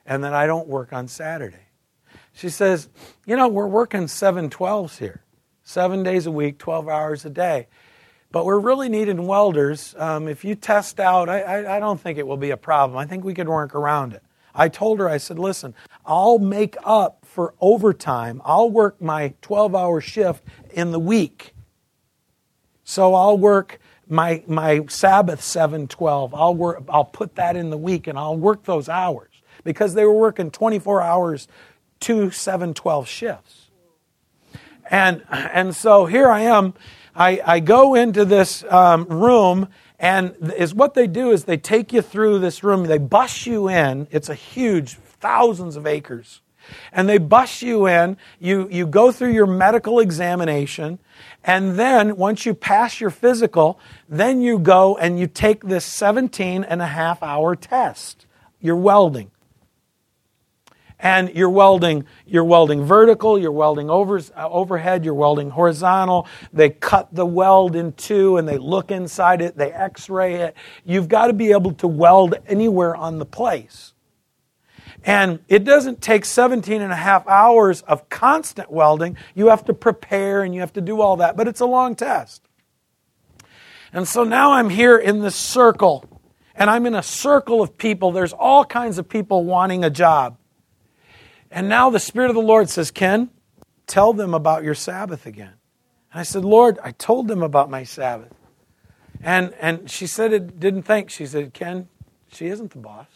and 0.03 0.23
that 0.23 0.33
I 0.33 0.47
don't 0.47 0.67
work 0.67 0.93
on 0.93 1.07
Saturday. 1.07 1.67
She 2.33 2.49
says, 2.49 2.89
You 3.27 3.35
know, 3.35 3.47
we're 3.47 3.67
working 3.67 4.07
712s 4.07 4.97
here, 4.97 5.21
seven 5.63 6.01
days 6.01 6.25
a 6.25 6.31
week, 6.31 6.57
12 6.57 6.89
hours 6.89 7.23
a 7.23 7.29
day. 7.29 7.67
But 8.31 8.45
we're 8.45 8.59
really 8.59 8.89
needing 8.89 9.27
welders. 9.27 9.93
Um, 9.99 10.27
if 10.27 10.43
you 10.43 10.55
test 10.55 10.99
out, 10.99 11.29
I, 11.29 11.41
I, 11.41 11.77
I 11.77 11.79
don't 11.79 12.01
think 12.01 12.17
it 12.17 12.25
will 12.25 12.35
be 12.35 12.49
a 12.49 12.57
problem. 12.57 12.97
I 12.97 13.05
think 13.05 13.23
we 13.23 13.35
could 13.35 13.47
work 13.47 13.75
around 13.75 14.13
it. 14.13 14.23
I 14.57 14.69
told 14.69 14.99
her, 14.99 15.07
I 15.07 15.17
said, 15.17 15.37
listen, 15.37 15.75
I'll 16.05 16.39
make 16.39 16.75
up 16.83 17.23
for 17.23 17.53
overtime. 17.61 18.41
I'll 18.43 18.71
work 18.71 18.99
my 18.99 19.35
12 19.43 19.75
hour 19.75 20.01
shift 20.01 20.43
in 20.71 20.91
the 20.91 20.99
week. 20.99 21.53
So 22.83 23.13
I'll 23.13 23.37
work 23.37 23.79
my, 24.09 24.43
my 24.47 24.85
Sabbath 24.87 25.43
712. 25.43 26.33
I'll, 26.33 26.55
work, 26.55 26.83
I'll 26.89 27.05
put 27.05 27.35
that 27.35 27.55
in 27.55 27.69
the 27.69 27.77
week 27.77 28.07
and 28.07 28.17
I'll 28.17 28.37
work 28.37 28.63
those 28.63 28.89
hours 28.89 29.29
because 29.63 29.93
they 29.93 30.05
were 30.05 30.13
working 30.13 30.49
24 30.49 31.01
hours, 31.01 31.47
two 31.99 32.31
712 32.31 33.07
shifts. 33.07 33.69
And, 34.89 35.23
and 35.29 35.75
so 35.75 36.05
here 36.07 36.29
I 36.29 36.41
am. 36.41 36.73
I, 37.15 37.41
I 37.45 37.59
go 37.59 37.95
into 37.95 38.25
this 38.25 38.63
um, 38.63 39.05
room 39.05 39.67
and 39.99 40.35
is 40.55 40.73
what 40.73 40.93
they 40.93 41.07
do 41.07 41.31
is 41.31 41.45
they 41.45 41.57
take 41.57 41.91
you 41.91 42.01
through 42.01 42.39
this 42.39 42.63
room, 42.63 42.85
they 42.85 42.97
bus 42.97 43.45
you 43.45 43.67
in. 43.67 44.07
It's 44.11 44.29
a 44.29 44.35
huge, 44.35 44.95
thousands 44.95 45.75
of 45.75 45.87
acres. 45.87 46.41
And 46.91 47.07
they 47.07 47.17
bus 47.17 47.61
you 47.61 47.87
in, 47.87 48.17
you, 48.39 48.67
you 48.69 48.85
go 48.85 49.11
through 49.11 49.31
your 49.31 49.47
medical 49.47 49.99
examination, 49.99 50.99
and 51.43 51.79
then 51.79 52.17
once 52.17 52.45
you 52.45 52.53
pass 52.53 52.99
your 52.99 53.09
physical, 53.09 53.79
then 54.09 54.41
you 54.41 54.59
go 54.59 54.97
and 54.97 55.17
you 55.17 55.27
take 55.27 55.63
this 55.63 55.85
17 55.85 56.65
and 56.65 56.81
a 56.81 56.87
half 56.87 57.23
hour 57.23 57.55
test. 57.55 58.25
You're 58.59 58.75
welding 58.75 59.31
and 60.99 61.35
you're 61.35 61.49
welding 61.49 62.05
you're 62.25 62.43
welding 62.43 62.83
vertical 62.83 63.37
you're 63.37 63.51
welding 63.51 63.89
over, 63.89 64.17
uh, 64.17 64.49
overhead 64.49 65.05
you're 65.05 65.13
welding 65.13 65.49
horizontal. 65.49 66.27
They 66.51 66.69
cut 66.69 67.13
the 67.13 67.25
weld 67.25 67.75
in 67.75 67.93
two 67.93 68.37
and 68.37 68.47
they 68.47 68.57
look 68.57 68.91
inside 68.91 69.41
it 69.41 69.57
they 69.57 69.71
x-ray 69.71 70.35
it. 70.35 70.55
You've 70.85 71.07
got 71.07 71.27
to 71.27 71.33
be 71.33 71.51
able 71.51 71.73
to 71.73 71.87
weld 71.87 72.35
anywhere 72.47 72.95
on 72.95 73.19
the 73.19 73.25
place. 73.25 73.93
And 75.03 75.39
it 75.47 75.63
doesn't 75.63 76.01
take 76.01 76.25
17 76.25 76.81
and 76.81 76.91
a 76.91 76.95
half 76.95 77.27
hours 77.27 77.81
of 77.83 78.09
constant 78.09 78.71
welding. 78.71 79.15
You 79.35 79.47
have 79.47 79.63
to 79.65 79.73
prepare 79.73 80.41
and 80.41 80.53
you 80.53 80.61
have 80.61 80.73
to 80.73 80.81
do 80.81 81.01
all 81.01 81.17
that 81.17 81.37
but 81.37 81.47
it's 81.47 81.61
a 81.61 81.65
long 81.65 81.95
test. 81.95 82.41
And 83.93 84.07
so 84.07 84.23
now 84.23 84.53
i'm 84.53 84.71
here 84.71 84.97
in 84.97 85.19
this 85.19 85.35
circle 85.35 86.05
and 86.55 86.71
i'm 86.71 86.87
in 86.87 86.95
a 86.95 87.03
circle 87.03 87.61
of 87.61 87.77
people. 87.77 88.11
There's 88.11 88.33
all 88.33 88.65
kinds 88.65 88.97
of 88.97 89.07
people 89.07 89.43
wanting 89.43 89.83
a 89.83 89.91
job 89.91 90.37
and 91.51 91.69
now 91.69 91.89
the 91.89 91.99
Spirit 91.99 92.29
of 92.29 92.35
the 92.35 92.41
Lord 92.41 92.69
says, 92.69 92.91
Ken, 92.91 93.29
tell 93.85 94.13
them 94.13 94.33
about 94.33 94.63
your 94.63 94.75
Sabbath 94.75 95.25
again. 95.25 95.53
And 96.11 96.19
I 96.19 96.23
said, 96.23 96.43
Lord, 96.43 96.79
I 96.83 96.91
told 96.91 97.27
them 97.27 97.41
about 97.41 97.69
my 97.69 97.83
Sabbath. 97.83 98.33
And, 99.21 99.53
and 99.59 99.89
she 99.89 100.07
said 100.07 100.33
it 100.33 100.59
didn't 100.59 100.83
think. 100.83 101.09
She 101.09 101.25
said, 101.25 101.53
Ken, 101.53 101.87
she 102.31 102.47
isn't 102.47 102.71
the 102.71 102.79
boss. 102.79 103.07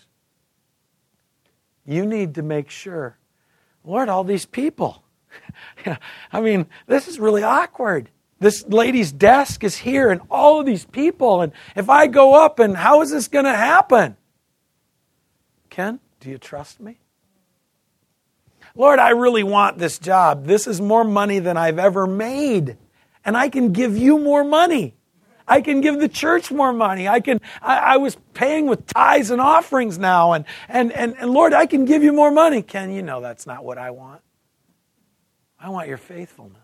You 1.85 2.05
need 2.05 2.35
to 2.35 2.41
make 2.41 2.69
sure. 2.69 3.17
Lord, 3.83 4.09
all 4.09 4.23
these 4.23 4.45
people. 4.45 5.03
I 6.31 6.41
mean, 6.41 6.67
this 6.87 7.07
is 7.07 7.19
really 7.19 7.43
awkward. 7.43 8.09
This 8.39 8.65
lady's 8.67 9.11
desk 9.11 9.63
is 9.63 9.77
here 9.77 10.09
and 10.09 10.21
all 10.29 10.59
of 10.59 10.65
these 10.65 10.85
people. 10.85 11.41
And 11.41 11.51
if 11.75 11.89
I 11.89 12.07
go 12.07 12.33
up, 12.33 12.59
and 12.59 12.75
how 12.75 13.01
is 13.01 13.11
this 13.11 13.27
going 13.27 13.45
to 13.45 13.55
happen? 13.55 14.17
Ken, 15.69 15.99
do 16.19 16.29
you 16.29 16.37
trust 16.37 16.79
me? 16.79 17.00
Lord, 18.75 18.99
I 18.99 19.09
really 19.09 19.43
want 19.43 19.77
this 19.77 19.99
job. 19.99 20.45
This 20.45 20.67
is 20.67 20.79
more 20.79 21.03
money 21.03 21.39
than 21.39 21.57
I've 21.57 21.79
ever 21.79 22.07
made. 22.07 22.77
And 23.25 23.35
I 23.37 23.49
can 23.49 23.73
give 23.73 23.97
you 23.97 24.17
more 24.17 24.43
money. 24.43 24.95
I 25.47 25.61
can 25.61 25.81
give 25.81 25.99
the 25.99 26.07
church 26.07 26.51
more 26.51 26.71
money. 26.71 27.07
I 27.07 27.19
can 27.19 27.41
I, 27.61 27.77
I, 27.77 27.97
was 27.97 28.15
paying 28.33 28.67
with 28.67 28.87
tithes 28.87 29.31
and 29.31 29.41
offerings 29.41 29.97
now 29.97 30.31
and, 30.31 30.45
and 30.69 30.93
and 30.93 31.15
and 31.17 31.31
Lord, 31.31 31.53
I 31.53 31.65
can 31.65 31.83
give 31.83 32.03
you 32.03 32.13
more 32.13 32.31
money. 32.31 32.61
Ken, 32.61 32.91
you 32.91 33.01
know 33.01 33.19
that's 33.19 33.45
not 33.45 33.65
what 33.65 33.77
I 33.77 33.91
want. 33.91 34.21
I 35.59 35.69
want 35.69 35.89
your 35.89 35.97
faithfulness. 35.97 36.61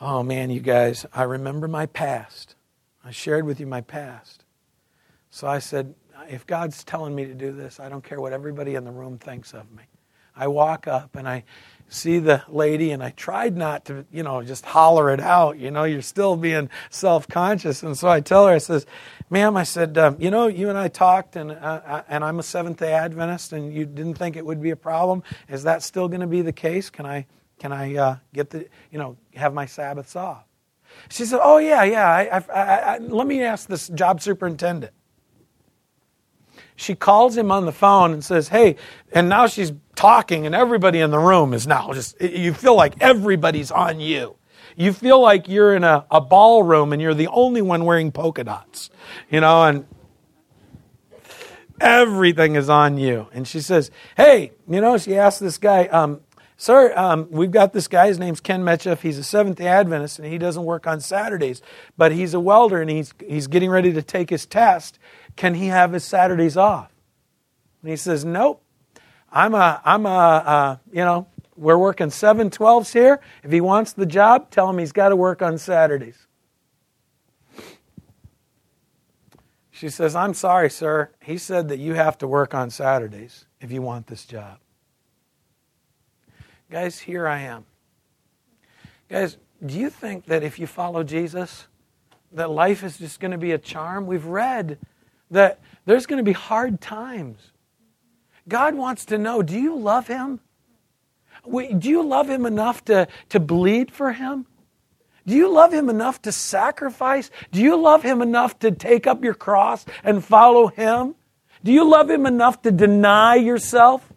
Oh 0.00 0.22
man, 0.22 0.50
you 0.50 0.60
guys, 0.60 1.04
I 1.12 1.24
remember 1.24 1.66
my 1.66 1.86
past. 1.86 2.54
I 3.04 3.10
shared 3.10 3.44
with 3.44 3.58
you 3.58 3.66
my 3.66 3.80
past. 3.80 4.44
So 5.30 5.46
I 5.46 5.58
said, 5.58 5.94
if 6.28 6.46
God's 6.46 6.84
telling 6.84 7.14
me 7.14 7.24
to 7.26 7.34
do 7.34 7.52
this, 7.52 7.80
I 7.80 7.88
don't 7.88 8.04
care 8.04 8.20
what 8.20 8.32
everybody 8.32 8.74
in 8.74 8.84
the 8.84 8.92
room 8.92 9.18
thinks 9.18 9.54
of 9.54 9.70
me. 9.72 9.84
I 10.36 10.48
walk 10.48 10.86
up 10.86 11.16
and 11.16 11.26
I 11.26 11.44
see 11.88 12.18
the 12.18 12.42
lady 12.48 12.90
and 12.90 13.02
I 13.02 13.10
tried 13.10 13.56
not 13.56 13.84
to, 13.86 14.04
you 14.12 14.22
know, 14.22 14.42
just 14.42 14.64
holler 14.64 15.10
it 15.10 15.20
out. 15.20 15.58
You 15.58 15.70
know, 15.70 15.84
you're 15.84 16.02
still 16.02 16.36
being 16.36 16.68
self 16.90 17.26
conscious. 17.28 17.82
And 17.82 17.96
so 17.96 18.08
I 18.08 18.20
tell 18.20 18.46
her, 18.46 18.54
I 18.54 18.58
says, 18.58 18.86
Ma'am, 19.30 19.56
I 19.56 19.62
said, 19.62 19.96
um, 19.98 20.16
you 20.20 20.30
know, 20.30 20.46
you 20.46 20.68
and 20.68 20.76
I 20.78 20.88
talked, 20.88 21.36
and, 21.36 21.52
uh, 21.52 22.02
and 22.08 22.24
I'm 22.24 22.38
a 22.38 22.42
Seventh 22.42 22.78
day 22.78 22.92
Adventist, 22.92 23.52
and 23.52 23.72
you 23.72 23.86
didn't 23.86 24.14
think 24.14 24.36
it 24.36 24.44
would 24.44 24.60
be 24.60 24.70
a 24.70 24.76
problem. 24.76 25.22
Is 25.48 25.62
that 25.64 25.82
still 25.82 26.08
going 26.08 26.20
to 26.20 26.26
be 26.26 26.42
the 26.42 26.52
case? 26.52 26.90
Can 26.90 27.06
I, 27.06 27.26
can 27.58 27.72
I 27.72 27.96
uh, 27.96 28.16
get 28.32 28.50
the, 28.50 28.68
you 28.90 28.98
know, 28.98 29.16
have 29.34 29.54
my 29.54 29.66
Sabbaths 29.66 30.16
off? 30.16 30.44
She 31.08 31.24
said, 31.24 31.40
oh, 31.42 31.58
yeah, 31.58 31.84
yeah. 31.84 32.08
I, 32.08 32.44
I, 32.52 32.94
I, 32.94 32.98
let 32.98 33.26
me 33.26 33.42
ask 33.42 33.68
this 33.68 33.88
job 33.88 34.20
superintendent. 34.20 34.92
She 36.76 36.94
calls 36.94 37.36
him 37.36 37.50
on 37.50 37.64
the 37.64 37.72
phone 37.72 38.12
and 38.12 38.24
says, 38.24 38.48
hey, 38.48 38.76
and 39.12 39.28
now 39.28 39.46
she's 39.46 39.72
talking, 39.94 40.46
and 40.46 40.54
everybody 40.54 41.00
in 41.00 41.10
the 41.10 41.18
room 41.18 41.54
is 41.54 41.66
now 41.66 41.92
just, 41.92 42.20
you 42.20 42.52
feel 42.52 42.76
like 42.76 42.94
everybody's 43.00 43.70
on 43.70 43.98
you. 43.98 44.36
You 44.76 44.92
feel 44.92 45.20
like 45.20 45.48
you're 45.48 45.74
in 45.74 45.84
a, 45.84 46.04
a 46.10 46.20
ballroom 46.20 46.92
and 46.92 47.00
you're 47.00 47.14
the 47.14 47.28
only 47.28 47.62
one 47.62 47.84
wearing 47.86 48.12
polka 48.12 48.44
dots, 48.44 48.90
you 49.30 49.40
know, 49.40 49.64
and 49.64 49.86
everything 51.80 52.56
is 52.56 52.68
on 52.68 52.98
you. 52.98 53.26
And 53.32 53.48
she 53.48 53.60
says, 53.60 53.90
Hey, 54.16 54.52
you 54.68 54.82
know, 54.82 54.98
she 54.98 55.16
asked 55.16 55.40
this 55.40 55.56
guy, 55.56 55.86
um, 55.86 56.20
Sir, 56.58 56.96
um, 56.96 57.28
we've 57.30 57.50
got 57.50 57.74
this 57.74 57.86
guy. 57.86 58.06
His 58.06 58.18
name's 58.18 58.40
Ken 58.40 58.62
Micheff. 58.62 59.00
He's 59.00 59.18
a 59.18 59.24
Seventh 59.24 59.58
day 59.58 59.66
Adventist 59.66 60.18
and 60.18 60.26
he 60.26 60.38
doesn't 60.38 60.64
work 60.64 60.86
on 60.86 61.00
Saturdays, 61.00 61.60
but 61.98 62.12
he's 62.12 62.32
a 62.32 62.40
welder 62.40 62.80
and 62.80 62.88
he's, 62.88 63.12
he's 63.26 63.46
getting 63.46 63.68
ready 63.68 63.92
to 63.92 64.02
take 64.02 64.30
his 64.30 64.46
test. 64.46 64.98
Can 65.36 65.54
he 65.54 65.66
have 65.66 65.92
his 65.92 66.04
Saturdays 66.04 66.56
off? 66.56 66.90
And 67.82 67.90
he 67.90 67.96
says, 67.96 68.24
Nope. 68.24 68.62
I'm 69.30 69.54
a, 69.54 69.80
I'm 69.84 70.06
a, 70.06 70.08
uh, 70.08 70.76
you 70.90 71.04
know, 71.04 71.26
we're 71.56 71.78
working 71.78 72.08
712s 72.08 72.92
here. 72.92 73.20
If 73.42 73.52
he 73.52 73.60
wants 73.60 73.92
the 73.92 74.06
job, 74.06 74.50
tell 74.50 74.70
him 74.70 74.78
he's 74.78 74.92
got 74.92 75.10
to 75.10 75.16
work 75.16 75.42
on 75.42 75.58
Saturdays. 75.58 76.26
She 79.70 79.90
says, 79.90 80.16
I'm 80.16 80.32
sorry, 80.32 80.70
sir. 80.70 81.10
He 81.20 81.36
said 81.36 81.68
that 81.68 81.78
you 81.78 81.94
have 81.94 82.16
to 82.18 82.26
work 82.26 82.54
on 82.54 82.70
Saturdays 82.70 83.44
if 83.60 83.70
you 83.70 83.82
want 83.82 84.06
this 84.06 84.24
job. 84.24 84.58
Guys, 86.70 86.98
here 86.98 87.26
I 87.26 87.40
am. 87.40 87.66
Guys, 89.10 89.36
do 89.64 89.78
you 89.78 89.90
think 89.90 90.26
that 90.26 90.42
if 90.42 90.58
you 90.58 90.66
follow 90.66 91.04
Jesus, 91.04 91.66
that 92.32 92.50
life 92.50 92.82
is 92.82 92.98
just 92.98 93.20
going 93.20 93.32
to 93.32 93.38
be 93.38 93.52
a 93.52 93.58
charm? 93.58 94.06
We've 94.06 94.24
read 94.24 94.78
that 95.30 95.60
there's 95.84 96.06
going 96.06 96.18
to 96.18 96.24
be 96.24 96.32
hard 96.32 96.80
times. 96.80 97.52
God 98.48 98.74
wants 98.74 99.04
to 99.06 99.18
know 99.18 99.42
do 99.42 99.58
you 99.58 99.76
love 99.76 100.06
Him? 100.06 100.40
Do 101.50 101.88
you 101.88 102.02
love 102.02 102.28
Him 102.28 102.46
enough 102.46 102.84
to, 102.86 103.08
to 103.30 103.40
bleed 103.40 103.90
for 103.90 104.12
Him? 104.12 104.46
Do 105.26 105.34
you 105.34 105.52
love 105.52 105.72
Him 105.72 105.88
enough 105.90 106.22
to 106.22 106.32
sacrifice? 106.32 107.30
Do 107.50 107.60
you 107.60 107.76
love 107.76 108.02
Him 108.02 108.22
enough 108.22 108.58
to 108.60 108.70
take 108.70 109.06
up 109.06 109.24
your 109.24 109.34
cross 109.34 109.84
and 110.04 110.24
follow 110.24 110.68
Him? 110.68 111.14
Do 111.64 111.72
you 111.72 111.88
love 111.88 112.08
Him 112.08 112.26
enough 112.26 112.62
to 112.62 112.70
deny 112.70 113.34
yourself? 113.36 114.12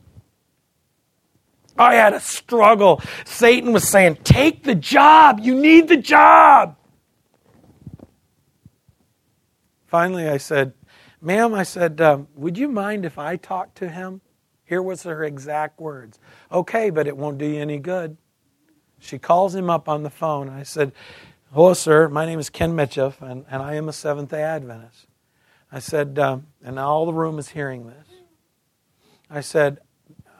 I 1.78 1.96
had 1.96 2.14
a 2.14 2.20
struggle. 2.20 3.02
Satan 3.26 3.72
was 3.72 3.88
saying, 3.88 4.18
Take 4.24 4.64
the 4.64 4.76
job. 4.76 5.40
You 5.40 5.56
need 5.56 5.88
the 5.88 5.98
job. 5.98 6.76
Finally, 9.88 10.30
I 10.30 10.38
said, 10.38 10.74
Ma'am, 11.22 11.54
I 11.54 11.64
said, 11.64 12.00
um, 12.02 12.28
Would 12.36 12.58
you 12.58 12.68
mind 12.70 13.06
if 13.06 13.18
I 13.18 13.36
talked 13.36 13.78
to 13.80 13.90
him? 13.90 14.22
Here 14.64 14.82
was 14.82 15.04
her 15.04 15.24
exact 15.24 15.80
words. 15.80 16.20
Okay, 16.52 16.90
but 16.90 17.08
it 17.08 17.18
won't 17.18 17.38
do 17.38 17.46
you 17.46 17.60
any 17.60 17.80
good. 17.80 18.18
She 19.00 19.18
calls 19.18 19.56
him 19.56 19.70
up 19.70 19.90
on 19.90 20.04
the 20.04 20.10
phone. 20.10 20.50
I 20.50 20.64
said, 20.64 20.92
Hello, 21.54 21.74
sir. 21.74 22.08
My 22.08 22.26
name 22.26 22.40
is 22.40 22.50
Ken 22.50 22.74
Micheff, 22.74 23.22
and, 23.22 23.46
and 23.50 23.62
I 23.62 23.76
am 23.76 23.90
a 23.90 23.94
Seventh 23.94 24.30
day 24.30 24.44
Adventist. 24.44 25.08
I 25.72 25.80
said, 25.80 26.18
um, 26.18 26.48
and 26.64 26.80
all 26.80 27.06
the 27.06 27.14
room 27.14 27.38
is 27.38 27.50
hearing 27.50 27.88
this. 27.88 28.08
I 29.30 29.42
said, 29.42 29.80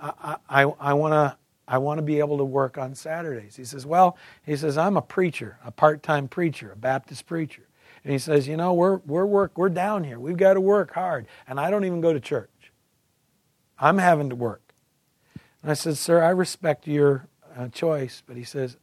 I, 0.02 0.38
I, 0.50 0.62
I 0.64 0.94
want 0.94 1.14
to 1.14 1.38
I 1.70 1.78
want 1.78 2.00
to 2.00 2.02
be 2.02 2.18
able 2.18 2.40
to 2.40 2.44
work 2.44 2.80
on 2.80 2.96
Saturdays. 2.96 3.56
He 3.56 3.64
says, 3.64 3.86
Well, 3.86 4.18
he 4.44 4.56
says, 4.56 4.78
I'm 4.78 4.98
a 4.98 5.04
preacher, 5.04 5.60
a 5.64 5.72
part 5.72 6.02
time 6.02 6.28
preacher, 6.28 6.72
a 6.72 6.76
Baptist 6.76 7.28
preacher. 7.28 7.69
And 8.04 8.14
he 8.14 8.20
says, 8.20 8.48
You 8.48 8.58
know, 8.58 8.74
we're, 8.74 8.98
we're, 8.98 9.26
work, 9.26 9.58
we're 9.58 9.70
down 9.70 10.04
here. 10.04 10.20
We've 10.20 10.38
got 10.38 10.54
to 10.54 10.62
work 10.62 10.94
hard. 10.94 11.28
And 11.48 11.60
I 11.60 11.70
don't 11.70 11.86
even 11.86 12.02
go 12.02 12.14
to 12.14 12.20
church. 12.20 12.72
I'm 13.78 13.98
having 13.98 14.30
to 14.30 14.36
work. 14.36 14.74
And 15.62 15.72
I 15.72 15.74
said, 15.74 15.98
Sir, 15.98 16.24
I 16.24 16.30
respect 16.30 16.88
your 16.88 17.28
uh, 17.58 17.68
choice. 17.70 18.24
But 18.26 18.38
he 18.38 18.44
says, 18.44 18.78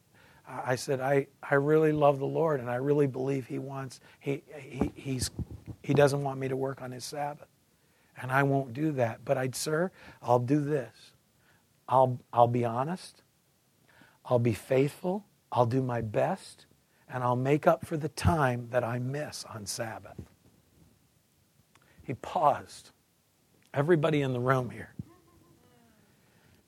I 0.48 0.76
said, 0.76 1.00
I, 1.00 1.26
I 1.42 1.56
really 1.56 1.92
love 1.92 2.18
the 2.18 2.26
Lord 2.26 2.60
and 2.60 2.70
I 2.70 2.76
really 2.76 3.06
believe 3.06 3.46
he 3.46 3.58
wants, 3.58 4.00
he, 4.20 4.42
he, 4.56 4.92
he's, 4.94 5.30
he 5.82 5.92
doesn't 5.92 6.22
want 6.22 6.38
me 6.38 6.48
to 6.48 6.56
work 6.56 6.82
on 6.82 6.92
his 6.92 7.04
Sabbath. 7.04 7.48
And 8.20 8.30
I 8.30 8.44
won't 8.44 8.72
do 8.72 8.92
that. 8.92 9.24
But 9.24 9.38
I'd, 9.38 9.56
sir, 9.56 9.90
I'll 10.22 10.38
do 10.38 10.60
this. 10.60 11.12
I'll, 11.88 12.20
I'll 12.32 12.48
be 12.48 12.64
honest. 12.64 13.22
I'll 14.24 14.38
be 14.38 14.54
faithful. 14.54 15.24
I'll 15.50 15.66
do 15.66 15.82
my 15.82 16.00
best. 16.00 16.66
And 17.09 17.22
I'll 17.22 17.36
make 17.36 17.66
up 17.66 17.86
for 17.86 17.96
the 17.96 18.09
time 18.11 18.68
that 18.70 18.82
I 18.82 18.98
miss 18.98 19.44
on 19.44 19.64
Sabbath. 19.66 20.16
He 22.02 22.14
paused 22.14 22.90
everybody 23.74 24.22
in 24.22 24.32
the 24.32 24.40
room 24.40 24.70
here. 24.70 24.92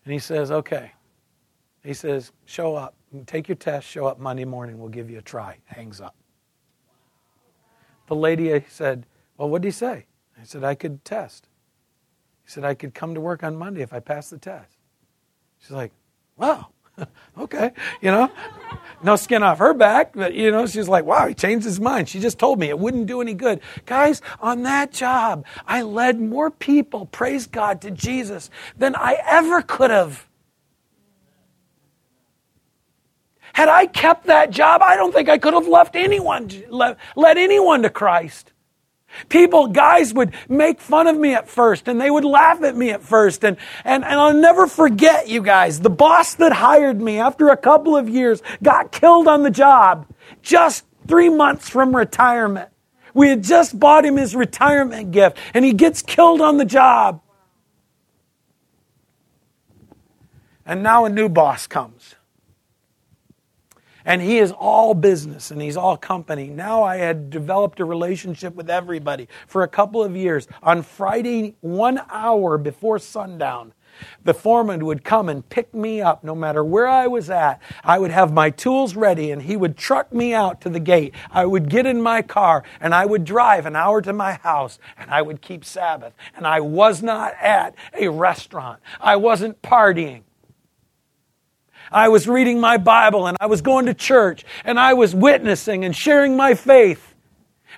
And 0.05 0.13
he 0.13 0.19
says, 0.19 0.51
okay. 0.51 0.93
He 1.85 1.95
says, 1.95 2.33
show 2.45 2.75
up. 2.75 2.95
Take 3.27 3.49
your 3.49 3.57
test, 3.57 3.87
show 3.87 4.07
up 4.07 4.19
Monday 4.19 4.45
morning. 4.45 4.79
We'll 4.79 4.89
give 4.89 5.11
you 5.11 5.19
a 5.19 5.23
try. 5.23 5.59
Hangs 5.65 6.01
up. 6.01 6.15
The 8.07 8.15
lady 8.15 8.65
said, 8.69 9.07
well, 9.37 9.49
what 9.49 9.63
did 9.63 9.69
he 9.69 9.73
say? 9.73 10.07
I 10.41 10.45
said, 10.45 10.65
I 10.65 10.75
could 10.75 11.05
test. 11.05 11.49
He 12.45 12.51
said, 12.51 12.65
I 12.65 12.75
could 12.75 12.95
come 12.95 13.15
to 13.15 13.21
work 13.21 13.43
on 13.43 13.57
Monday 13.57 13.83
if 13.83 13.93
I 13.93 14.01
pass 14.01 14.31
the 14.31 14.39
test. 14.39 14.77
She's 15.61 15.71
like, 15.71 15.93
wow. 16.37 16.69
okay, 17.39 17.71
you 18.01 18.11
know, 18.11 18.31
no 19.03 19.17
skin 19.17 19.43
off 19.43 19.59
her 19.59 19.75
back, 19.75 20.13
but 20.15 20.35
you 20.35 20.51
know, 20.51 20.67
she's 20.67 20.89
like, 20.89 21.05
wow, 21.05 21.27
he 21.27 21.35
changed 21.35 21.65
his 21.65 21.81
mind. 21.81 22.09
She 22.09 22.21
just 22.21 22.39
told 22.39 22.59
me 22.59 22.69
it 22.69 22.79
wouldn't 22.79 23.07
do 23.07 23.21
any 23.21 23.35
good. 23.35 23.61
Guys, 23.87 24.23
on 24.41 24.63
that 24.65 24.93
job, 24.93 25.45
I 25.67 25.83
led 25.83 26.21
more 26.21 26.51
people, 26.51 27.07
praise 27.07 27.47
God, 27.47 27.81
to 27.83 27.91
Jesus 27.91 28.51
than 28.77 28.95
I 28.95 29.19
ever 29.27 29.63
could 29.63 29.91
have. 29.91 30.27
Had 33.53 33.69
I 33.69 33.87
kept 33.87 34.27
that 34.27 34.51
job, 34.51 34.83
I 34.83 34.95
don't 34.97 35.13
think 35.13 35.29
I 35.29 35.39
could 35.39 35.55
have 35.55 35.67
left 35.67 35.97
anyone, 35.97 36.49
led 36.71 37.39
anyone 37.39 37.83
to 37.83 37.91
Christ. 37.91 38.53
People, 39.29 39.69
guys 39.69 40.15
would 40.15 40.33
make 40.49 40.81
fun 40.81 41.07
of 41.07 41.17
me 41.17 41.35
at 41.35 41.49
first 41.49 41.89
and 41.89 42.01
they 42.01 42.11
would 42.11 42.25
laugh 42.25 42.63
at 42.63 42.77
me 42.77 42.91
at 42.91 43.03
first. 43.03 43.45
And, 43.45 43.57
and, 43.85 44.05
and 44.05 44.15
I'll 44.15 44.35
never 44.35 44.67
forget 44.67 45.29
you 45.29 45.43
guys. 45.43 45.81
The 45.81 45.91
boss 45.91 46.35
that 46.37 46.53
hired 46.53 47.01
me 47.01 47.19
after 47.19 47.49
a 47.49 47.57
couple 47.57 47.97
of 47.97 48.09
years 48.09 48.43
got 48.63 48.93
killed 48.93 49.27
on 49.27 49.43
the 49.43 49.51
job 49.51 50.07
just 50.43 50.85
three 51.07 51.29
months 51.29 51.69
from 51.69 51.97
retirement. 51.97 52.69
We 53.15 53.29
had 53.29 53.43
just 53.43 53.79
bought 53.79 54.05
him 54.05 54.17
his 54.17 54.37
retirement 54.37 55.11
gift 55.11 55.39
and 55.55 55.65
he 55.65 55.73
gets 55.73 56.03
killed 56.03 56.41
on 56.41 56.59
the 56.59 56.65
job. 56.65 57.23
And 60.65 60.83
now 60.83 61.07
a 61.07 61.09
new 61.09 61.29
boss 61.29 61.67
comes 61.67 62.15
and 64.09 64.23
he 64.23 64.39
is 64.39 64.53
all 64.53 64.95
business 64.95 65.51
and 65.51 65.61
he's 65.61 65.77
all 65.77 65.97
company. 65.97 66.49
Now 66.49 66.83
I 66.83 66.97
had 66.97 67.29
developed 67.29 67.79
a 67.79 67.85
relationship 67.85 68.55
with 68.55 68.71
everybody 68.71 69.29
for 69.47 69.63
a 69.63 69.69
couple 69.69 70.03
of 70.03 70.17
years. 70.17 70.49
On 70.63 70.83
Friday, 70.83 71.57
one 71.61 72.01
hour 72.09 72.57
before 72.57 72.99
sundown, 72.99 73.75
the 74.25 74.33
foreman 74.33 74.87
would 74.87 75.05
come 75.05 75.29
and 75.29 75.47
pick 75.51 75.75
me 75.75 76.01
up 76.01 76.25
no 76.25 76.35
matter 76.35 76.65
where 76.65 76.89
I 76.89 77.07
was 77.07 77.29
at. 77.29 77.61
I 77.85 77.99
would 77.99 78.11
have 78.11 78.33
my 78.33 78.49
tools 78.49 78.97
ready 78.97 79.31
and 79.31 79.43
he 79.43 79.57
would 79.57 79.77
truck 79.77 80.11
me 80.11 80.33
out 80.33 80.63
to 80.63 80.71
the 80.71 80.81
gate. 80.81 81.15
I 81.31 81.45
would 81.45 81.69
get 81.69 81.85
in 81.85 82.01
my 82.01 82.23
car 82.23 82.65
and 82.81 82.95
I 82.95 83.05
would 83.05 83.25
drive 83.25 83.67
an 83.67 83.77
hour 83.77 84.01
to 84.01 84.15
my 84.15 84.35
house 84.35 84.79
and 84.97 85.11
I 85.11 85.21
would 85.21 85.43
keep 85.43 85.67
Sabbath. 85.67 86.15
And 86.35 86.47
I 86.47 86.61
was 86.61 87.03
not 87.03 87.35
at 87.43 87.75
a 87.93 88.09
restaurant. 88.09 88.81
I 89.01 89.17
wasn't 89.17 89.61
partying. 89.61 90.23
I 91.91 92.09
was 92.09 92.29
reading 92.29 92.61
my 92.61 92.77
Bible 92.77 93.27
and 93.27 93.37
I 93.41 93.47
was 93.47 93.63
going 93.63 93.87
to 93.87 93.95
church 93.95 94.45
and 94.65 94.79
I 94.79 94.95
was 94.95 95.15
witnessing 95.15 95.85
and 95.85 95.95
sharing 95.95 96.37
my 96.37 96.55
faith 96.55 97.15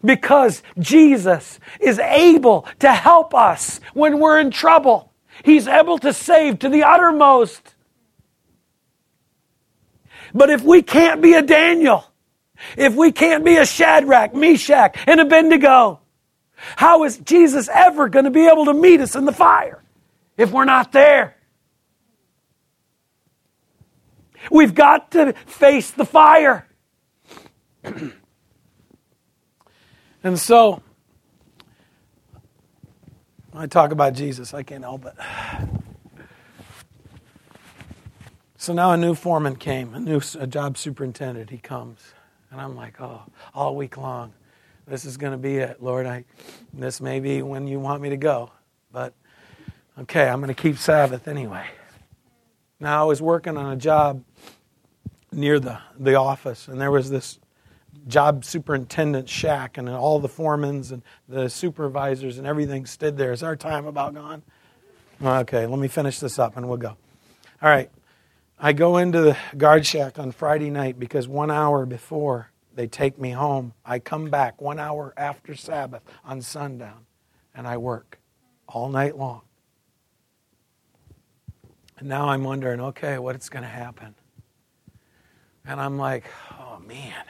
because 0.04 0.62
Jesus 0.78 1.58
is 1.80 1.98
able 1.98 2.66
to 2.80 2.92
help 2.92 3.34
us 3.34 3.80
when 3.94 4.18
we're 4.18 4.40
in 4.40 4.50
trouble. 4.50 5.12
He's 5.44 5.66
able 5.68 5.98
to 5.98 6.12
save 6.12 6.61
to 6.61 6.68
the 6.68 6.84
uttermost. 6.84 7.74
But 10.34 10.50
if 10.50 10.62
we 10.62 10.82
can't 10.82 11.20
be 11.20 11.34
a 11.34 11.42
Daniel, 11.42 12.04
if 12.76 12.94
we 12.94 13.12
can't 13.12 13.44
be 13.44 13.56
a 13.56 13.66
Shadrach, 13.66 14.34
Meshach, 14.34 14.96
and 15.06 15.20
Abednego, 15.20 16.00
how 16.76 17.04
is 17.04 17.18
Jesus 17.18 17.68
ever 17.72 18.08
going 18.08 18.26
to 18.26 18.30
be 18.30 18.46
able 18.46 18.66
to 18.66 18.74
meet 18.74 19.00
us 19.00 19.16
in 19.16 19.24
the 19.24 19.32
fire 19.32 19.82
if 20.36 20.52
we're 20.52 20.66
not 20.66 20.92
there? 20.92 21.36
We've 24.51 24.74
got 24.74 25.12
to 25.12 25.32
face 25.47 25.91
the 25.91 26.05
fire. 26.05 26.66
and 30.24 30.38
so 30.38 30.82
When 33.53 33.64
I 33.64 33.66
talk 33.66 33.93
about 33.93 34.14
Jesus, 34.14 34.55
I 34.55 34.62
can't 34.62 34.84
help 34.84 35.07
it. 35.07 35.14
So 38.59 38.72
now 38.72 38.93
a 38.93 38.97
new 38.97 39.14
foreman 39.14 39.57
came, 39.57 39.95
a 39.95 40.01
new 40.01 40.20
a 40.38 40.47
job 40.47 40.78
superintendent. 40.78 41.51
He 41.51 41.59
comes, 41.59 42.01
and 42.51 42.61
I'm 42.61 42.76
like, 42.76 43.01
oh, 43.01 43.22
all 43.55 43.76
week 43.76 43.97
long, 43.97 44.32
this 44.86 45.05
is 45.05 45.16
going 45.16 45.32
to 45.32 45.38
be 45.38 45.59
it, 45.59 45.82
Lord. 45.82 46.07
I, 46.07 46.24
this 46.72 47.01
may 47.01 47.20
be 47.20 47.43
when 47.43 47.66
you 47.68 47.80
want 47.80 48.03
me 48.03 48.11
to 48.11 48.16
go, 48.16 48.53
but 48.93 49.14
okay, 49.99 50.28
I'm 50.28 50.41
going 50.41 50.55
to 50.55 50.62
keep 50.62 50.78
Sabbath 50.78 51.28
anyway. 51.28 51.66
Now 52.81 53.03
I 53.03 53.05
was 53.05 53.20
working 53.20 53.57
on 53.57 53.72
a 53.72 53.76
job 53.76 54.24
near 55.31 55.61
the 55.61 55.78
the 55.99 56.14
office, 56.14 56.66
and 56.66 56.81
there 56.81 56.91
was 56.91 57.11
this 57.11 57.39
job 58.09 58.45
superintendent 58.45 59.28
shack, 59.28 59.78
and 59.78 59.89
all 59.89 60.18
the 60.18 60.28
foremans 60.28 60.91
and 60.91 61.03
the 61.28 61.49
supervisors 61.49 62.39
and 62.39 62.47
everything 62.47 62.87
stood 62.87 63.16
there. 63.16 63.33
Is 63.33 63.43
our 63.43 63.57
time 63.57 63.87
about 63.87 64.14
gone? 64.14 64.43
Okay, 65.22 65.66
let 65.66 65.78
me 65.78 65.89
finish 65.89 66.18
this 66.18 66.39
up, 66.39 66.57
and 66.57 66.66
we'll 66.66 66.78
go. 66.78 66.97
All 67.62 67.68
right. 67.68 67.91
I 68.62 68.74
go 68.74 68.99
into 68.99 69.22
the 69.22 69.39
guard 69.57 69.87
shack 69.87 70.18
on 70.18 70.33
Friday 70.33 70.68
night 70.68 70.99
because 70.99 71.26
one 71.26 71.51
hour 71.51 71.87
before 71.87 72.51
they 72.74 72.87
take 72.87 73.18
me 73.18 73.31
home, 73.31 73.72
I 73.87 73.99
come 73.99 74.28
back 74.28 74.61
one 74.61 74.78
hour 74.78 75.14
after 75.16 75.55
Sabbath 75.55 76.03
on 76.24 76.43
sundown 76.43 77.07
and 77.55 77.66
I 77.66 77.78
work 77.78 78.18
all 78.68 78.91
night 78.91 79.16
long. 79.16 79.41
And 82.01 82.09
now 82.09 82.28
I'm 82.30 82.42
wondering, 82.42 82.80
okay, 82.80 83.18
what's 83.18 83.48
going 83.48 83.62
to 83.62 83.68
happen? 83.68 84.14
And 85.64 85.80
I'm 85.80 85.96
like, 85.96 86.24
oh 86.59 86.80
man. 86.80 87.24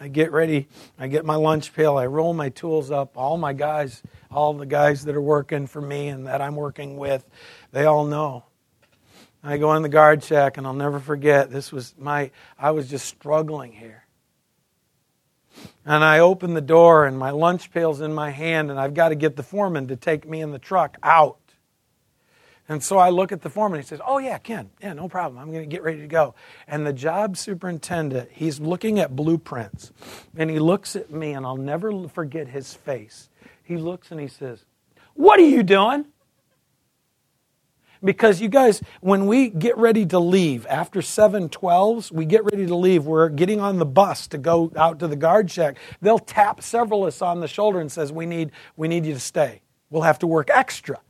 I 0.00 0.06
get 0.06 0.30
ready, 0.30 0.68
I 0.96 1.08
get 1.08 1.24
my 1.24 1.34
lunch 1.34 1.74
pail, 1.74 1.96
I 1.96 2.06
roll 2.06 2.32
my 2.32 2.50
tools 2.50 2.92
up. 2.92 3.16
All 3.16 3.36
my 3.36 3.52
guys, 3.52 4.00
all 4.30 4.54
the 4.54 4.64
guys 4.64 5.04
that 5.06 5.16
are 5.16 5.20
working 5.20 5.66
for 5.66 5.80
me 5.80 6.06
and 6.06 6.28
that 6.28 6.40
I'm 6.40 6.54
working 6.54 6.96
with, 6.96 7.28
they 7.72 7.84
all 7.84 8.04
know 8.04 8.44
I 9.42 9.56
go 9.56 9.74
in 9.74 9.82
the 9.82 9.88
guard 9.88 10.24
shack, 10.24 10.56
and 10.56 10.66
I'll 10.66 10.72
never 10.72 10.98
forget. 10.98 11.50
This 11.50 11.70
was 11.70 11.94
my, 11.98 12.30
I 12.58 12.72
was 12.72 12.90
just 12.90 13.06
struggling 13.06 13.72
here. 13.72 14.04
And 15.84 16.04
I 16.04 16.18
open 16.18 16.54
the 16.54 16.60
door, 16.60 17.06
and 17.06 17.18
my 17.18 17.30
lunch 17.30 17.70
pail's 17.70 18.00
in 18.00 18.12
my 18.12 18.30
hand, 18.30 18.70
and 18.70 18.78
I've 18.78 18.94
got 18.94 19.10
to 19.10 19.14
get 19.14 19.36
the 19.36 19.42
foreman 19.42 19.88
to 19.88 19.96
take 19.96 20.28
me 20.28 20.40
in 20.40 20.50
the 20.50 20.58
truck 20.58 20.96
out. 21.02 21.38
And 22.68 22.84
so 22.84 22.98
I 22.98 23.08
look 23.08 23.32
at 23.32 23.40
the 23.40 23.48
foreman. 23.48 23.80
He 23.80 23.86
says, 23.86 24.00
Oh, 24.06 24.18
yeah, 24.18 24.36
Ken. 24.38 24.70
Yeah, 24.80 24.92
no 24.92 25.08
problem. 25.08 25.38
I'm 25.38 25.50
going 25.50 25.62
to 25.62 25.74
get 25.74 25.82
ready 25.82 26.00
to 26.00 26.06
go. 26.06 26.34
And 26.66 26.86
the 26.86 26.92
job 26.92 27.36
superintendent, 27.36 28.30
he's 28.32 28.60
looking 28.60 28.98
at 28.98 29.16
blueprints. 29.16 29.90
And 30.36 30.50
he 30.50 30.58
looks 30.58 30.94
at 30.94 31.10
me, 31.10 31.32
and 31.32 31.46
I'll 31.46 31.56
never 31.56 32.08
forget 32.08 32.48
his 32.48 32.74
face. 32.74 33.30
He 33.64 33.76
looks 33.76 34.10
and 34.10 34.20
he 34.20 34.28
says, 34.28 34.64
What 35.14 35.40
are 35.40 35.44
you 35.44 35.62
doing? 35.62 36.06
Because 38.04 38.40
you 38.40 38.48
guys, 38.48 38.80
when 39.00 39.26
we 39.26 39.48
get 39.48 39.76
ready 39.76 40.06
to 40.06 40.20
leave 40.20 40.66
after 40.66 41.00
712s, 41.00 42.12
we 42.12 42.26
get 42.26 42.44
ready 42.44 42.64
to 42.66 42.76
leave. 42.76 43.06
We're 43.06 43.28
getting 43.28 43.60
on 43.60 43.78
the 43.78 43.84
bus 43.84 44.28
to 44.28 44.38
go 44.38 44.70
out 44.76 45.00
to 45.00 45.08
the 45.08 45.16
guard 45.16 45.50
shack. 45.50 45.78
They'll 46.00 46.20
tap 46.20 46.62
several 46.62 47.02
of 47.02 47.08
us 47.08 47.22
on 47.22 47.40
the 47.40 47.48
shoulder 47.48 47.80
and 47.80 47.90
says, 47.90 48.12
"We 48.12 48.24
need, 48.24 48.52
we 48.76 48.86
need 48.86 49.04
you 49.04 49.14
to 49.14 49.20
stay. 49.20 49.62
We'll 49.90 50.02
have 50.02 50.20
to 50.20 50.26
work 50.26 50.48
extra." 50.50 51.00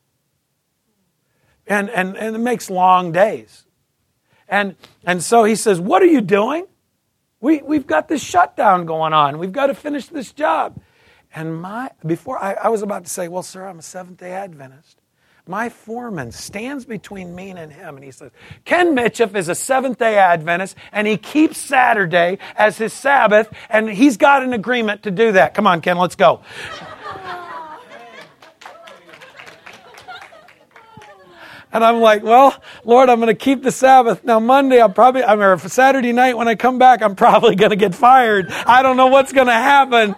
And 1.69 1.91
and 1.91 2.17
and 2.17 2.35
it 2.35 2.39
makes 2.39 2.71
long 2.71 3.13
days. 3.13 3.65
And 4.49 4.77
and 5.05 5.23
so 5.23 5.45
he 5.45 5.55
says, 5.55 5.81
"What 5.81 6.03
are 6.03 6.07
you 6.07 6.21
doing? 6.21 6.67
We 7.41 7.63
we've 7.63 7.87
got 7.87 8.09
this 8.09 8.23
shutdown 8.23 8.87
going 8.87 9.13
on. 9.13 9.39
We've 9.39 9.53
got 9.53 9.67
to 9.67 9.75
finish 9.75 10.07
this 10.07 10.33
job." 10.33 10.81
And 11.35 11.61
my 11.61 11.91
before 12.05 12.43
I, 12.43 12.55
I 12.55 12.69
was 12.69 12.83
about 12.83 13.05
to 13.05 13.11
say, 13.11 13.29
"Well, 13.29 13.43
sir, 13.43 13.67
I'm 13.67 13.79
a 13.79 13.83
Seventh 13.83 14.19
Day 14.19 14.33
Adventist." 14.33 15.01
my 15.49 15.71
foreman 15.71 16.31
stands 16.31 16.85
between 16.85 17.35
me 17.35 17.51
and 17.51 17.73
him 17.73 17.97
and 17.97 18.05
he 18.05 18.11
says, 18.11 18.31
Ken 18.67 18.95
Mitchell 18.95 19.35
is 19.35 19.49
a 19.49 19.55
Seventh 19.55 19.99
day 19.99 20.19
Adventist 20.19 20.77
and 20.93 21.07
he 21.07 21.17
keeps 21.17 21.57
Saturday 21.57 22.39
as 22.55 22.77
his 22.77 22.93
Sabbath 22.93 23.51
and 23.71 23.89
he's 23.89 24.19
got 24.19 24.43
an 24.43 24.53
agreement 24.53 25.03
to 25.05 25.11
do 25.11 25.33
that. 25.33 25.55
Come 25.55 25.67
on, 25.67 25.81
Ken, 25.81 25.97
let's 25.97 26.17
go. 26.17 26.43
And 31.79 31.85
I'm 31.85 32.01
like, 32.01 32.25
well, 32.25 32.61
Lord, 32.85 33.09
I'm 33.09 33.21
going 33.21 33.29
to 33.29 33.39
keep 33.39 33.63
the 33.63 33.71
Sabbath. 33.71 34.25
Now, 34.25 34.41
Monday, 34.41 34.83
I'm 34.83 34.93
probably, 34.93 35.23
I 35.23 35.37
mean, 35.37 35.59
Saturday 35.61 36.11
night 36.11 36.37
when 36.37 36.49
I 36.49 36.57
come 36.57 36.77
back, 36.77 37.03
I'm 37.03 37.15
probably 37.15 37.55
going 37.55 37.71
to 37.71 37.77
get 37.77 37.95
fired. 37.95 38.51
I 38.51 38.83
don't 38.83 38.97
know 38.97 39.07
what's 39.07 39.33
going 39.33 39.47
to 39.47 39.53
happen. 39.53 40.17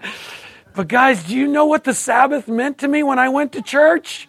But 0.74 0.88
guys, 0.88 1.22
do 1.24 1.36
you 1.36 1.46
know 1.46 1.66
what 1.66 1.84
the 1.84 1.92
Sabbath 1.92 2.48
meant 2.48 2.78
to 2.78 2.88
me 2.88 3.02
when 3.02 3.18
I 3.18 3.28
went 3.28 3.52
to 3.52 3.60
church? 3.60 4.26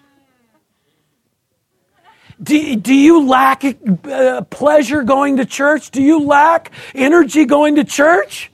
Do, 2.43 2.75
do 2.75 2.93
you 2.93 3.25
lack 3.25 3.63
uh, 3.63 4.41
pleasure 4.49 5.03
going 5.03 5.37
to 5.37 5.45
church? 5.45 5.89
Do 5.91 6.03
you 6.03 6.25
lack 6.25 6.73
energy 6.93 7.45
going 7.45 7.75
to 7.75 7.85
church? 7.85 8.51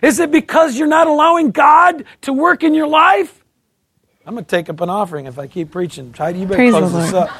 Is 0.00 0.20
it 0.20 0.30
because 0.30 0.78
you're 0.78 0.86
not 0.86 1.08
allowing 1.08 1.50
God 1.50 2.04
to 2.20 2.32
work 2.32 2.62
in 2.62 2.72
your 2.72 2.86
life? 2.86 3.42
I'm 4.26 4.34
going 4.34 4.44
to 4.44 4.50
take 4.50 4.68
up 4.68 4.80
an 4.80 4.90
offering 4.90 5.26
if 5.26 5.38
I 5.38 5.46
keep 5.46 5.70
preaching. 5.70 6.12
Heidi, 6.12 6.40
you 6.40 6.46
better 6.46 6.56
Praise 6.56 6.72
close 6.72 6.92
this 6.92 7.12
up. 7.12 7.30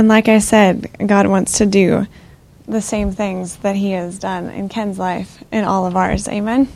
And 0.00 0.08
like 0.08 0.30
I 0.30 0.38
said, 0.38 0.88
God 1.06 1.26
wants 1.26 1.58
to 1.58 1.66
do 1.66 2.06
the 2.66 2.80
same 2.80 3.12
things 3.12 3.56
that 3.56 3.76
He 3.76 3.90
has 3.90 4.18
done 4.18 4.48
in 4.48 4.70
Ken's 4.70 4.98
life 4.98 5.44
in 5.52 5.64
all 5.64 5.84
of 5.84 5.94
ours. 5.94 6.26
Amen 6.26 6.68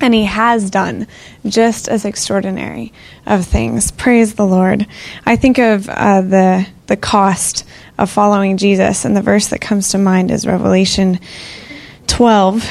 and 0.00 0.14
he 0.14 0.24
has 0.24 0.70
done 0.70 1.08
just 1.44 1.88
as 1.88 2.04
extraordinary 2.04 2.92
of 3.26 3.44
things. 3.44 3.90
Praise 3.90 4.34
the 4.34 4.46
Lord. 4.46 4.86
I 5.26 5.34
think 5.34 5.58
of 5.58 5.88
uh, 5.88 6.20
the 6.20 6.66
the 6.86 6.96
cost 6.96 7.66
of 7.98 8.08
following 8.08 8.56
Jesus, 8.56 9.04
and 9.04 9.16
the 9.16 9.22
verse 9.22 9.48
that 9.48 9.60
comes 9.60 9.90
to 9.90 9.98
mind 9.98 10.30
is 10.30 10.46
Revelation 10.46 11.18
12 12.06 12.64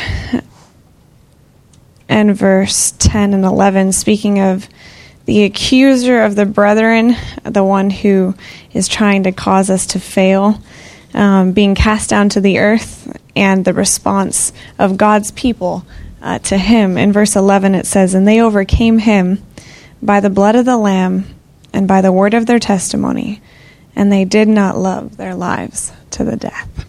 and 2.08 2.34
verse 2.34 2.94
10 2.98 3.34
and 3.34 3.44
11, 3.44 3.92
speaking 3.92 4.40
of 4.40 4.70
the 5.26 5.44
accuser 5.44 6.22
of 6.24 6.36
the 6.36 6.46
brethren, 6.46 7.16
the 7.44 7.64
one 7.64 7.90
who 7.90 8.36
is 8.74 8.88
trying 8.88 9.24
to 9.24 9.32
cause 9.32 9.70
us 9.70 9.86
to 9.88 10.00
fail, 10.00 10.62
um, 11.14 11.52
being 11.52 11.76
cast 11.76 12.10
down 12.10 12.30
to 12.30 12.42
the 12.42 12.60
earth, 12.60 13.16
and 13.36 13.64
the 13.64 13.74
response 13.74 14.52
of 14.78 14.98
God's 14.98 15.32
people 15.32 15.86
uh, 16.22 16.40
to 16.40 16.58
him. 16.58 16.98
In 16.98 17.14
verse 17.14 17.36
11, 17.36 17.76
it 17.76 17.86
says, 17.86 18.14
And 18.14 18.28
they 18.28 18.42
overcame 18.42 19.00
him 19.00 19.44
by 20.02 20.20
the 20.20 20.30
blood 20.30 20.56
of 20.56 20.66
the 20.66 20.78
Lamb 20.78 21.26
and 21.74 21.88
by 21.88 22.02
the 22.02 22.12
word 22.12 22.34
of 22.34 22.46
their 22.46 22.60
testimony, 22.60 23.42
and 23.96 24.12
they 24.12 24.26
did 24.26 24.48
not 24.48 24.78
love 24.78 25.18
their 25.18 25.36
lives 25.36 25.92
to 26.12 26.24
the 26.24 26.36
death. 26.36 26.86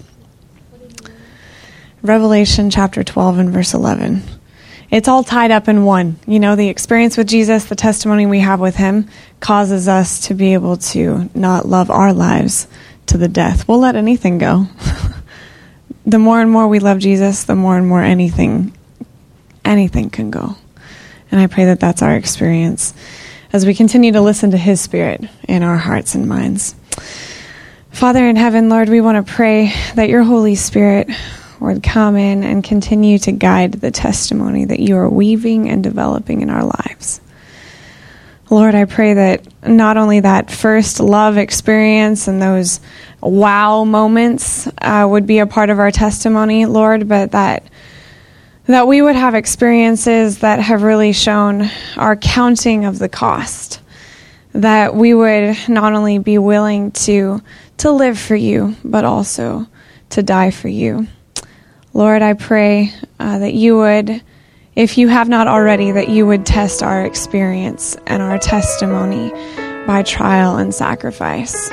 Revelation 2.02 2.70
chapter 2.70 3.04
12 3.04 3.38
and 3.38 3.50
verse 3.50 3.74
11. 3.74 4.22
It's 4.90 5.06
all 5.06 5.22
tied 5.22 5.52
up 5.52 5.68
in 5.68 5.84
one. 5.84 6.18
You 6.26 6.40
know, 6.40 6.56
the 6.56 6.68
experience 6.68 7.16
with 7.16 7.28
Jesus, 7.28 7.66
the 7.66 7.76
testimony 7.76 8.26
we 8.26 8.40
have 8.40 8.58
with 8.58 8.74
him, 8.74 9.08
causes 9.38 9.86
us 9.86 10.26
to 10.26 10.34
be 10.34 10.54
able 10.54 10.78
to 10.78 11.30
not 11.34 11.66
love 11.66 11.90
our 11.90 12.12
lives 12.12 12.66
to 13.06 13.16
the 13.16 13.28
death. 13.28 13.68
We'll 13.68 13.78
let 13.78 13.94
anything 13.94 14.38
go. 14.38 14.66
the 16.06 16.18
more 16.18 16.40
and 16.40 16.50
more 16.50 16.66
we 16.66 16.80
love 16.80 16.98
Jesus, 16.98 17.44
the 17.44 17.54
more 17.54 17.76
and 17.76 17.86
more 17.86 18.02
anything 18.02 18.76
anything 19.64 20.10
can 20.10 20.30
go. 20.30 20.56
And 21.30 21.40
I 21.40 21.46
pray 21.46 21.66
that 21.66 21.78
that's 21.78 22.02
our 22.02 22.16
experience 22.16 22.92
as 23.52 23.64
we 23.64 23.74
continue 23.74 24.12
to 24.12 24.20
listen 24.20 24.50
to 24.50 24.56
His 24.56 24.80
Spirit 24.80 25.24
in 25.48 25.62
our 25.62 25.76
hearts 25.76 26.16
and 26.16 26.28
minds. 26.28 26.74
Father 27.90 28.26
in 28.26 28.36
heaven, 28.36 28.68
Lord, 28.68 28.88
we 28.88 29.00
want 29.00 29.24
to 29.24 29.32
pray 29.32 29.72
that 29.94 30.08
your 30.08 30.22
Holy 30.22 30.54
Spirit 30.54 31.10
would 31.60 31.82
come 31.82 32.16
in 32.16 32.42
and 32.42 32.64
continue 32.64 33.18
to 33.18 33.32
guide 33.32 33.72
the 33.72 33.90
testimony 33.90 34.64
that 34.64 34.80
you 34.80 34.96
are 34.96 35.08
weaving 35.08 35.68
and 35.68 35.82
developing 35.82 36.40
in 36.40 36.50
our 36.50 36.64
lives. 36.64 37.20
Lord, 38.48 38.74
I 38.74 38.84
pray 38.84 39.14
that 39.14 39.46
not 39.68 39.96
only 39.96 40.20
that 40.20 40.50
first 40.50 40.98
love 40.98 41.36
experience 41.36 42.26
and 42.26 42.42
those 42.42 42.80
wow 43.20 43.84
moments 43.84 44.68
uh, 44.78 45.06
would 45.08 45.26
be 45.26 45.38
a 45.38 45.46
part 45.46 45.70
of 45.70 45.78
our 45.78 45.92
testimony, 45.92 46.66
Lord, 46.66 47.08
but 47.08 47.32
that 47.32 47.64
that 48.66 48.86
we 48.86 49.02
would 49.02 49.16
have 49.16 49.34
experiences 49.34 50.38
that 50.40 50.60
have 50.60 50.82
really 50.82 51.12
shown 51.12 51.68
our 51.96 52.14
counting 52.16 52.84
of 52.84 52.98
the 53.00 53.08
cost. 53.08 53.80
That 54.52 54.94
we 54.94 55.12
would 55.12 55.56
not 55.68 55.92
only 55.92 56.18
be 56.18 56.38
willing 56.38 56.92
to, 56.92 57.42
to 57.78 57.90
live 57.90 58.18
for 58.18 58.36
you, 58.36 58.76
but 58.84 59.04
also 59.04 59.66
to 60.10 60.22
die 60.22 60.52
for 60.52 60.68
you. 60.68 61.08
Lord, 61.92 62.22
I 62.22 62.34
pray 62.34 62.92
uh, 63.18 63.38
that 63.40 63.54
you 63.54 63.76
would, 63.76 64.22
if 64.76 64.96
you 64.96 65.08
have 65.08 65.28
not 65.28 65.48
already, 65.48 65.90
that 65.90 66.08
you 66.08 66.26
would 66.26 66.46
test 66.46 66.82
our 66.82 67.04
experience 67.04 67.96
and 68.06 68.22
our 68.22 68.38
testimony 68.38 69.30
by 69.86 70.02
trial 70.02 70.56
and 70.56 70.74
sacrifice, 70.74 71.70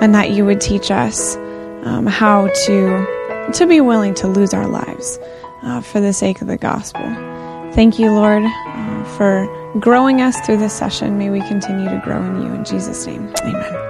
and 0.00 0.14
that 0.14 0.30
you 0.30 0.44
would 0.44 0.60
teach 0.60 0.90
us 0.90 1.36
um, 1.84 2.06
how 2.06 2.48
to, 2.66 3.50
to 3.54 3.66
be 3.66 3.80
willing 3.80 4.14
to 4.14 4.28
lose 4.28 4.52
our 4.52 4.66
lives 4.66 5.18
uh, 5.62 5.80
for 5.80 6.00
the 6.00 6.12
sake 6.12 6.42
of 6.42 6.46
the 6.46 6.58
gospel. 6.58 7.02
Thank 7.72 7.98
you, 7.98 8.10
Lord. 8.10 8.42
Uh, 8.44 9.04
for 9.16 9.46
growing 9.78 10.20
us 10.20 10.38
through 10.44 10.58
this 10.58 10.74
session. 10.74 11.16
May 11.18 11.30
we 11.30 11.40
continue 11.40 11.88
to 11.88 12.00
grow 12.04 12.22
in 12.22 12.42
you. 12.42 12.52
In 12.52 12.64
Jesus' 12.64 13.06
name, 13.06 13.32
amen. 13.42 13.89